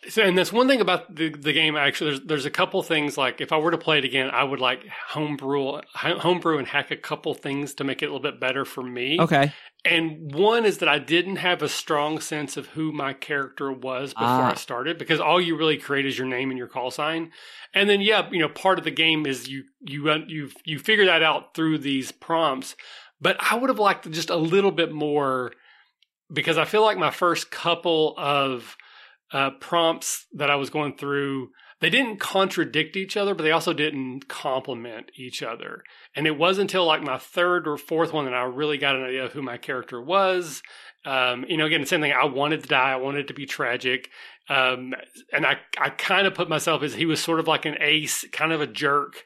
so, 0.08 0.22
and 0.22 0.36
that's 0.36 0.52
one 0.52 0.68
thing 0.68 0.80
about 0.80 1.14
the, 1.14 1.30
the 1.30 1.52
game. 1.52 1.76
Actually, 1.76 2.10
there's 2.10 2.20
there's 2.26 2.46
a 2.46 2.50
couple 2.50 2.82
things 2.82 3.16
like 3.16 3.40
if 3.40 3.52
I 3.52 3.58
were 3.58 3.70
to 3.70 3.78
play 3.78 3.98
it 3.98 4.04
again, 4.04 4.30
I 4.30 4.44
would 4.44 4.60
like 4.60 4.86
homebrew 5.08 5.80
homebrew 5.94 6.58
and 6.58 6.66
hack 6.66 6.90
a 6.90 6.96
couple 6.96 7.34
things 7.34 7.74
to 7.74 7.84
make 7.84 8.02
it 8.02 8.06
a 8.06 8.08
little 8.08 8.20
bit 8.20 8.40
better 8.40 8.64
for 8.64 8.82
me. 8.82 9.18
Okay. 9.20 9.52
And 9.84 10.34
one 10.34 10.64
is 10.64 10.78
that 10.78 10.88
I 10.88 10.98
didn't 10.98 11.36
have 11.36 11.62
a 11.62 11.68
strong 11.68 12.18
sense 12.18 12.56
of 12.56 12.68
who 12.68 12.90
my 12.90 13.12
character 13.12 13.70
was 13.70 14.14
before 14.14 14.26
ah. 14.26 14.52
I 14.52 14.54
started 14.54 14.96
because 14.96 15.20
all 15.20 15.40
you 15.40 15.56
really 15.56 15.76
create 15.76 16.06
is 16.06 16.16
your 16.16 16.26
name 16.26 16.50
and 16.50 16.56
your 16.56 16.68
call 16.68 16.90
sign. 16.90 17.32
And 17.74 17.88
then 17.88 18.00
yeah, 18.00 18.28
you 18.30 18.38
know, 18.38 18.48
part 18.48 18.78
of 18.78 18.84
the 18.84 18.90
game 18.90 19.26
is 19.26 19.48
you 19.48 19.64
you 19.80 20.10
you 20.26 20.50
you 20.64 20.78
figure 20.78 21.06
that 21.06 21.22
out 21.22 21.54
through 21.54 21.78
these 21.78 22.12
prompts. 22.12 22.76
But 23.20 23.36
I 23.40 23.56
would 23.56 23.70
have 23.70 23.78
liked 23.78 24.10
just 24.10 24.30
a 24.30 24.36
little 24.36 24.72
bit 24.72 24.92
more 24.92 25.52
because 26.32 26.58
I 26.58 26.64
feel 26.64 26.82
like 26.82 26.98
my 26.98 27.10
first 27.10 27.50
couple 27.50 28.14
of 28.16 28.76
uh, 29.32 29.50
prompts 29.60 30.26
that 30.32 30.50
I 30.50 30.56
was 30.56 30.70
going 30.70 30.96
through, 30.96 31.50
they 31.80 31.90
didn't 31.90 32.20
contradict 32.20 32.96
each 32.96 33.16
other, 33.16 33.34
but 33.34 33.42
they 33.42 33.50
also 33.50 33.72
didn't 33.72 34.28
complement 34.28 35.10
each 35.16 35.42
other. 35.42 35.82
And 36.14 36.26
it 36.26 36.38
wasn't 36.38 36.70
until 36.70 36.86
like 36.86 37.02
my 37.02 37.18
third 37.18 37.66
or 37.66 37.76
fourth 37.76 38.12
one 38.12 38.24
that 38.24 38.34
I 38.34 38.44
really 38.44 38.78
got 38.78 38.96
an 38.96 39.04
idea 39.04 39.24
of 39.24 39.32
who 39.32 39.42
my 39.42 39.58
character 39.58 40.00
was. 40.00 40.62
Um, 41.04 41.44
you 41.48 41.56
know, 41.56 41.66
again, 41.66 41.82
the 41.82 41.86
same 41.86 42.00
thing. 42.00 42.12
I 42.12 42.24
wanted 42.24 42.62
to 42.62 42.68
die. 42.68 42.92
I 42.92 42.96
wanted 42.96 43.28
to 43.28 43.34
be 43.34 43.44
tragic. 43.44 44.08
Um, 44.48 44.94
and 45.32 45.44
I, 45.44 45.58
I 45.78 45.90
kind 45.90 46.26
of 46.26 46.34
put 46.34 46.48
myself 46.48 46.82
as 46.82 46.94
he 46.94 47.06
was 47.06 47.20
sort 47.20 47.40
of 47.40 47.48
like 47.48 47.66
an 47.66 47.76
ace, 47.80 48.24
kind 48.32 48.52
of 48.52 48.60
a 48.60 48.66
jerk. 48.66 49.22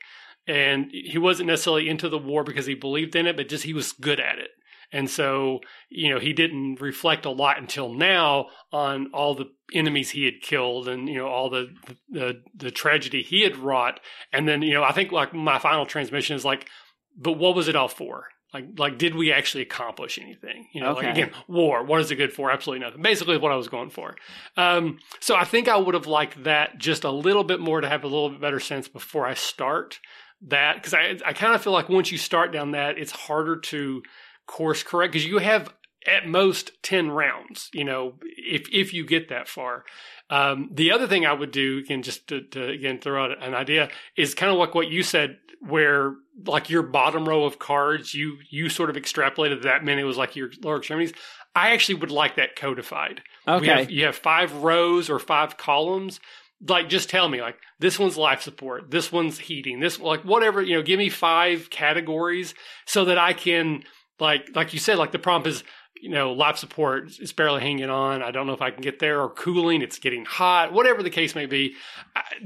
And 0.47 0.91
he 0.91 1.19
wasn't 1.19 1.49
necessarily 1.49 1.89
into 1.89 2.09
the 2.09 2.19
war 2.19 2.43
because 2.43 2.67
he 2.67 2.75
believed 2.75 3.15
in 3.15 3.27
it, 3.27 3.37
but 3.37 3.49
just 3.49 3.65
he 3.65 3.75
was 3.75 3.93
good 3.93 4.19
at 4.19 4.39
it. 4.39 4.51
And 4.93 5.11
so, 5.11 5.61
you 5.91 6.09
know, 6.09 6.19
he 6.19 6.33
didn't 6.33 6.81
reflect 6.81 7.27
a 7.27 7.31
lot 7.31 7.59
until 7.59 7.93
now 7.93 8.47
on 8.73 9.11
all 9.13 9.35
the 9.35 9.51
enemies 9.73 10.11
he 10.11 10.25
had 10.25 10.41
killed 10.41 10.89
and, 10.89 11.09
you 11.09 11.17
know, 11.17 11.29
all 11.29 11.51
the, 11.51 11.69
the, 12.09 12.43
the 12.55 12.71
tragedy 12.71 13.23
he 13.23 13.43
had 13.43 13.57
wrought. 13.57 14.01
And 14.33 14.49
then, 14.49 14.63
you 14.63 14.73
know, 14.73 14.83
I 14.83 14.93
think 14.93 15.13
like 15.13 15.35
my 15.35 15.59
final 15.59 15.85
transmission 15.85 16.37
is 16.37 16.45
like, 16.45 16.69
but 17.17 17.33
what 17.33 17.55
was 17.55 17.69
it 17.69 17.77
all 17.77 17.89
for? 17.89 18.29
Like, 18.55 18.79
like, 18.79 18.97
did 18.97 19.15
we 19.15 19.31
actually 19.31 19.63
accomplish 19.63 20.19
anything? 20.19 20.69
You 20.73 20.81
know, 20.81 20.93
okay. 20.93 21.07
like 21.09 21.17
again, 21.17 21.31
war. 21.49 21.85
What 21.85 22.01
is 22.01 22.11
it 22.11 22.17
good 22.17 22.33
for? 22.33 22.51
Absolutely 22.51 22.85
nothing. 22.85 23.03
Basically, 23.03 23.37
what 23.37 23.53
I 23.53 23.57
was 23.57 23.69
going 23.69 23.91
for. 23.91 24.17
Um, 24.57 25.01
so 25.21 25.37
I 25.37 25.45
think 25.45 25.69
I 25.69 25.77
would 25.77 25.95
have 25.95 26.07
liked 26.07 26.45
that 26.45 26.79
just 26.79 27.05
a 27.05 27.11
little 27.11 27.45
bit 27.45 27.61
more 27.61 27.83
to 27.83 27.89
have 27.89 28.05
a 28.05 28.07
little 28.07 28.31
bit 28.31 28.41
better 28.41 28.59
sense 28.59 28.89
before 28.89 29.27
I 29.27 29.35
start 29.35 30.01
that 30.41 30.77
because 30.77 30.95
I 30.95 31.19
I 31.27 31.35
kind 31.35 31.55
of 31.55 31.63
feel 31.63 31.75
like 31.75 31.91
once 31.91 32.11
you 32.11 32.17
start 32.17 32.51
down 32.51 32.71
that, 32.71 32.97
it's 32.97 33.13
harder 33.13 33.57
to 33.57 34.03
course 34.49 34.83
correct 34.83 35.13
because 35.13 35.27
you 35.27 35.39
have 35.39 35.73
at 36.07 36.27
most 36.27 36.73
10 36.83 37.11
rounds 37.11 37.71
you 37.73 37.85
know 37.85 38.15
if 38.23 38.69
if 38.73 38.93
you 38.93 39.05
get 39.05 39.29
that 39.29 39.49
far 39.49 39.85
um, 40.31 40.69
the 40.73 40.91
other 40.91 41.07
thing 41.07 41.25
i 41.25 41.33
would 41.33 41.51
do 41.51 41.79
again 41.79 42.03
just 42.03 42.27
to, 42.27 42.41
to, 42.41 42.69
again 42.69 42.99
throw 42.99 43.25
out 43.25 43.43
an 43.43 43.55
idea 43.55 43.89
is 44.17 44.35
kind 44.35 44.51
of 44.51 44.59
like 44.59 44.75
what 44.75 44.89
you 44.89 45.03
said 45.03 45.39
where 45.61 46.15
like 46.47 46.71
your 46.71 46.83
bottom 46.83 47.29
row 47.29 47.45
of 47.45 47.59
cards, 47.59 48.15
you 48.15 48.39
you 48.49 48.69
sort 48.69 48.91
of 48.91 48.97
extrapolated 48.97 49.63
that 49.63 49.85
meant 49.85 50.01
it 50.01 50.05
was 50.05 50.17
like 50.17 50.37
your 50.37 50.51
lower 50.63 50.79
extremities. 50.79 51.13
I 51.55 51.71
actually 51.71 51.97
would 51.97 52.11
like 52.11 52.37
that 52.37 52.57
codified. 52.57 53.23
Okay. 53.47 53.67
Have, 53.67 53.91
you 53.91 54.05
have 54.05 54.17
five 54.17 54.55
rows 54.55 55.11
or 55.11 55.19
five 55.19 55.57
columns. 55.57 56.21
Like, 56.67 56.89
just 56.89 57.09
tell 57.09 57.29
me, 57.29 57.41
like, 57.41 57.57
this 57.79 58.01
one's 58.01 58.17
life 58.17 58.43
support, 58.43 58.91
this 58.91 59.13
one's 59.13 59.39
heating, 59.39 59.79
this, 59.79 60.01
like, 60.01 60.25
whatever, 60.25 60.61
you 60.61 60.75
know, 60.75 60.83
give 60.83 60.99
me 60.99 61.09
five 61.09 61.71
categories 61.71 62.53
so 62.85 63.05
that 63.05 63.17
I 63.17 63.33
can, 63.33 63.85
like, 64.21 64.51
like 64.55 64.73
you 64.73 64.79
said, 64.79 64.99
like, 64.99 65.13
the 65.13 65.19
prompt 65.19 65.47
is, 65.47 65.63
you 66.01 66.11
know, 66.11 66.33
life 66.33 66.59
support 66.59 67.11
is 67.19 67.33
barely 67.33 67.61
hanging 67.61 67.91
on. 67.91 68.23
I 68.23 68.31
don't 68.31 68.47
know 68.47 68.53
if 68.53 68.63
I 68.63 68.71
can 68.71 68.83
get 68.83 69.01
there 69.01 69.21
or 69.21 69.31
cooling. 69.31 69.83
It's 69.83 69.99
getting 69.99 70.25
hot, 70.25 70.73
whatever 70.73 71.03
the 71.03 71.11
case 71.11 71.35
may 71.35 71.47
be. 71.47 71.75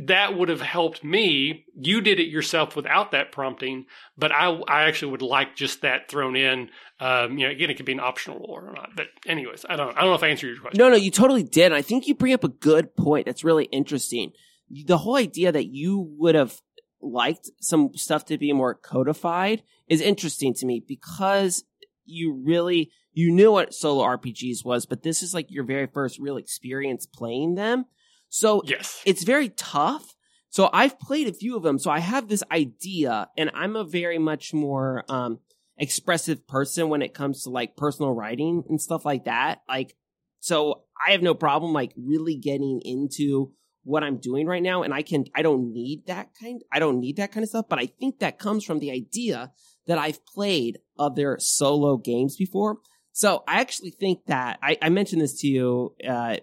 That 0.07 0.39
would 0.39 0.49
have 0.49 0.63
helped 0.63 1.05
me. 1.05 1.67
You 1.79 2.01
did 2.01 2.19
it 2.19 2.29
yourself 2.29 2.75
without 2.77 3.11
that 3.11 3.31
prompting, 3.31 3.85
but 4.17 4.33
I, 4.33 4.47
I 4.47 4.85
actually 4.85 5.13
would 5.13 5.23
like 5.23 5.55
just 5.55 5.83
that 5.83 6.09
thrown 6.09 6.35
in. 6.35 6.71
Um, 6.99 7.37
you 7.37 7.47
know, 7.47 7.53
again, 7.53 7.69
it 7.69 7.77
could 7.77 7.85
be 7.85 7.93
an 7.93 8.01
optional 8.01 8.43
or 8.49 8.73
not. 8.73 8.91
But 8.97 9.09
anyways, 9.27 9.67
I 9.69 9.77
don't, 9.77 9.95
I 9.97 10.01
don't 10.01 10.11
know 10.11 10.15
if 10.15 10.23
I 10.23 10.29
answered 10.29 10.47
your 10.47 10.61
question. 10.61 10.79
No, 10.79 10.89
no, 10.89 10.97
you 10.97 11.11
totally 11.11 11.43
did. 11.43 11.73
I 11.73 11.83
think 11.83 12.07
you 12.07 12.15
bring 12.15 12.33
up 12.33 12.45
a 12.45 12.49
good 12.49 12.97
point. 12.97 13.27
That's 13.27 13.45
really 13.45 13.65
interesting. 13.67 14.33
The 14.71 14.97
whole 14.97 15.17
idea 15.17 15.53
that 15.53 15.67
you 15.67 16.15
would 16.17 16.35
have 16.35 16.59
liked 17.03 17.51
some 17.61 17.91
stuff 17.95 18.25
to 18.27 18.38
be 18.38 18.53
more 18.53 18.75
codified 18.75 19.62
is 19.88 20.01
interesting 20.01 20.55
to 20.55 20.67
me 20.67 20.85
because 20.87 21.65
you 22.05 22.43
really 22.45 22.91
you 23.12 23.31
knew 23.31 23.53
what 23.53 23.75
solo 23.75 24.05
RPGs 24.05 24.65
was, 24.65 24.87
but 24.87 25.03
this 25.03 25.23
is 25.23 25.35
like 25.35 25.51
your 25.51 25.65
very 25.65 25.87
first 25.87 26.19
real 26.19 26.37
experience 26.38 27.07
playing 27.07 27.57
them. 27.57 27.85
So 28.29 28.62
yes. 28.65 29.03
it's 29.05 29.25
very 29.25 29.51
tough. 29.51 30.15
So 30.49 30.71
I've 30.73 30.99
played 30.99 31.29
a 31.29 31.33
few 31.33 31.57
of 31.57 31.62
them. 31.62 31.79
So 31.79 31.91
I 31.91 31.99
have 31.99 32.29
this 32.29 32.43
idea 32.51 33.29
and 33.37 33.51
I'm 33.55 33.77
a 33.77 33.85
very 33.85 34.19
much 34.19 34.55
more, 34.55 35.05
um, 35.09 35.41
expressive 35.79 36.47
person 36.47 36.88
when 36.88 37.03
it 37.03 37.15
comes 37.15 37.43
to 37.43 37.51
like 37.51 37.77
personal 37.77 38.12
writing 38.12 38.62
and 38.69 38.81
stuff 38.81 39.05
like 39.05 39.25
that. 39.25 39.62
Like, 39.69 39.95
so 40.41 40.85
I 41.07 41.12
have 41.12 41.23
no 41.23 41.35
problem 41.35 41.73
like 41.73 41.93
really 41.97 42.37
getting 42.37 42.81
into 42.85 43.53
what 43.85 44.03
I'm 44.03 44.18
doing 44.18 44.47
right 44.47 44.62
now. 44.62 44.83
And 44.83 44.95
I 44.95 45.03
can, 45.03 45.25
I 45.35 45.42
don't 45.42 45.73
need 45.73 46.07
that 46.07 46.31
kind, 46.40 46.62
I 46.73 46.79
don't 46.79 47.01
need 47.01 47.16
that 47.16 47.33
kind 47.33 47.42
of 47.42 47.51
stuff, 47.51 47.66
but 47.68 47.79
I 47.79 47.87
think 47.87 48.18
that 48.18 48.38
comes 48.38 48.64
from 48.64 48.79
the 48.79 48.90
idea 48.90 49.53
that 49.87 49.99
I've 49.99 50.25
played 50.27 50.79
other 50.99 51.37
solo 51.40 51.97
games 51.97 52.37
before. 52.37 52.79
So 53.12 53.45
I 53.47 53.61
actually 53.61 53.90
think 53.90 54.27
that 54.27 54.59
I, 54.62 54.79
I 54.81 54.88
mentioned 54.88 55.21
this 55.21 55.40
to 55.40 55.47
you, 55.47 55.95
uh, 56.07 56.37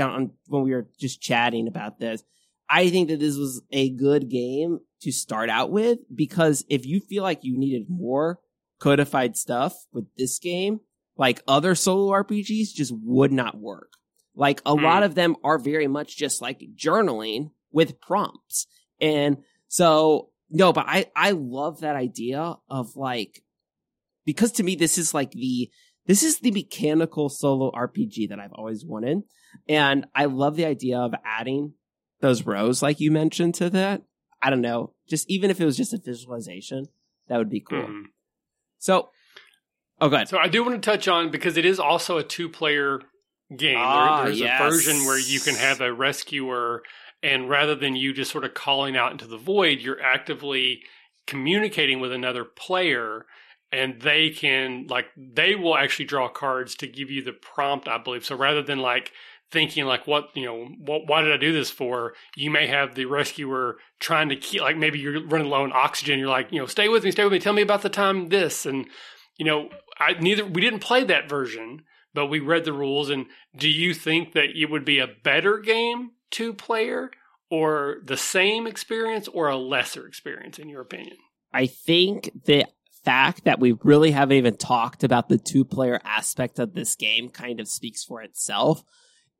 on, 0.00 0.32
when 0.46 0.62
we 0.62 0.72
were 0.72 0.88
just 0.98 1.20
chatting 1.20 1.68
about 1.68 1.98
this. 1.98 2.22
I 2.68 2.90
think 2.90 3.08
that 3.08 3.20
this 3.20 3.36
was 3.36 3.62
a 3.70 3.90
good 3.90 4.28
game 4.28 4.80
to 5.02 5.12
start 5.12 5.50
out 5.50 5.70
with 5.70 5.98
because 6.14 6.64
if 6.68 6.84
you 6.84 7.00
feel 7.00 7.22
like 7.22 7.44
you 7.44 7.58
needed 7.58 7.86
more 7.88 8.40
codified 8.80 9.36
stuff 9.36 9.74
with 9.92 10.06
this 10.16 10.38
game, 10.38 10.80
like 11.16 11.42
other 11.46 11.74
solo 11.74 12.12
RPGs 12.12 12.74
just 12.74 12.92
would 13.02 13.32
not 13.32 13.58
work. 13.58 13.92
Like 14.36 14.60
a 14.64 14.76
hmm. 14.76 14.84
lot 14.84 15.02
of 15.02 15.14
them 15.14 15.36
are 15.42 15.58
very 15.58 15.88
much 15.88 16.16
just 16.16 16.40
like 16.40 16.62
journaling 16.76 17.50
with 17.72 18.00
prompts. 18.00 18.66
And 19.00 19.38
so 19.68 20.30
no, 20.50 20.72
but 20.72 20.86
I, 20.86 21.06
I 21.16 21.32
love 21.32 21.80
that 21.80 21.96
idea 21.96 22.56
of 22.70 22.96
like, 22.96 23.42
because 24.24 24.52
to 24.52 24.62
me, 24.62 24.76
this 24.76 24.98
is 24.98 25.12
like 25.12 25.32
the, 25.32 25.70
this 26.06 26.22
is 26.22 26.38
the 26.38 26.52
mechanical 26.52 27.28
solo 27.28 27.72
RPG 27.72 28.28
that 28.28 28.38
I've 28.38 28.52
always 28.52 28.84
wanted. 28.84 29.22
And 29.68 30.06
I 30.14 30.26
love 30.26 30.56
the 30.56 30.66
idea 30.66 30.98
of 30.98 31.14
adding 31.24 31.72
those 32.20 32.46
rows, 32.46 32.82
like 32.82 33.00
you 33.00 33.10
mentioned 33.10 33.54
to 33.56 33.70
that. 33.70 34.02
I 34.42 34.50
don't 34.50 34.60
know, 34.60 34.92
just 35.08 35.28
even 35.28 35.50
if 35.50 35.60
it 35.60 35.64
was 35.64 35.76
just 35.76 35.94
a 35.94 35.98
visualization, 35.98 36.86
that 37.28 37.38
would 37.38 37.50
be 37.50 37.60
cool. 37.60 37.82
Mm. 37.82 38.02
So, 38.78 39.08
oh, 40.00 40.08
good. 40.08 40.28
So 40.28 40.38
I 40.38 40.48
do 40.48 40.62
want 40.62 40.80
to 40.80 40.90
touch 40.90 41.08
on 41.08 41.30
because 41.30 41.56
it 41.56 41.64
is 41.64 41.80
also 41.80 42.18
a 42.18 42.22
two 42.22 42.48
player 42.48 43.00
game. 43.54 43.76
Ah, 43.78 44.16
there, 44.16 44.26
there's 44.26 44.40
yes. 44.40 44.60
a 44.60 44.70
version 44.70 45.06
where 45.06 45.18
you 45.18 45.40
can 45.40 45.54
have 45.54 45.80
a 45.80 45.92
rescuer 45.92 46.82
and 47.22 47.48
rather 47.48 47.74
than 47.74 47.96
you 47.96 48.12
just 48.12 48.30
sort 48.30 48.44
of 48.44 48.54
calling 48.54 48.96
out 48.96 49.12
into 49.12 49.26
the 49.26 49.38
void, 49.38 49.80
you're 49.80 50.00
actively 50.00 50.82
communicating 51.26 51.98
with 51.98 52.12
another 52.12 52.44
player 52.44 53.26
and 53.72 54.00
they 54.00 54.30
can 54.30 54.86
like 54.88 55.06
they 55.16 55.54
will 55.54 55.76
actually 55.76 56.04
draw 56.04 56.28
cards 56.28 56.76
to 56.76 56.86
give 56.86 57.10
you 57.10 57.22
the 57.22 57.32
prompt 57.32 57.88
i 57.88 57.98
believe 57.98 58.24
so 58.24 58.36
rather 58.36 58.62
than 58.62 58.78
like 58.78 59.10
thinking 59.50 59.84
like 59.84 60.06
what 60.06 60.28
you 60.34 60.44
know 60.44 60.68
what, 60.78 61.06
why 61.06 61.20
did 61.20 61.32
i 61.32 61.36
do 61.36 61.52
this 61.52 61.68
for 61.68 62.14
you 62.36 62.48
may 62.48 62.68
have 62.68 62.94
the 62.94 63.04
rescuer 63.06 63.76
trying 63.98 64.28
to 64.28 64.36
keep 64.36 64.60
like 64.60 64.76
maybe 64.76 65.00
you're 65.00 65.26
running 65.26 65.48
low 65.48 65.64
on 65.64 65.72
oxygen 65.72 66.18
you're 66.18 66.28
like 66.28 66.52
you 66.52 66.60
know 66.60 66.66
stay 66.66 66.88
with 66.88 67.02
me 67.02 67.10
stay 67.10 67.24
with 67.24 67.32
me 67.32 67.40
tell 67.40 67.52
me 67.52 67.62
about 67.62 67.82
the 67.82 67.88
time 67.88 68.28
this 68.28 68.66
and 68.66 68.86
you 69.36 69.44
know 69.44 69.68
i 69.98 70.12
neither 70.20 70.46
we 70.46 70.60
didn't 70.60 70.80
play 70.80 71.02
that 71.02 71.28
version 71.28 71.82
but 72.16 72.26
we 72.26 72.40
read 72.40 72.64
the 72.64 72.72
rules 72.72 73.10
and 73.10 73.26
do 73.54 73.68
you 73.68 73.92
think 73.92 74.32
that 74.32 74.58
it 74.58 74.70
would 74.70 74.86
be 74.86 74.98
a 74.98 75.06
better 75.06 75.58
game 75.58 76.12
two 76.30 76.54
player 76.54 77.10
or 77.50 77.98
the 78.02 78.16
same 78.16 78.66
experience 78.66 79.28
or 79.28 79.48
a 79.48 79.56
lesser 79.56 80.06
experience 80.06 80.58
in 80.58 80.70
your 80.70 80.80
opinion? 80.80 81.18
I 81.52 81.66
think 81.66 82.30
the 82.46 82.64
fact 83.04 83.44
that 83.44 83.60
we 83.60 83.72
really 83.84 84.12
haven't 84.12 84.38
even 84.38 84.56
talked 84.56 85.04
about 85.04 85.28
the 85.28 85.36
two 85.36 85.62
player 85.62 86.00
aspect 86.04 86.58
of 86.58 86.72
this 86.72 86.96
game 86.96 87.28
kind 87.28 87.60
of 87.60 87.68
speaks 87.68 88.02
for 88.02 88.22
itself. 88.22 88.82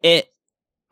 It 0.02 0.28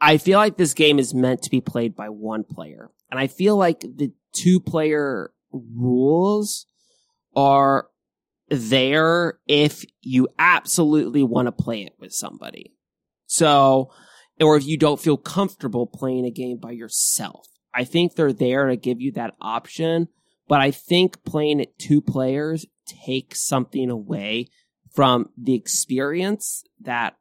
I 0.01 0.17
feel 0.17 0.39
like 0.39 0.57
this 0.57 0.73
game 0.73 0.99
is 0.99 1.13
meant 1.13 1.43
to 1.43 1.51
be 1.51 1.61
played 1.61 1.95
by 1.95 2.09
one 2.09 2.45
player. 2.45 2.91
And 3.11 3.21
I 3.21 3.27
feel 3.27 3.59
like 3.59 3.81
the 3.81 4.13
two 4.33 4.59
player 4.59 5.33
rules 5.53 6.65
are 7.37 7.89
there 8.49 9.39
if 9.47 9.85
you 10.03 10.29
absolutely 10.39 11.23
want 11.23 11.47
to 11.47 11.53
play 11.53 11.83
it 11.83 11.95
with 11.99 12.13
somebody. 12.13 12.75
So 13.27 13.91
or 14.41 14.57
if 14.57 14.67
you 14.67 14.77
don't 14.77 15.01
feel 15.01 15.17
comfortable 15.17 15.87
playing 15.87 16.25
a 16.25 16.31
game 16.31 16.59
by 16.59 16.73
yourself. 16.73 17.47
I 17.73 17.85
think 17.85 18.15
they're 18.15 18.33
there 18.33 18.67
to 18.67 18.77
give 18.77 19.01
you 19.01 19.13
that 19.13 19.35
option, 19.41 20.09
but 20.49 20.61
I 20.61 20.71
think 20.71 21.25
playing 21.25 21.61
it 21.61 21.79
two 21.79 22.01
players 22.01 22.67
takes 22.87 23.45
something 23.45 23.91
away 23.91 24.49
from 24.93 25.31
the 25.37 25.55
experience 25.55 26.65
that 26.81 27.17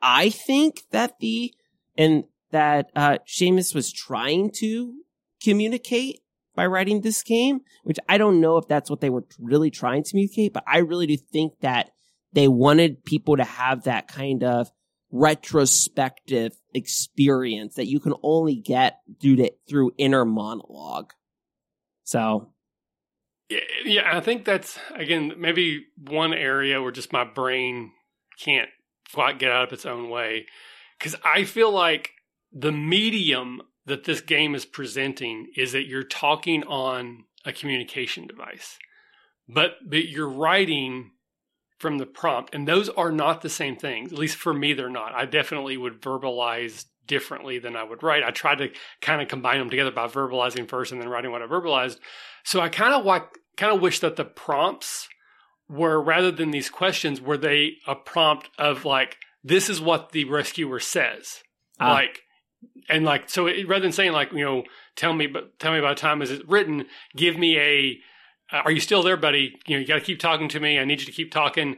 I 0.00 0.30
think 0.30 0.82
that 0.92 1.18
the 1.18 1.52
and 1.96 2.24
that 2.50 2.90
uh 2.94 3.18
Seamus 3.26 3.74
was 3.74 3.92
trying 3.92 4.50
to 4.58 4.94
communicate 5.42 6.20
by 6.58 6.66
writing 6.66 7.02
this 7.02 7.22
game, 7.22 7.60
which 7.84 7.98
I 8.08 8.18
don't 8.18 8.40
know 8.40 8.56
if 8.56 8.66
that's 8.66 8.90
what 8.90 9.00
they 9.00 9.10
were 9.10 9.24
really 9.38 9.70
trying 9.70 10.02
to 10.02 10.10
communicate, 10.10 10.52
but 10.52 10.64
I 10.66 10.78
really 10.78 11.06
do 11.06 11.16
think 11.16 11.52
that 11.60 11.92
they 12.32 12.48
wanted 12.48 13.04
people 13.04 13.36
to 13.36 13.44
have 13.44 13.84
that 13.84 14.08
kind 14.08 14.42
of 14.42 14.68
retrospective 15.12 16.58
experience 16.74 17.76
that 17.76 17.86
you 17.86 18.00
can 18.00 18.12
only 18.24 18.56
get 18.56 18.98
through 19.22 19.36
to, 19.36 19.52
through 19.68 19.92
inner 19.98 20.24
monologue. 20.24 21.12
So, 22.02 22.48
yeah, 23.48 23.60
yeah, 23.84 24.16
I 24.16 24.20
think 24.20 24.44
that's 24.44 24.80
again 24.96 25.34
maybe 25.38 25.86
one 26.08 26.34
area 26.34 26.82
where 26.82 26.90
just 26.90 27.12
my 27.12 27.22
brain 27.22 27.92
can't 28.36 28.68
quite 29.14 29.38
get 29.38 29.52
out 29.52 29.68
of 29.68 29.72
its 29.72 29.86
own 29.86 30.10
way 30.10 30.46
because 30.98 31.14
I 31.24 31.44
feel 31.44 31.70
like 31.70 32.10
the 32.52 32.72
medium 32.72 33.62
that 33.88 34.04
this 34.04 34.20
game 34.20 34.54
is 34.54 34.64
presenting 34.64 35.48
is 35.56 35.72
that 35.72 35.86
you're 35.86 36.04
talking 36.04 36.62
on 36.64 37.24
a 37.44 37.52
communication 37.52 38.26
device, 38.26 38.78
but 39.48 39.72
but 39.86 40.06
you're 40.08 40.28
writing 40.28 41.10
from 41.78 41.98
the 41.98 42.06
prompt. 42.06 42.54
And 42.54 42.66
those 42.66 42.88
are 42.90 43.12
not 43.12 43.40
the 43.40 43.48
same 43.48 43.76
things. 43.76 44.12
At 44.12 44.18
least 44.18 44.36
for 44.36 44.52
me, 44.52 44.72
they're 44.72 44.90
not. 44.90 45.14
I 45.14 45.24
definitely 45.26 45.76
would 45.76 46.02
verbalize 46.02 46.86
differently 47.06 47.58
than 47.58 47.76
I 47.76 47.84
would 47.84 48.02
write. 48.02 48.22
I 48.22 48.30
tried 48.30 48.58
to 48.58 48.70
kind 49.00 49.22
of 49.22 49.28
combine 49.28 49.58
them 49.58 49.70
together 49.70 49.90
by 49.90 50.06
verbalizing 50.08 50.68
first 50.68 50.92
and 50.92 51.00
then 51.00 51.08
writing 51.08 51.30
what 51.30 51.42
I 51.42 51.46
verbalized. 51.46 51.98
So 52.44 52.60
I 52.60 52.68
kind 52.68 52.94
of 52.94 53.04
like, 53.04 53.26
kind 53.56 53.74
of 53.74 53.80
wish 53.80 54.00
that 54.00 54.16
the 54.16 54.24
prompts 54.24 55.08
were 55.68 56.00
rather 56.00 56.30
than 56.30 56.50
these 56.50 56.68
questions, 56.68 57.20
were 57.20 57.38
they 57.38 57.76
a 57.86 57.94
prompt 57.94 58.50
of 58.58 58.84
like, 58.84 59.16
this 59.42 59.70
is 59.70 59.80
what 59.80 60.12
the 60.12 60.24
rescuer 60.24 60.80
says. 60.80 61.42
Ah. 61.80 61.92
Like, 61.92 62.22
and 62.88 63.04
like, 63.04 63.28
so 63.28 63.46
it, 63.46 63.68
rather 63.68 63.82
than 63.82 63.92
saying 63.92 64.12
like, 64.12 64.32
you 64.32 64.44
know, 64.44 64.64
tell 64.96 65.12
me, 65.12 65.26
but 65.26 65.58
tell 65.58 65.72
me 65.72 65.78
about 65.78 65.96
time 65.96 66.22
is 66.22 66.30
it 66.30 66.48
written, 66.48 66.86
give 67.16 67.36
me 67.36 67.58
a, 67.58 67.98
uh, 68.52 68.62
are 68.64 68.70
you 68.70 68.80
still 68.80 69.02
there, 69.02 69.16
buddy? 69.16 69.58
You 69.66 69.76
know, 69.76 69.80
you 69.80 69.86
got 69.86 69.94
to 69.94 70.00
keep 70.00 70.20
talking 70.20 70.48
to 70.48 70.60
me. 70.60 70.78
I 70.78 70.84
need 70.84 71.00
you 71.00 71.06
to 71.06 71.12
keep 71.12 71.30
talking. 71.30 71.76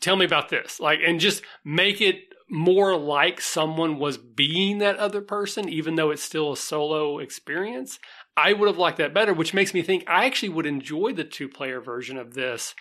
Tell 0.00 0.16
me 0.16 0.24
about 0.24 0.48
this. 0.48 0.80
Like, 0.80 1.00
and 1.04 1.20
just 1.20 1.42
make 1.64 2.00
it 2.00 2.24
more 2.50 2.96
like 2.96 3.40
someone 3.40 3.98
was 3.98 4.18
being 4.18 4.78
that 4.78 4.96
other 4.96 5.20
person, 5.20 5.68
even 5.68 5.94
though 5.94 6.10
it's 6.10 6.22
still 6.22 6.52
a 6.52 6.56
solo 6.56 7.18
experience. 7.18 7.98
I 8.36 8.52
would 8.52 8.68
have 8.68 8.78
liked 8.78 8.98
that 8.98 9.14
better, 9.14 9.32
which 9.32 9.54
makes 9.54 9.72
me 9.72 9.82
think 9.82 10.04
I 10.08 10.26
actually 10.26 10.48
would 10.50 10.66
enjoy 10.66 11.12
the 11.12 11.24
two 11.24 11.48
player 11.48 11.80
version 11.80 12.16
of 12.16 12.34
this 12.34 12.74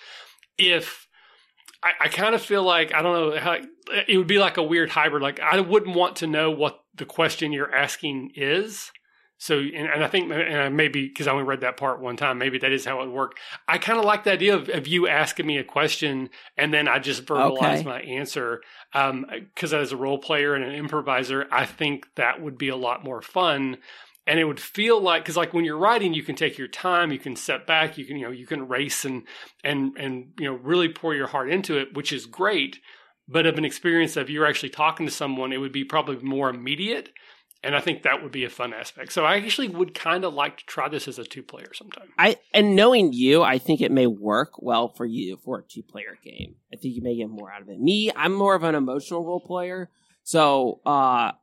if 0.57 1.07
I, 1.83 1.91
I 2.05 2.07
kind 2.09 2.35
of 2.35 2.41
feel 2.41 2.63
like, 2.63 2.93
I 2.93 3.01
don't 3.01 3.13
know, 3.13 3.39
how, 3.39 3.57
it 4.07 4.17
would 4.17 4.27
be 4.27 4.39
like 4.39 4.57
a 4.57 4.63
weird 4.63 4.89
hybrid. 4.89 5.23
Like, 5.23 5.39
I 5.39 5.59
wouldn't 5.61 5.95
want 5.95 6.17
to 6.17 6.27
know 6.27 6.51
what 6.51 6.81
the 6.95 7.05
question 7.05 7.53
you're 7.53 7.73
asking 7.73 8.31
is 8.35 8.91
So, 9.41 9.59
and, 9.59 9.87
and 9.87 10.03
I 10.03 10.07
think, 10.07 10.29
and 10.33 10.75
maybe 10.75 11.07
because 11.07 11.25
I 11.27 11.31
only 11.31 11.45
read 11.45 11.61
that 11.61 11.77
part 11.77 12.01
one 12.01 12.17
time, 12.17 12.37
maybe 12.37 12.57
that 12.59 12.73
is 12.73 12.83
how 12.83 12.99
it 13.01 13.05
would 13.05 13.13
work. 13.13 13.37
I 13.69 13.77
kind 13.77 13.97
of 13.97 14.03
like 14.03 14.25
the 14.25 14.33
idea 14.33 14.53
of, 14.55 14.67
of 14.67 14.85
you 14.85 15.07
asking 15.07 15.47
me 15.47 15.57
a 15.57 15.63
question 15.63 16.29
and 16.57 16.73
then 16.73 16.89
I 16.89 16.99
just 16.99 17.25
verbalize 17.25 17.85
Okay. 17.85 17.85
my 17.85 18.01
answer. 18.01 18.61
Um, 18.93 19.25
because 19.29 19.73
as 19.73 19.93
a 19.93 19.97
role 19.97 20.17
player 20.17 20.55
and 20.55 20.65
an 20.65 20.73
improviser, 20.73 21.47
I 21.51 21.65
think 21.65 22.07
that 22.15 22.41
would 22.41 22.57
be 22.57 22.67
a 22.67 22.75
lot 22.75 23.05
more 23.05 23.21
fun. 23.21 23.77
And 24.27 24.39
it 24.39 24.43
would 24.43 24.59
feel 24.59 25.01
like, 25.01 25.23
because 25.23 25.37
like 25.37 25.53
when 25.53 25.65
you're 25.65 25.77
writing, 25.77 26.13
you 26.13 26.23
can 26.23 26.35
take 26.35 26.57
your 26.57 26.67
time, 26.67 27.11
you 27.11 27.17
can 27.17 27.35
step 27.35 27.65
back, 27.65 27.97
you 27.97 28.05
can, 28.05 28.17
you 28.17 28.25
know, 28.25 28.31
you 28.31 28.45
can 28.45 28.67
race 28.67 29.03
and, 29.03 29.23
and, 29.63 29.97
and, 29.97 30.33
you 30.39 30.45
know, 30.45 30.53
really 30.53 30.89
pour 30.89 31.15
your 31.15 31.27
heart 31.27 31.49
into 31.49 31.77
it, 31.79 31.95
which 31.95 32.13
is 32.13 32.25
great. 32.27 32.79
But 33.27 33.45
of 33.45 33.57
an 33.57 33.65
experience 33.65 34.17
of 34.17 34.29
you're 34.29 34.45
actually 34.45 34.69
talking 34.69 35.05
to 35.05 35.11
someone, 35.11 35.51
it 35.51 35.57
would 35.57 35.71
be 35.71 35.83
probably 35.83 36.17
more 36.17 36.49
immediate. 36.49 37.09
And 37.61 37.75
I 37.75 37.81
think 37.81 38.03
that 38.03 38.23
would 38.23 38.31
be 38.31 38.45
a 38.45 38.49
fun 38.49 38.73
aspect. 38.73 39.11
So 39.11 39.25
I 39.25 39.35
actually 39.37 39.67
would 39.67 39.93
kind 39.93 40.23
of 40.23 40.33
like 40.33 40.59
to 40.59 40.65
try 40.65 40.87
this 40.87 41.07
as 41.07 41.19
a 41.19 41.25
two 41.25 41.43
player 41.43 41.73
sometime. 41.73 42.07
I 42.17 42.37
and 42.53 42.75
knowing 42.75 43.11
you, 43.11 43.43
I 43.43 43.57
think 43.57 43.81
it 43.81 43.91
may 43.91 44.07
work 44.07 44.61
well 44.61 44.93
for 44.95 45.05
you 45.05 45.37
for 45.43 45.59
a 45.59 45.63
two 45.63 45.83
player 45.83 46.17
game. 46.23 46.55
I 46.73 46.77
think 46.77 46.95
you 46.95 47.01
may 47.01 47.17
get 47.17 47.29
more 47.29 47.51
out 47.51 47.61
of 47.61 47.69
it. 47.69 47.79
Me, 47.79 48.11
I'm 48.15 48.33
more 48.33 48.55
of 48.55 48.63
an 48.63 48.75
emotional 48.75 49.25
role 49.25 49.41
player, 49.41 49.89
so 50.23 50.79
uh, 50.85 51.33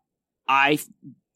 I 0.49 0.79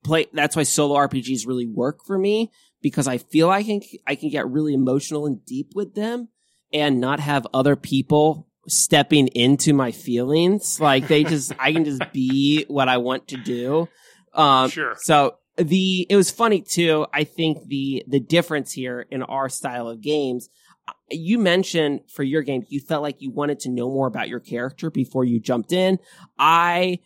play. 0.04 0.26
That's 0.32 0.56
why 0.56 0.62
solo 0.64 0.96
RPGs 0.96 1.46
really 1.46 1.66
work 1.66 2.00
for 2.06 2.18
me 2.18 2.50
because 2.82 3.06
I 3.08 3.18
feel 3.18 3.50
I 3.50 3.62
can 3.62 3.80
I 4.06 4.14
can 4.14 4.30
get 4.30 4.48
really 4.48 4.74
emotional 4.74 5.26
and 5.26 5.44
deep 5.44 5.72
with 5.74 5.94
them, 5.94 6.28
and 6.72 7.00
not 7.00 7.20
have 7.20 7.46
other 7.52 7.76
people 7.76 8.46
stepping 8.68 9.28
into 9.28 9.72
my 9.72 9.90
feelings. 9.90 10.78
Like 10.80 11.08
they 11.08 11.24
just, 11.24 11.52
I 11.58 11.72
can 11.72 11.84
just 11.84 12.02
be 12.12 12.64
what 12.68 12.88
I 12.88 12.98
want 12.98 13.28
to 13.28 13.36
do. 13.36 13.88
Um, 14.34 14.68
Sure. 14.70 14.94
So 14.98 15.36
the 15.56 16.06
it 16.08 16.16
was 16.16 16.30
funny 16.30 16.62
too. 16.62 17.06
I 17.12 17.24
think 17.24 17.66
the 17.66 18.04
the 18.06 18.20
difference 18.20 18.72
here 18.72 19.06
in 19.10 19.22
our 19.22 19.48
style 19.48 19.88
of 19.88 20.00
games. 20.00 20.48
uh, 20.88 20.92
You 21.10 21.38
mentioned 21.38 22.02
for 22.08 22.22
your 22.22 22.42
game, 22.42 22.64
you 22.68 22.80
felt 22.80 23.02
like 23.02 23.16
you 23.20 23.30
wanted 23.30 23.60
to 23.60 23.70
know 23.70 23.88
more 23.90 24.06
about 24.06 24.28
your 24.28 24.40
character 24.40 24.90
before 24.90 25.24
you 25.24 25.40
jumped 25.40 25.72
in. 25.72 25.98
I 26.38 27.00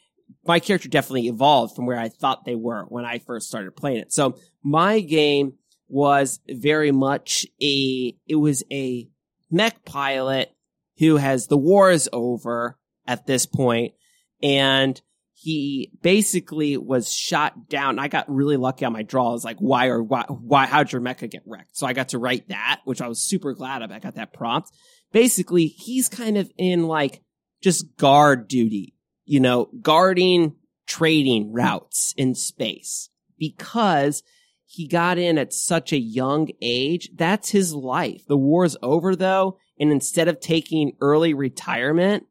my 0.46 0.60
character 0.60 0.88
definitely 0.88 1.28
evolved 1.28 1.74
from 1.74 1.86
where 1.86 1.98
I 1.98 2.08
thought 2.08 2.44
they 2.44 2.54
were 2.54 2.84
when 2.88 3.04
I 3.04 3.18
first 3.18 3.48
started 3.48 3.76
playing 3.76 3.98
it. 3.98 4.12
So 4.12 4.38
my 4.62 5.00
game 5.00 5.54
was 5.88 6.40
very 6.48 6.92
much 6.92 7.46
a 7.62 8.16
it 8.26 8.36
was 8.36 8.64
a 8.70 9.08
mech 9.50 9.84
pilot 9.84 10.54
who 10.98 11.16
has 11.16 11.46
the 11.46 11.56
war 11.56 11.90
is 11.90 12.08
over 12.12 12.78
at 13.06 13.26
this 13.26 13.46
point 13.46 13.94
and 14.42 15.00
he 15.44 15.92
basically 16.00 16.76
was 16.78 17.12
shot 17.12 17.68
down. 17.68 17.98
I 17.98 18.08
got 18.08 18.30
really 18.32 18.56
lucky 18.56 18.86
on 18.86 18.94
my 18.94 19.02
draw. 19.02 19.28
I 19.28 19.32
was 19.32 19.44
like, 19.44 19.58
why 19.58 19.88
or 19.88 20.02
why, 20.02 20.24
why, 20.28 20.64
how'd 20.64 20.90
your 20.90 21.02
mecha 21.02 21.30
get 21.30 21.42
wrecked? 21.44 21.76
So 21.76 21.86
I 21.86 21.92
got 21.92 22.10
to 22.10 22.18
write 22.18 22.48
that, 22.48 22.80
which 22.84 23.02
I 23.02 23.08
was 23.08 23.22
super 23.22 23.52
glad 23.52 23.82
of. 23.82 23.90
I 23.90 23.98
got 23.98 24.14
that 24.14 24.32
prompt. 24.32 24.70
Basically, 25.12 25.66
he's 25.66 26.08
kind 26.08 26.38
of 26.38 26.50
in 26.56 26.86
like 26.86 27.22
just 27.62 27.96
guard 27.98 28.48
duty, 28.48 28.94
you 29.24 29.40
know, 29.40 29.68
guarding 29.80 30.54
trading 30.86 31.52
routes 31.52 32.14
in 32.16 32.34
space 32.34 33.08
because 33.38 34.22
he 34.66 34.86
got 34.88 35.18
in 35.18 35.38
at 35.38 35.52
such 35.52 35.92
a 35.92 35.98
young 35.98 36.48
age. 36.60 37.10
That's 37.14 37.50
his 37.50 37.72
life. 37.74 38.26
The 38.26 38.36
war's 38.36 38.76
over 38.82 39.14
though. 39.16 39.58
And 39.78 39.90
instead 39.90 40.28
of 40.28 40.40
taking 40.40 40.96
early 41.00 41.34
retirement, 41.34 42.26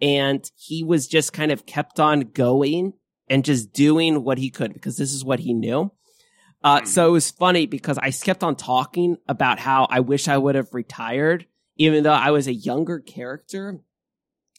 and 0.00 0.48
he 0.56 0.84
was 0.84 1.08
just 1.08 1.32
kind 1.32 1.50
of 1.50 1.64
kept 1.66 1.98
on 1.98 2.20
going 2.20 2.92
and 3.28 3.44
just 3.44 3.72
doing 3.72 4.22
what 4.24 4.38
he 4.38 4.50
could 4.50 4.72
because 4.74 4.96
this 4.98 5.12
is 5.12 5.24
what 5.24 5.40
he 5.40 5.52
knew. 5.54 5.90
Uh, 6.62 6.80
Mhm. 6.80 6.86
so 6.86 7.08
it 7.08 7.12
was 7.12 7.30
funny 7.30 7.66
because 7.66 7.96
I 7.98 8.10
kept 8.10 8.42
on 8.44 8.56
talking 8.56 9.16
about 9.26 9.58
how 9.58 9.86
I 9.90 10.00
wish 10.00 10.28
I 10.28 10.36
would 10.36 10.54
have 10.54 10.72
retired, 10.74 11.46
even 11.76 12.02
though 12.02 12.12
I 12.12 12.30
was 12.30 12.46
a 12.46 12.52
younger 12.54 12.98
character. 13.00 13.80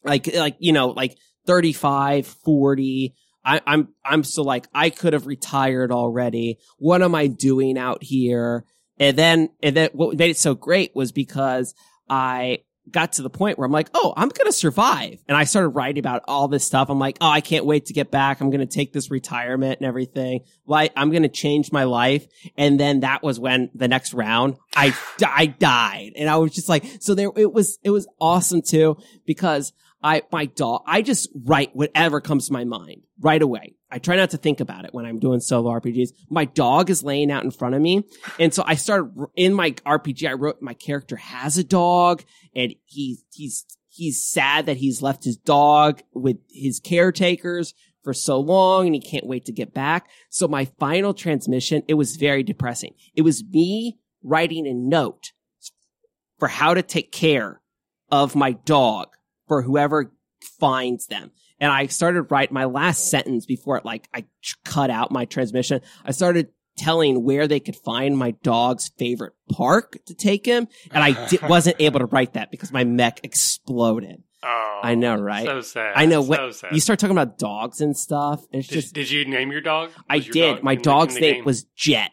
Like, 0.04 0.34
like, 0.36 0.56
you 0.60 0.74
know, 0.74 0.90
like 0.90 1.18
35, 1.48 2.28
40. 2.28 3.16
I, 3.44 3.62
I'm, 3.66 3.90
I'm 4.06 4.24
still 4.24 4.44
like, 4.44 4.68
I 4.74 4.90
could 4.90 5.14
have 5.14 5.26
retired 5.26 5.92
already. 5.92 6.60
What 6.78 7.02
am 7.02 7.16
I 7.16 7.28
doing 7.28 7.78
out 7.78 8.04
here? 8.04 8.66
And 9.00 9.18
then, 9.18 9.50
and 9.64 9.76
then 9.76 9.90
what 9.94 10.18
made 10.18 10.32
it 10.32 10.38
so 10.38 10.54
great 10.54 10.96
was 10.96 11.12
because 11.12 11.74
I 12.10 12.60
got 12.90 13.14
to 13.14 13.22
the 13.22 13.30
point 13.30 13.58
where 13.58 13.66
I'm 13.66 13.72
like, 13.72 13.90
oh, 13.94 14.14
I'm 14.16 14.30
to 14.48 14.54
survive. 14.54 15.20
And 15.28 15.36
I 15.36 15.44
started 15.44 15.70
writing 15.70 16.00
about 16.00 16.24
all 16.28 16.48
this 16.48 16.64
stuff. 16.64 16.90
I'm 16.90 17.00
like, 17.00 17.18
oh, 17.22 17.30
I 17.30 17.42
can't 17.42 17.66
wait 17.66 17.88
to 17.88 17.94
get 17.94 18.12
back. 18.12 18.40
I'm 18.40 18.50
to 18.62 18.66
take 18.66 18.94
this 18.94 19.12
retirement 19.12 19.80
and 19.80 19.88
everything. 19.88 20.42
Like, 20.66 20.94
I'm 20.96 21.12
to 21.24 21.30
change 21.30 21.72
my 21.72 21.84
life. 21.84 22.26
And 22.58 22.80
then 22.80 23.02
that 23.02 23.24
was 23.24 23.40
when 23.40 23.70
the 23.76 23.88
next 23.88 24.14
round 24.14 24.56
I, 24.76 24.96
I 25.26 25.48
died. 25.48 26.14
And 26.16 26.30
I 26.30 26.38
was 26.38 26.54
just 26.54 26.70
like, 26.70 26.86
so 27.00 27.14
there, 27.14 27.32
it 27.36 27.52
was, 27.52 27.78
it 27.84 27.90
was 27.90 28.08
awesome 28.20 28.62
too 28.62 28.98
because 29.26 29.74
I, 30.04 30.22
my 30.32 30.46
dog, 30.46 30.84
I 30.86 31.02
just 31.02 31.30
write 31.34 31.76
whatever 31.76 32.22
comes 32.22 32.48
to 32.48 32.54
my 32.54 32.64
mind 32.64 33.02
right 33.20 33.42
away. 33.42 33.76
I 33.90 34.00
try 34.00 34.16
not 34.16 34.32
to 34.32 34.38
think 34.38 34.60
about 34.60 34.86
it 34.86 34.94
when 34.94 35.06
I'm 35.06 35.20
doing 35.20 35.40
solo 35.40 35.72
RPGs. 35.72 36.10
My 36.30 36.46
dog 36.46 36.90
is 36.90 37.04
laying 37.04 37.32
out 37.32 37.44
in 37.44 37.52
front 37.52 37.74
of 37.74 37.82
me. 37.82 38.04
And 38.40 38.54
so 38.54 38.64
I 38.66 38.76
started 38.76 39.12
in 39.36 39.54
my 39.54 39.72
RPG, 39.72 40.30
I 40.30 40.34
wrote 40.34 40.62
my 40.62 40.74
character 40.74 41.16
has 41.16 41.58
a 41.58 41.64
dog 41.64 42.24
and 42.56 42.76
he, 42.86 43.20
he's, 43.32 43.66
he's 43.88 44.24
sad 44.24 44.66
that 44.68 44.78
he's 44.78 45.02
left 45.02 45.24
his 45.24 45.38
dog 45.38 46.02
with 46.14 46.38
his 46.50 46.80
caretakers 46.80 47.74
for 48.04 48.14
so 48.14 48.40
long 48.40 48.86
and 48.86 48.96
he 48.96 49.02
can't 49.02 49.26
wait 49.26 49.46
to 49.46 49.52
get 49.52 49.74
back. 49.74 50.10
So 50.30 50.48
my 50.48 50.66
final 50.80 51.14
transmission, 51.14 51.84
it 51.88 51.96
was 51.96 52.18
very 52.18 52.44
depressing. 52.44 52.94
It 53.16 53.24
was 53.24 53.44
me 53.44 53.98
writing 54.22 54.68
a 54.68 54.74
note 54.74 55.32
for 56.38 56.50
how 56.50 56.74
to 56.74 56.84
take 56.84 57.12
care 57.12 57.62
of 58.12 58.36
my 58.36 58.52
dog 58.52 59.17
for 59.48 59.62
whoever 59.62 60.14
finds 60.60 61.08
them. 61.08 61.32
And 61.60 61.72
I 61.72 61.88
started 61.88 62.24
write 62.32 62.52
my 62.52 62.66
last 62.66 63.10
sentence 63.10 63.46
before 63.46 63.78
it, 63.78 63.86
like 63.86 64.08
I 64.14 64.26
ch- 64.42 64.56
cut 64.64 64.90
out 64.90 65.12
my 65.12 65.26
transmission. 65.26 65.82
I 66.06 66.12
started 66.12 66.50
telling 66.78 67.24
where 67.24 67.48
they 67.48 67.60
could 67.60 67.76
find 67.76 68.16
my 68.16 68.32
dog's 68.44 68.90
favorite 69.00 69.34
park 69.52 69.98
to 70.06 70.14
take 70.14 70.46
him. 70.46 70.68
And 70.92 71.04
I 71.04 71.28
di- 71.28 71.40
wasn't 71.50 71.78
able 71.80 72.00
to 72.00 72.06
write 72.06 72.34
that 72.34 72.52
because 72.52 72.72
my 72.72 72.84
mech 72.84 73.20
exploded. 73.24 74.22
Oh, 74.44 74.80
I 74.84 74.94
know, 74.94 75.16
right? 75.16 75.48
So 75.48 75.62
sad. 75.62 75.94
I 75.96 76.06
know 76.06 76.22
So 76.22 76.28
what 76.30 76.56
sad. 76.56 76.72
you 76.74 76.80
start 76.80 77.00
talking 77.00 77.18
about 77.18 77.40
dogs 77.40 77.82
and 77.82 77.98
stuff. 77.98 78.44
It's 78.52 78.68
Did, 78.68 78.74
just, 78.82 78.94
did 78.94 79.10
you 79.10 79.26
name 79.26 79.52
your 79.52 79.62
dog? 79.62 79.90
I 80.08 80.16
your 80.18 80.32
did. 80.34 80.56
dog 80.58 80.64
my 80.64 80.76
dog's 80.76 81.16
the 81.16 81.22
name 81.22 81.36
game? 81.38 81.46
was 81.46 81.64
Jet. 81.76 82.12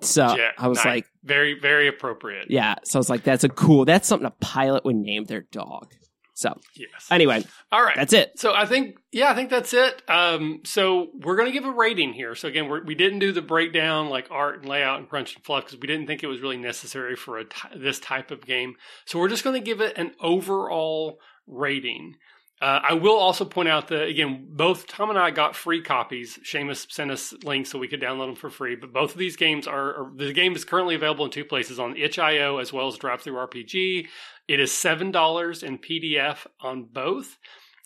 So 0.00 0.36
Jet. 0.36 0.52
I 0.58 0.68
was 0.68 0.78
Nice. 0.78 0.84
like, 0.86 1.06
very, 1.24 1.58
very 1.58 1.88
appropriate. 1.88 2.46
yeah. 2.50 2.76
So 2.84 2.98
I 2.98 3.00
was 3.00 3.10
like, 3.10 3.24
that's 3.24 3.42
a 3.42 3.48
cool, 3.48 3.84
that's 3.84 4.06
something 4.06 4.26
a 4.26 4.30
pilot 4.30 4.84
would 4.84 4.94
name 4.96 5.24
their 5.24 5.40
dog. 5.40 5.92
So 6.36 6.60
Yes. 6.74 7.06
anyway, 7.10 7.44
All 7.70 7.82
right. 7.82 7.94
that's 7.96 8.12
it. 8.12 8.38
So 8.40 8.52
I 8.52 8.66
think, 8.66 8.96
yeah, 9.12 9.30
I 9.30 9.34
think 9.34 9.50
that's 9.50 9.72
it. 9.72 10.02
Um, 10.08 10.60
so 10.64 11.08
we're 11.14 11.36
going 11.36 11.46
to 11.46 11.52
give 11.52 11.64
a 11.64 11.70
rating 11.70 12.12
here. 12.12 12.34
So 12.34 12.48
again, 12.48 12.68
we're, 12.68 12.82
we 12.84 12.96
didn't 12.96 13.20
do 13.20 13.30
the 13.32 13.40
breakdown 13.40 14.08
like 14.08 14.26
art 14.32 14.60
and 14.60 14.68
layout 14.68 14.98
and 14.98 15.08
crunch 15.08 15.36
and 15.36 15.44
fluff 15.44 15.64
because 15.64 15.78
we 15.80 15.86
didn't 15.86 16.06
think 16.08 16.22
it 16.24 16.26
was 16.26 16.40
really 16.40 16.56
necessary 16.56 17.14
for 17.14 17.38
a 17.38 17.44
ty- 17.44 17.70
this 17.76 18.00
type 18.00 18.32
of 18.32 18.44
game. 18.44 18.74
So 19.04 19.18
we're 19.20 19.28
just 19.28 19.44
going 19.44 19.54
to 19.58 19.64
give 19.64 19.80
it 19.80 19.96
an 19.96 20.12
overall 20.20 21.18
rating. 21.46 22.16
Uh, 22.60 22.80
I 22.88 22.94
will 22.94 23.16
also 23.16 23.44
point 23.44 23.68
out 23.68 23.88
that 23.88 24.08
again, 24.08 24.46
both 24.48 24.86
Tom 24.86 25.10
and 25.10 25.18
I 25.18 25.30
got 25.30 25.56
free 25.56 25.82
copies. 25.82 26.38
Seamus 26.44 26.90
sent 26.90 27.10
us 27.10 27.34
links 27.42 27.70
so 27.70 27.78
we 27.78 27.88
could 27.88 28.00
download 28.00 28.26
them 28.26 28.36
for 28.36 28.48
free. 28.48 28.76
But 28.76 28.92
both 28.92 29.12
of 29.12 29.18
these 29.18 29.36
games 29.36 29.66
are, 29.66 29.90
are 29.94 30.12
the 30.16 30.32
game 30.32 30.54
is 30.54 30.64
currently 30.64 30.94
available 30.94 31.24
in 31.24 31.30
two 31.30 31.44
places 31.44 31.80
on 31.80 31.96
itch.io 31.96 32.58
as 32.58 32.72
well 32.72 32.86
as 32.86 32.96
DriveThru 32.96 33.48
RPG. 33.48 34.06
It 34.46 34.60
is 34.60 34.72
seven 34.72 35.10
dollars 35.10 35.62
in 35.62 35.78
PDF 35.78 36.46
on 36.60 36.84
both. 36.84 37.38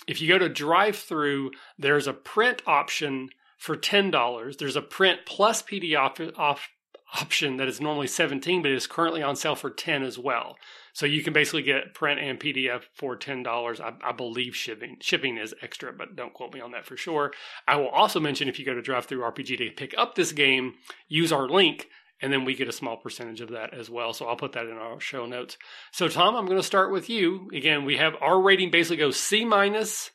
If 0.06 0.20
you 0.20 0.28
go 0.28 0.38
to 0.38 0.50
DriveThru, 0.50 1.48
there's 1.78 2.06
a 2.06 2.12
print 2.12 2.62
option 2.66 3.30
for 3.56 3.74
ten 3.74 4.10
dollars. 4.10 4.58
There's 4.58 4.76
a 4.76 4.82
print 4.82 5.20
plus 5.26 5.62
PDF 5.62 6.38
off 6.38 6.68
option 7.14 7.56
that 7.56 7.68
is 7.68 7.80
normally 7.80 8.06
seventeen, 8.06 8.60
but 8.60 8.70
is 8.70 8.86
currently 8.86 9.22
on 9.22 9.34
sale 9.34 9.56
for 9.56 9.70
ten 9.70 10.02
as 10.02 10.18
well. 10.18 10.56
So 10.98 11.06
you 11.06 11.22
can 11.22 11.32
basically 11.32 11.62
get 11.62 11.94
print 11.94 12.18
and 12.18 12.40
PDF 12.40 12.82
for 12.92 13.14
ten 13.14 13.44
dollars. 13.44 13.80
I, 13.80 13.92
I 14.02 14.10
believe 14.10 14.56
shipping 14.56 14.96
shipping 15.00 15.38
is 15.38 15.54
extra, 15.62 15.92
but 15.92 16.16
don't 16.16 16.34
quote 16.34 16.52
me 16.52 16.60
on 16.60 16.72
that 16.72 16.84
for 16.84 16.96
sure. 16.96 17.30
I 17.68 17.76
will 17.76 17.86
also 17.86 18.18
mention 18.18 18.48
if 18.48 18.58
you 18.58 18.64
go 18.64 18.74
to 18.74 18.82
DriveThru 18.82 19.32
RPG 19.32 19.58
to 19.58 19.70
pick 19.70 19.94
up 19.96 20.16
this 20.16 20.32
game, 20.32 20.74
use 21.06 21.30
our 21.30 21.48
link, 21.48 21.86
and 22.20 22.32
then 22.32 22.44
we 22.44 22.56
get 22.56 22.66
a 22.66 22.72
small 22.72 22.96
percentage 22.96 23.40
of 23.40 23.50
that 23.50 23.74
as 23.74 23.88
well. 23.88 24.12
So 24.12 24.26
I'll 24.26 24.34
put 24.34 24.54
that 24.54 24.66
in 24.66 24.72
our 24.72 24.98
show 24.98 25.24
notes. 25.24 25.56
So 25.92 26.08
Tom, 26.08 26.34
I'm 26.34 26.46
going 26.46 26.58
to 26.58 26.64
start 26.64 26.90
with 26.90 27.08
you. 27.08 27.48
Again, 27.54 27.84
we 27.84 27.98
have 27.98 28.14
our 28.20 28.42
rating 28.42 28.72
basically 28.72 28.96
goes 28.96 29.20
C 29.20 29.44
minus 29.44 30.10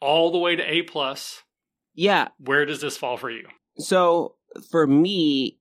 all 0.00 0.32
the 0.32 0.38
way 0.38 0.56
to 0.56 0.68
A 0.68 0.82
plus. 0.82 1.44
Yeah. 1.94 2.26
Where 2.38 2.66
does 2.66 2.80
this 2.80 2.96
fall 2.96 3.18
for 3.18 3.30
you? 3.30 3.46
So 3.78 4.34
for 4.72 4.84
me, 4.84 5.60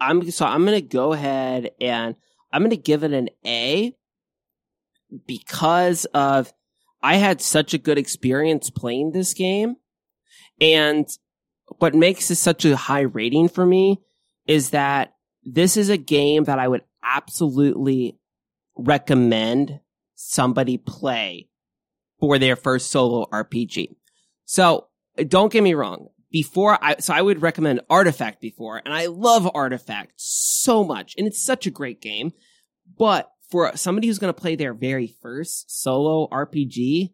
I'm 0.00 0.30
so 0.30 0.46
I'm 0.46 0.64
gonna 0.64 0.80
go 0.80 1.12
ahead 1.12 1.72
and 1.78 2.16
I'm 2.52 2.62
gonna 2.62 2.76
give 2.76 3.04
it 3.04 3.12
an 3.12 3.28
A 3.46 3.96
because 5.26 6.04
of 6.06 6.52
I 7.02 7.16
had 7.16 7.40
such 7.40 7.74
a 7.74 7.78
good 7.78 7.98
experience 7.98 8.70
playing 8.70 9.12
this 9.12 9.34
game, 9.34 9.76
and 10.60 11.08
what 11.78 11.94
makes 11.94 12.28
this 12.28 12.38
such 12.38 12.64
a 12.64 12.76
high 12.76 13.00
rating 13.00 13.48
for 13.48 13.64
me 13.64 14.00
is 14.46 14.70
that 14.70 15.14
this 15.44 15.76
is 15.76 15.88
a 15.88 15.96
game 15.96 16.44
that 16.44 16.58
I 16.58 16.68
would 16.68 16.82
absolutely 17.02 18.18
recommend 18.76 19.80
somebody 20.14 20.78
play 20.78 21.48
for 22.20 22.38
their 22.38 22.56
first 22.56 22.90
solo 22.90 23.26
RPG. 23.32 23.94
So 24.44 24.86
don't 25.28 25.52
get 25.52 25.62
me 25.62 25.74
wrong. 25.74 26.08
Before 26.32 26.78
I, 26.82 26.96
so 26.98 27.12
I 27.12 27.22
would 27.22 27.42
recommend 27.42 27.82
Artifact 27.90 28.40
before, 28.40 28.80
and 28.84 28.92
I 28.92 29.06
love 29.06 29.48
Artifact 29.54 30.14
so 30.16 30.82
much, 30.82 31.14
and 31.16 31.26
it's 31.26 31.42
such 31.42 31.66
a 31.66 31.70
great 31.70 32.00
game. 32.00 32.32
But 32.98 33.30
for 33.50 33.76
somebody 33.76 34.06
who's 34.06 34.18
going 34.18 34.32
to 34.32 34.40
play 34.40 34.56
their 34.56 34.72
very 34.72 35.14
first 35.20 35.70
solo 35.70 36.26
RPG, 36.28 37.12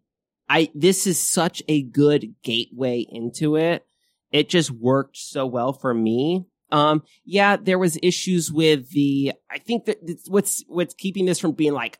I, 0.48 0.70
this 0.74 1.06
is 1.06 1.20
such 1.20 1.62
a 1.68 1.82
good 1.82 2.36
gateway 2.42 3.04
into 3.08 3.56
it. 3.56 3.84
It 4.30 4.48
just 4.48 4.70
worked 4.70 5.16
so 5.16 5.46
well 5.46 5.72
for 5.72 5.92
me. 5.92 6.46
Um, 6.70 7.02
yeah, 7.24 7.56
there 7.56 7.78
was 7.78 7.98
issues 8.02 8.52
with 8.52 8.90
the, 8.90 9.32
I 9.50 9.58
think 9.58 9.86
that 9.86 9.98
what's, 10.28 10.64
what's 10.68 10.94
keeping 10.94 11.26
this 11.26 11.40
from 11.40 11.52
being 11.52 11.72
like 11.72 11.98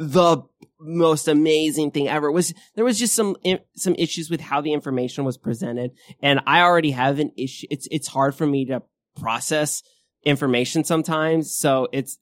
the 0.00 0.38
most 0.80 1.28
amazing 1.28 1.90
thing 1.90 2.08
ever 2.08 2.32
was 2.32 2.54
there 2.74 2.86
was 2.86 2.98
just 2.98 3.14
some 3.14 3.36
some 3.76 3.94
issues 3.96 4.30
with 4.30 4.40
how 4.40 4.62
the 4.62 4.72
information 4.72 5.24
was 5.24 5.36
presented. 5.36 5.90
And 6.22 6.40
i 6.46 6.62
already 6.62 6.92
have 6.92 7.18
an 7.18 7.32
issue 7.36 7.66
it's 7.70 7.86
it's 7.90 8.08
hard 8.08 8.34
for 8.34 8.46
me 8.46 8.64
to 8.66 8.82
process 9.16 9.82
information 10.24 10.84
sometimes. 10.84 11.54
So 11.54 11.88
it's 11.92 12.18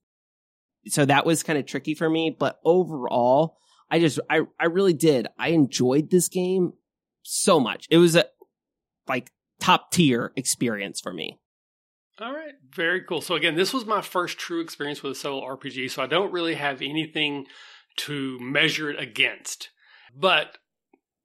so 0.89 1.05
that 1.05 1.25
was 1.25 1.45
kind 1.45 1.57
of 1.57 1.67
tricky 1.67 1.95
for 1.95 2.09
me 2.11 2.35
but 2.37 2.59
overall 2.65 3.59
i 3.91 4.01
just 4.01 4.19
i 4.29 4.41
i 4.59 4.65
really 4.65 4.93
did. 4.93 5.29
I 5.39 5.51
enjoyed 5.51 6.11
this 6.11 6.29
game 6.29 6.73
so 7.23 7.61
much. 7.61 7.87
It 7.91 7.99
was 7.99 8.17
a 8.17 8.25
like 9.07 9.31
top 9.61 9.93
tier 9.93 10.33
experience 10.35 11.01
for 11.01 11.13
me 11.13 11.39
all 12.21 12.33
right, 12.33 12.55
very 12.75 13.03
cool. 13.03 13.21
So 13.21 13.35
again, 13.35 13.55
this 13.55 13.73
was 13.73 13.87
my 13.87 14.03
first 14.03 14.39
true 14.39 14.61
experience 14.61 15.03
with 15.03 15.13
a 15.13 15.15
solo 15.15 15.43
RPG, 15.43 15.91
so 15.91 16.03
I 16.03 16.07
don't 16.07 16.33
really 16.33 16.55
have 16.55 16.83
anything 16.83 17.47
to 17.99 18.39
measure 18.41 18.91
it 18.91 19.01
against. 19.01 19.71
But 20.15 20.59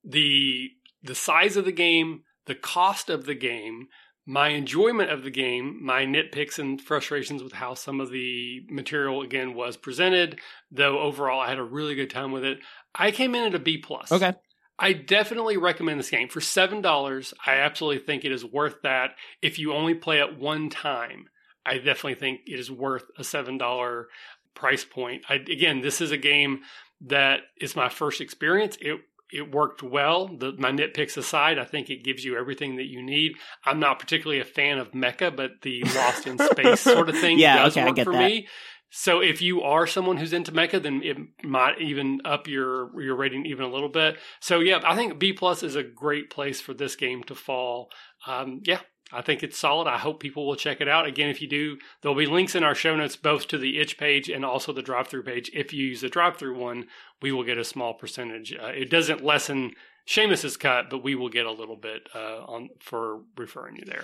the 0.04 0.70
the 1.02 1.16
size 1.16 1.58
of 1.58 1.66
the 1.66 1.72
game, 1.72 2.24
the 2.46 2.56
cost 2.56 3.10
of 3.10 3.26
the 3.26 3.36
game, 3.36 3.88
my 4.26 4.50
enjoyment 4.50 5.12
of 5.12 5.24
the 5.24 5.32
game, 5.32 5.80
my 5.84 6.06
nitpicks 6.06 6.60
and 6.60 6.80
frustrations 6.80 7.44
with 7.44 7.54
how 7.54 7.74
some 7.74 8.00
of 8.00 8.12
the 8.12 8.62
material 8.70 9.22
again 9.22 9.54
was 9.54 9.76
presented, 9.78 10.40
though 10.72 11.00
overall 11.00 11.42
I 11.42 11.50
had 11.50 11.60
a 11.60 11.64
really 11.64 11.96
good 11.96 12.10
time 12.10 12.32
with 12.32 12.44
it. 12.44 12.60
I 12.96 13.12
came 13.12 13.36
in 13.36 13.44
at 13.44 13.56
a 13.56 13.60
B 13.60 13.78
plus. 13.78 14.12
Okay. 14.12 14.34
I 14.80 14.94
definitely 14.94 15.58
recommend 15.58 16.00
this 16.00 16.10
game 16.10 16.30
for 16.30 16.42
seven 16.42 16.82
dollars. 16.82 17.34
I 17.46 17.56
absolutely 17.56 18.04
think 18.04 18.26
it 18.26 18.32
is 18.32 18.44
worth 18.44 18.82
that. 18.84 19.12
If 19.42 19.60
you 19.60 19.74
only 19.74 19.94
play 19.94 20.20
it 20.20 20.38
one 20.38 20.70
time, 20.70 21.30
I 21.66 21.78
definitely 21.78 22.16
think 22.16 22.42
it 22.48 22.60
is 22.60 22.72
worth 22.72 23.06
a 23.18 23.24
seven 23.24 23.58
dollar 23.58 24.08
price 24.56 24.86
point. 24.86 25.24
I, 25.30 25.36
again, 25.36 25.82
this 25.82 26.02
is 26.02 26.12
a 26.12 26.18
game 26.18 26.62
that 27.02 27.42
is 27.60 27.76
my 27.76 27.90
first 27.90 28.22
experience. 28.22 28.78
It 28.82 29.02
it 29.34 29.52
worked 29.52 29.82
well. 29.82 30.28
The, 30.28 30.54
my 30.60 30.72
nitpicks 30.72 31.18
aside, 31.18 31.58
I 31.58 31.66
think 31.66 31.90
it 31.90 32.04
gives 32.04 32.24
you 32.24 32.38
everything 32.38 32.76
that 32.76 32.86
you 32.86 33.02
need. 33.02 33.34
I'm 33.66 33.80
not 33.80 33.98
particularly 33.98 34.40
a 34.40 34.46
fan 34.46 34.78
of 34.78 34.92
mecha, 34.92 35.36
but 35.36 35.62
the 35.64 35.84
Lost 35.96 36.28
in 36.28 36.38
Space 36.38 36.80
sort 36.82 37.10
of 37.10 37.18
thing 37.18 37.40
yeah, 37.40 37.64
does 37.64 37.76
okay, 37.76 37.86
work 37.88 37.98
for 37.98 38.14
that. 38.14 38.20
me. 38.20 38.48
So 38.96 39.22
if 39.22 39.42
you 39.42 39.64
are 39.64 39.88
someone 39.88 40.18
who's 40.18 40.34
into 40.34 40.52
mecha, 40.52 40.80
then 40.80 41.02
it 41.04 41.18
might 41.44 41.82
even 41.82 42.22
up 42.26 42.48
your 42.48 43.02
your 43.02 43.16
rating 43.16 43.44
even 43.48 43.66
a 43.66 43.72
little 43.72 43.90
bit. 43.90 44.20
So 44.40 44.60
yeah, 44.60 44.82
I 44.86 44.96
think 44.96 45.18
B 45.18 45.34
plus 45.34 45.64
is 45.64 45.76
a 45.76 45.82
great 45.82 46.30
place 46.30 46.62
for 46.62 46.76
this 46.76 46.96
game 46.96 47.24
to 47.24 47.34
fall. 47.34 47.90
Um, 48.28 48.62
yeah, 48.66 48.82
I 49.12 49.24
think 49.24 49.42
it's 49.42 49.58
solid. 49.58 49.88
I 49.88 49.98
hope 49.98 50.20
people 50.20 50.46
will 50.46 50.56
check 50.56 50.80
it 50.80 50.88
out. 50.88 51.08
Again, 51.08 51.30
if 51.30 51.42
you 51.42 51.50
do, 51.50 51.80
there'll 52.02 52.16
be 52.16 52.28
links 52.28 52.54
in 52.54 52.64
our 52.64 52.76
show 52.76 52.96
notes 52.96 53.16
both 53.16 53.48
to 53.48 53.58
the 53.58 53.80
itch 53.80 53.98
page 53.98 54.30
and 54.30 54.46
also 54.46 54.72
the 54.72 54.84
DriveThru 54.84 55.26
page. 55.26 55.50
If 55.56 55.74
you 55.74 55.88
use 55.88 56.02
the 56.02 56.08
DriveThru 56.08 56.56
one, 56.56 56.86
we 57.20 57.32
will 57.32 57.44
get 57.44 57.58
a 57.58 57.64
small 57.64 57.96
percentage. 57.96 58.54
Uh, 58.54 58.68
it 58.68 58.92
doesn't 58.92 59.26
lessen 59.26 59.72
Seamus's 60.06 60.58
cut, 60.58 60.90
but 60.90 61.02
we 61.02 61.16
will 61.16 61.30
get 61.30 61.46
a 61.46 61.52
little 61.52 61.78
bit 61.78 62.10
uh, 62.14 62.44
on 62.46 62.70
for 62.80 63.22
referring 63.38 63.78
you 63.78 63.84
there. 63.86 64.04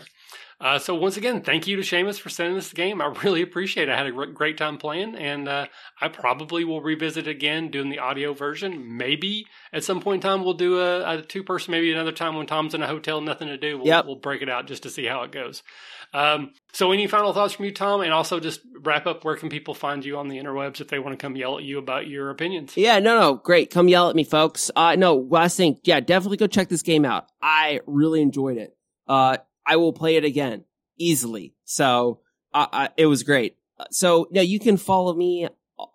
Uh, 0.61 0.79
so 0.79 0.95
once 0.95 1.17
again, 1.17 1.41
thank 1.41 1.67
you 1.67 1.75
to 1.75 1.81
Seamus 1.81 2.19
for 2.19 2.29
sending 2.29 2.55
this 2.55 2.71
game. 2.71 3.01
I 3.01 3.07
really 3.23 3.41
appreciate 3.41 3.89
it. 3.89 3.91
I 3.91 3.97
had 3.97 4.07
a 4.07 4.11
great 4.27 4.57
time 4.57 4.77
playing, 4.77 5.15
and 5.15 5.49
uh, 5.49 5.67
I 5.99 6.07
probably 6.07 6.63
will 6.63 6.81
revisit 6.81 7.27
again 7.27 7.69
doing 7.69 7.89
the 7.89 7.99
audio 7.99 8.33
version. 8.33 8.97
Maybe 8.97 9.45
at 9.73 9.83
some 9.83 10.01
point 10.01 10.23
in 10.23 10.29
time 10.29 10.43
we'll 10.45 10.53
do 10.53 10.79
a, 10.79 11.17
a 11.17 11.21
two 11.21 11.43
person. 11.43 11.71
Maybe 11.71 11.91
another 11.91 12.13
time 12.13 12.35
when 12.35 12.47
Tom's 12.47 12.73
in 12.73 12.81
a 12.81 12.87
hotel, 12.87 13.19
nothing 13.19 13.49
to 13.49 13.57
do. 13.57 13.77
We'll, 13.77 13.87
yep. 13.87 14.05
we'll 14.05 14.15
break 14.15 14.41
it 14.41 14.49
out 14.49 14.67
just 14.67 14.83
to 14.83 14.89
see 14.89 15.05
how 15.05 15.23
it 15.23 15.31
goes. 15.31 15.63
Um, 16.13 16.53
so 16.73 16.91
any 16.91 17.07
final 17.07 17.33
thoughts 17.33 17.53
from 17.53 17.65
you, 17.65 17.73
Tom? 17.73 18.01
And 18.01 18.13
also 18.13 18.39
just 18.39 18.61
wrap 18.81 19.07
up. 19.07 19.23
Where 19.23 19.35
can 19.35 19.49
people 19.49 19.73
find 19.73 20.05
you 20.05 20.17
on 20.17 20.27
the 20.27 20.37
interwebs 20.37 20.81
if 20.81 20.87
they 20.87 20.99
want 20.99 21.17
to 21.17 21.21
come 21.21 21.35
yell 21.35 21.57
at 21.57 21.63
you 21.63 21.79
about 21.79 22.07
your 22.07 22.29
opinions? 22.29 22.77
Yeah, 22.77 22.99
no, 22.99 23.19
no, 23.19 23.35
great. 23.35 23.71
Come 23.71 23.87
yell 23.87 24.09
at 24.09 24.15
me, 24.15 24.23
folks. 24.23 24.69
Uh, 24.75 24.95
no, 24.95 25.15
last 25.15 25.57
thing, 25.57 25.79
yeah, 25.83 25.99
definitely 25.99 26.37
go 26.37 26.47
check 26.47 26.69
this 26.69 26.83
game 26.83 27.05
out. 27.05 27.27
I 27.41 27.81
really 27.87 28.21
enjoyed 28.21 28.57
it. 28.57 28.75
Uh, 29.07 29.37
I 29.65 29.77
will 29.77 29.93
play 29.93 30.15
it 30.15 30.23
again 30.23 30.65
easily. 30.97 31.55
So 31.65 32.21
uh, 32.53 32.67
uh, 32.71 32.87
it 32.97 33.07
was 33.07 33.23
great. 33.23 33.57
So 33.91 34.27
now 34.31 34.41
you 34.41 34.59
can 34.59 34.77
follow 34.77 35.13
me 35.13 35.47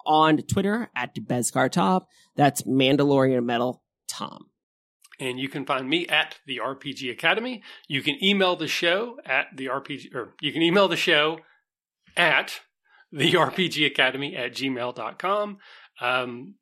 on 0.06 0.38
Twitter 0.38 0.90
at 0.96 1.14
BeskarTom. 1.14 2.04
That's 2.36 2.62
Mandalorian 2.62 3.44
Metal 3.44 3.82
Tom. 4.08 4.46
And 5.20 5.38
you 5.38 5.48
can 5.48 5.64
find 5.64 5.88
me 5.88 6.06
at 6.08 6.36
the 6.46 6.58
RPG 6.58 7.10
Academy. 7.10 7.62
You 7.88 8.02
can 8.02 8.22
email 8.22 8.56
the 8.56 8.66
show 8.66 9.18
at 9.24 9.46
the 9.54 9.66
RPG, 9.66 10.14
or 10.14 10.34
you 10.40 10.52
can 10.52 10.62
email 10.62 10.88
the 10.88 10.96
show 10.96 11.38
at 12.16 12.60
the 13.12 13.32
RPG 13.34 13.86
Academy 13.86 14.36
at 14.36 14.52
gmail.com. 14.52 15.58
Um, 16.00 16.54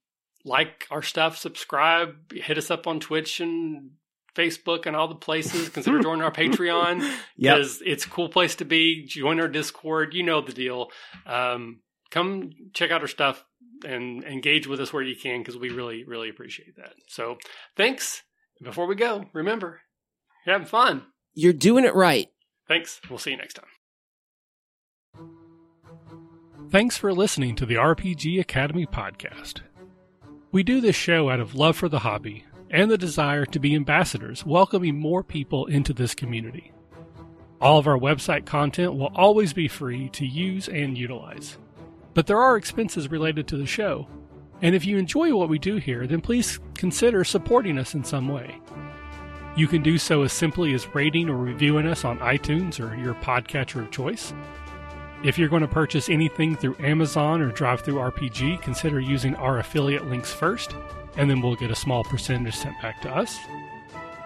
like 0.44 0.86
our 0.90 1.02
stuff, 1.02 1.38
subscribe, 1.38 2.32
hit 2.32 2.58
us 2.58 2.70
up 2.70 2.86
on 2.86 3.00
Twitch 3.00 3.40
and 3.40 3.92
Facebook 4.34 4.86
and 4.86 4.96
all 4.96 5.08
the 5.08 5.14
places. 5.14 5.68
Consider 5.68 6.00
joining 6.02 6.22
our 6.22 6.32
Patreon 6.32 6.98
because 7.36 7.80
yep. 7.80 7.88
it's 7.88 8.06
a 8.06 8.10
cool 8.10 8.28
place 8.28 8.56
to 8.56 8.64
be. 8.64 9.06
Join 9.06 9.40
our 9.40 9.48
Discord. 9.48 10.14
You 10.14 10.22
know 10.22 10.40
the 10.40 10.52
deal. 10.52 10.90
Um, 11.26 11.80
come 12.10 12.50
check 12.74 12.90
out 12.90 13.02
our 13.02 13.08
stuff 13.08 13.44
and 13.84 14.24
engage 14.24 14.66
with 14.66 14.80
us 14.80 14.92
where 14.92 15.02
you 15.02 15.16
can 15.16 15.40
because 15.40 15.56
we 15.56 15.70
really, 15.70 16.04
really 16.04 16.28
appreciate 16.28 16.76
that. 16.76 16.92
So 17.08 17.38
thanks. 17.76 18.22
Before 18.62 18.86
we 18.86 18.94
go, 18.94 19.24
remember, 19.32 19.80
you're 20.46 20.54
having 20.54 20.68
fun. 20.68 21.02
You're 21.34 21.52
doing 21.52 21.84
it 21.84 21.96
right. 21.96 22.28
Thanks. 22.68 23.00
We'll 23.10 23.18
see 23.18 23.32
you 23.32 23.36
next 23.36 23.54
time. 23.54 23.66
Thanks 26.70 26.96
for 26.96 27.12
listening 27.12 27.56
to 27.56 27.66
the 27.66 27.74
RPG 27.74 28.38
Academy 28.40 28.86
podcast. 28.86 29.62
We 30.52 30.62
do 30.62 30.80
this 30.80 30.94
show 30.94 31.28
out 31.28 31.40
of 31.40 31.56
love 31.56 31.76
for 31.76 31.88
the 31.88 31.98
hobby 32.00 32.44
and 32.70 32.88
the 32.90 32.96
desire 32.96 33.44
to 33.46 33.58
be 33.58 33.74
ambassadors, 33.74 34.46
welcoming 34.46 34.96
more 34.96 35.24
people 35.24 35.66
into 35.66 35.92
this 35.92 36.14
community. 36.14 36.70
All 37.60 37.78
of 37.78 37.88
our 37.88 37.98
website 37.98 38.46
content 38.46 38.94
will 38.94 39.12
always 39.14 39.52
be 39.52 39.66
free 39.66 40.08
to 40.10 40.24
use 40.24 40.68
and 40.68 40.96
utilize. 40.96 41.58
But 42.14 42.26
there 42.26 42.40
are 42.40 42.56
expenses 42.56 43.10
related 43.10 43.48
to 43.48 43.56
the 43.56 43.66
show, 43.66 44.06
and 44.62 44.74
if 44.74 44.86
you 44.86 44.96
enjoy 44.96 45.34
what 45.34 45.48
we 45.48 45.58
do 45.58 45.76
here, 45.76 46.06
then 46.06 46.20
please 46.20 46.60
consider 46.74 47.24
supporting 47.24 47.78
us 47.78 47.94
in 47.94 48.04
some 48.04 48.28
way. 48.28 48.58
You 49.54 49.68
can 49.68 49.82
do 49.82 49.98
so 49.98 50.22
as 50.22 50.32
simply 50.32 50.72
as 50.72 50.94
rating 50.94 51.28
or 51.28 51.36
reviewing 51.36 51.86
us 51.86 52.04
on 52.04 52.18
iTunes 52.20 52.80
or 52.80 52.96
your 52.96 53.14
podcatcher 53.14 53.82
of 53.82 53.90
choice. 53.90 54.32
If 55.22 55.38
you're 55.38 55.48
going 55.48 55.62
to 55.62 55.68
purchase 55.68 56.08
anything 56.08 56.56
through 56.56 56.76
Amazon 56.78 57.42
or 57.42 57.52
DriveThruRPG, 57.52 58.62
consider 58.62 58.98
using 58.98 59.36
our 59.36 59.58
affiliate 59.58 60.08
links 60.08 60.32
first 60.32 60.74
and 61.16 61.28
then 61.28 61.40
we'll 61.40 61.56
get 61.56 61.70
a 61.70 61.76
small 61.76 62.04
percentage 62.04 62.54
sent 62.54 62.80
back 62.80 63.00
to 63.02 63.10
us. 63.10 63.38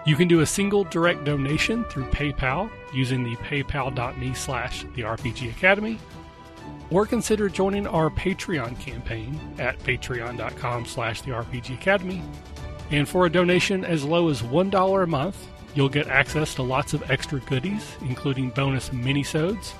You 0.05 0.15
can 0.15 0.27
do 0.27 0.39
a 0.39 0.45
single 0.45 0.85
direct 0.85 1.25
donation 1.25 1.83
through 1.85 2.05
PayPal 2.05 2.69
using 2.93 3.23
the 3.23 3.35
paypal.me 3.37 4.33
slash 4.33 4.85
the 4.95 5.01
RPG 5.01 5.49
Academy, 5.49 5.99
or 6.89 7.05
consider 7.05 7.49
joining 7.49 7.87
our 7.87 8.09
Patreon 8.09 8.79
campaign 8.79 9.39
at 9.59 9.77
patreon.com 9.79 10.85
slash 10.85 11.21
the 11.21 11.31
RPG 11.31 11.73
Academy. 11.73 12.21
And 12.91 13.07
for 13.07 13.25
a 13.25 13.31
donation 13.31 13.83
as 13.83 14.05
low 14.05 14.29
as 14.29 14.41
$1 14.41 15.03
a 15.03 15.07
month, 15.07 15.47
you'll 15.75 15.89
get 15.89 16.07
access 16.07 16.55
to 16.55 16.63
lots 16.63 16.93
of 16.93 17.09
extra 17.11 17.39
goodies, 17.41 17.95
including 18.01 18.49
bonus 18.51 18.89
minisodes, 18.89 19.73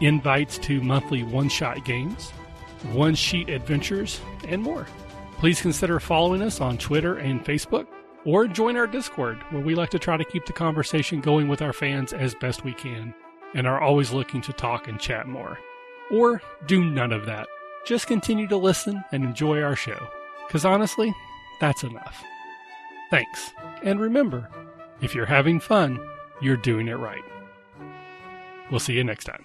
invites 0.00 0.58
to 0.58 0.80
monthly 0.80 1.22
one-shot 1.22 1.84
games, 1.84 2.30
one-sheet 2.92 3.50
adventures, 3.50 4.20
and 4.46 4.62
more. 4.62 4.86
Please 5.38 5.60
consider 5.60 6.00
following 6.00 6.42
us 6.42 6.60
on 6.60 6.78
Twitter 6.78 7.18
and 7.18 7.44
Facebook, 7.44 7.86
or 8.24 8.48
join 8.48 8.76
our 8.76 8.86
Discord, 8.86 9.38
where 9.50 9.62
we 9.62 9.74
like 9.74 9.90
to 9.90 9.98
try 9.98 10.16
to 10.16 10.24
keep 10.24 10.46
the 10.46 10.52
conversation 10.52 11.20
going 11.20 11.48
with 11.48 11.62
our 11.62 11.72
fans 11.72 12.12
as 12.12 12.34
best 12.34 12.64
we 12.64 12.72
can, 12.72 13.14
and 13.54 13.66
are 13.66 13.80
always 13.80 14.12
looking 14.12 14.40
to 14.40 14.52
talk 14.52 14.88
and 14.88 14.98
chat 14.98 15.28
more. 15.28 15.58
Or 16.10 16.40
do 16.66 16.84
none 16.84 17.12
of 17.12 17.26
that. 17.26 17.48
Just 17.86 18.06
continue 18.06 18.46
to 18.48 18.56
listen 18.56 19.02
and 19.12 19.24
enjoy 19.24 19.62
our 19.62 19.76
show, 19.76 20.08
because 20.46 20.64
honestly, 20.64 21.14
that's 21.60 21.82
enough. 21.82 22.22
Thanks, 23.10 23.52
and 23.82 23.98
remember, 24.00 24.48
if 25.00 25.14
you're 25.14 25.26
having 25.26 25.60
fun, 25.60 25.98
you're 26.42 26.56
doing 26.56 26.88
it 26.88 26.94
right. 26.94 27.24
We'll 28.70 28.80
see 28.80 28.94
you 28.94 29.04
next 29.04 29.24
time. 29.24 29.44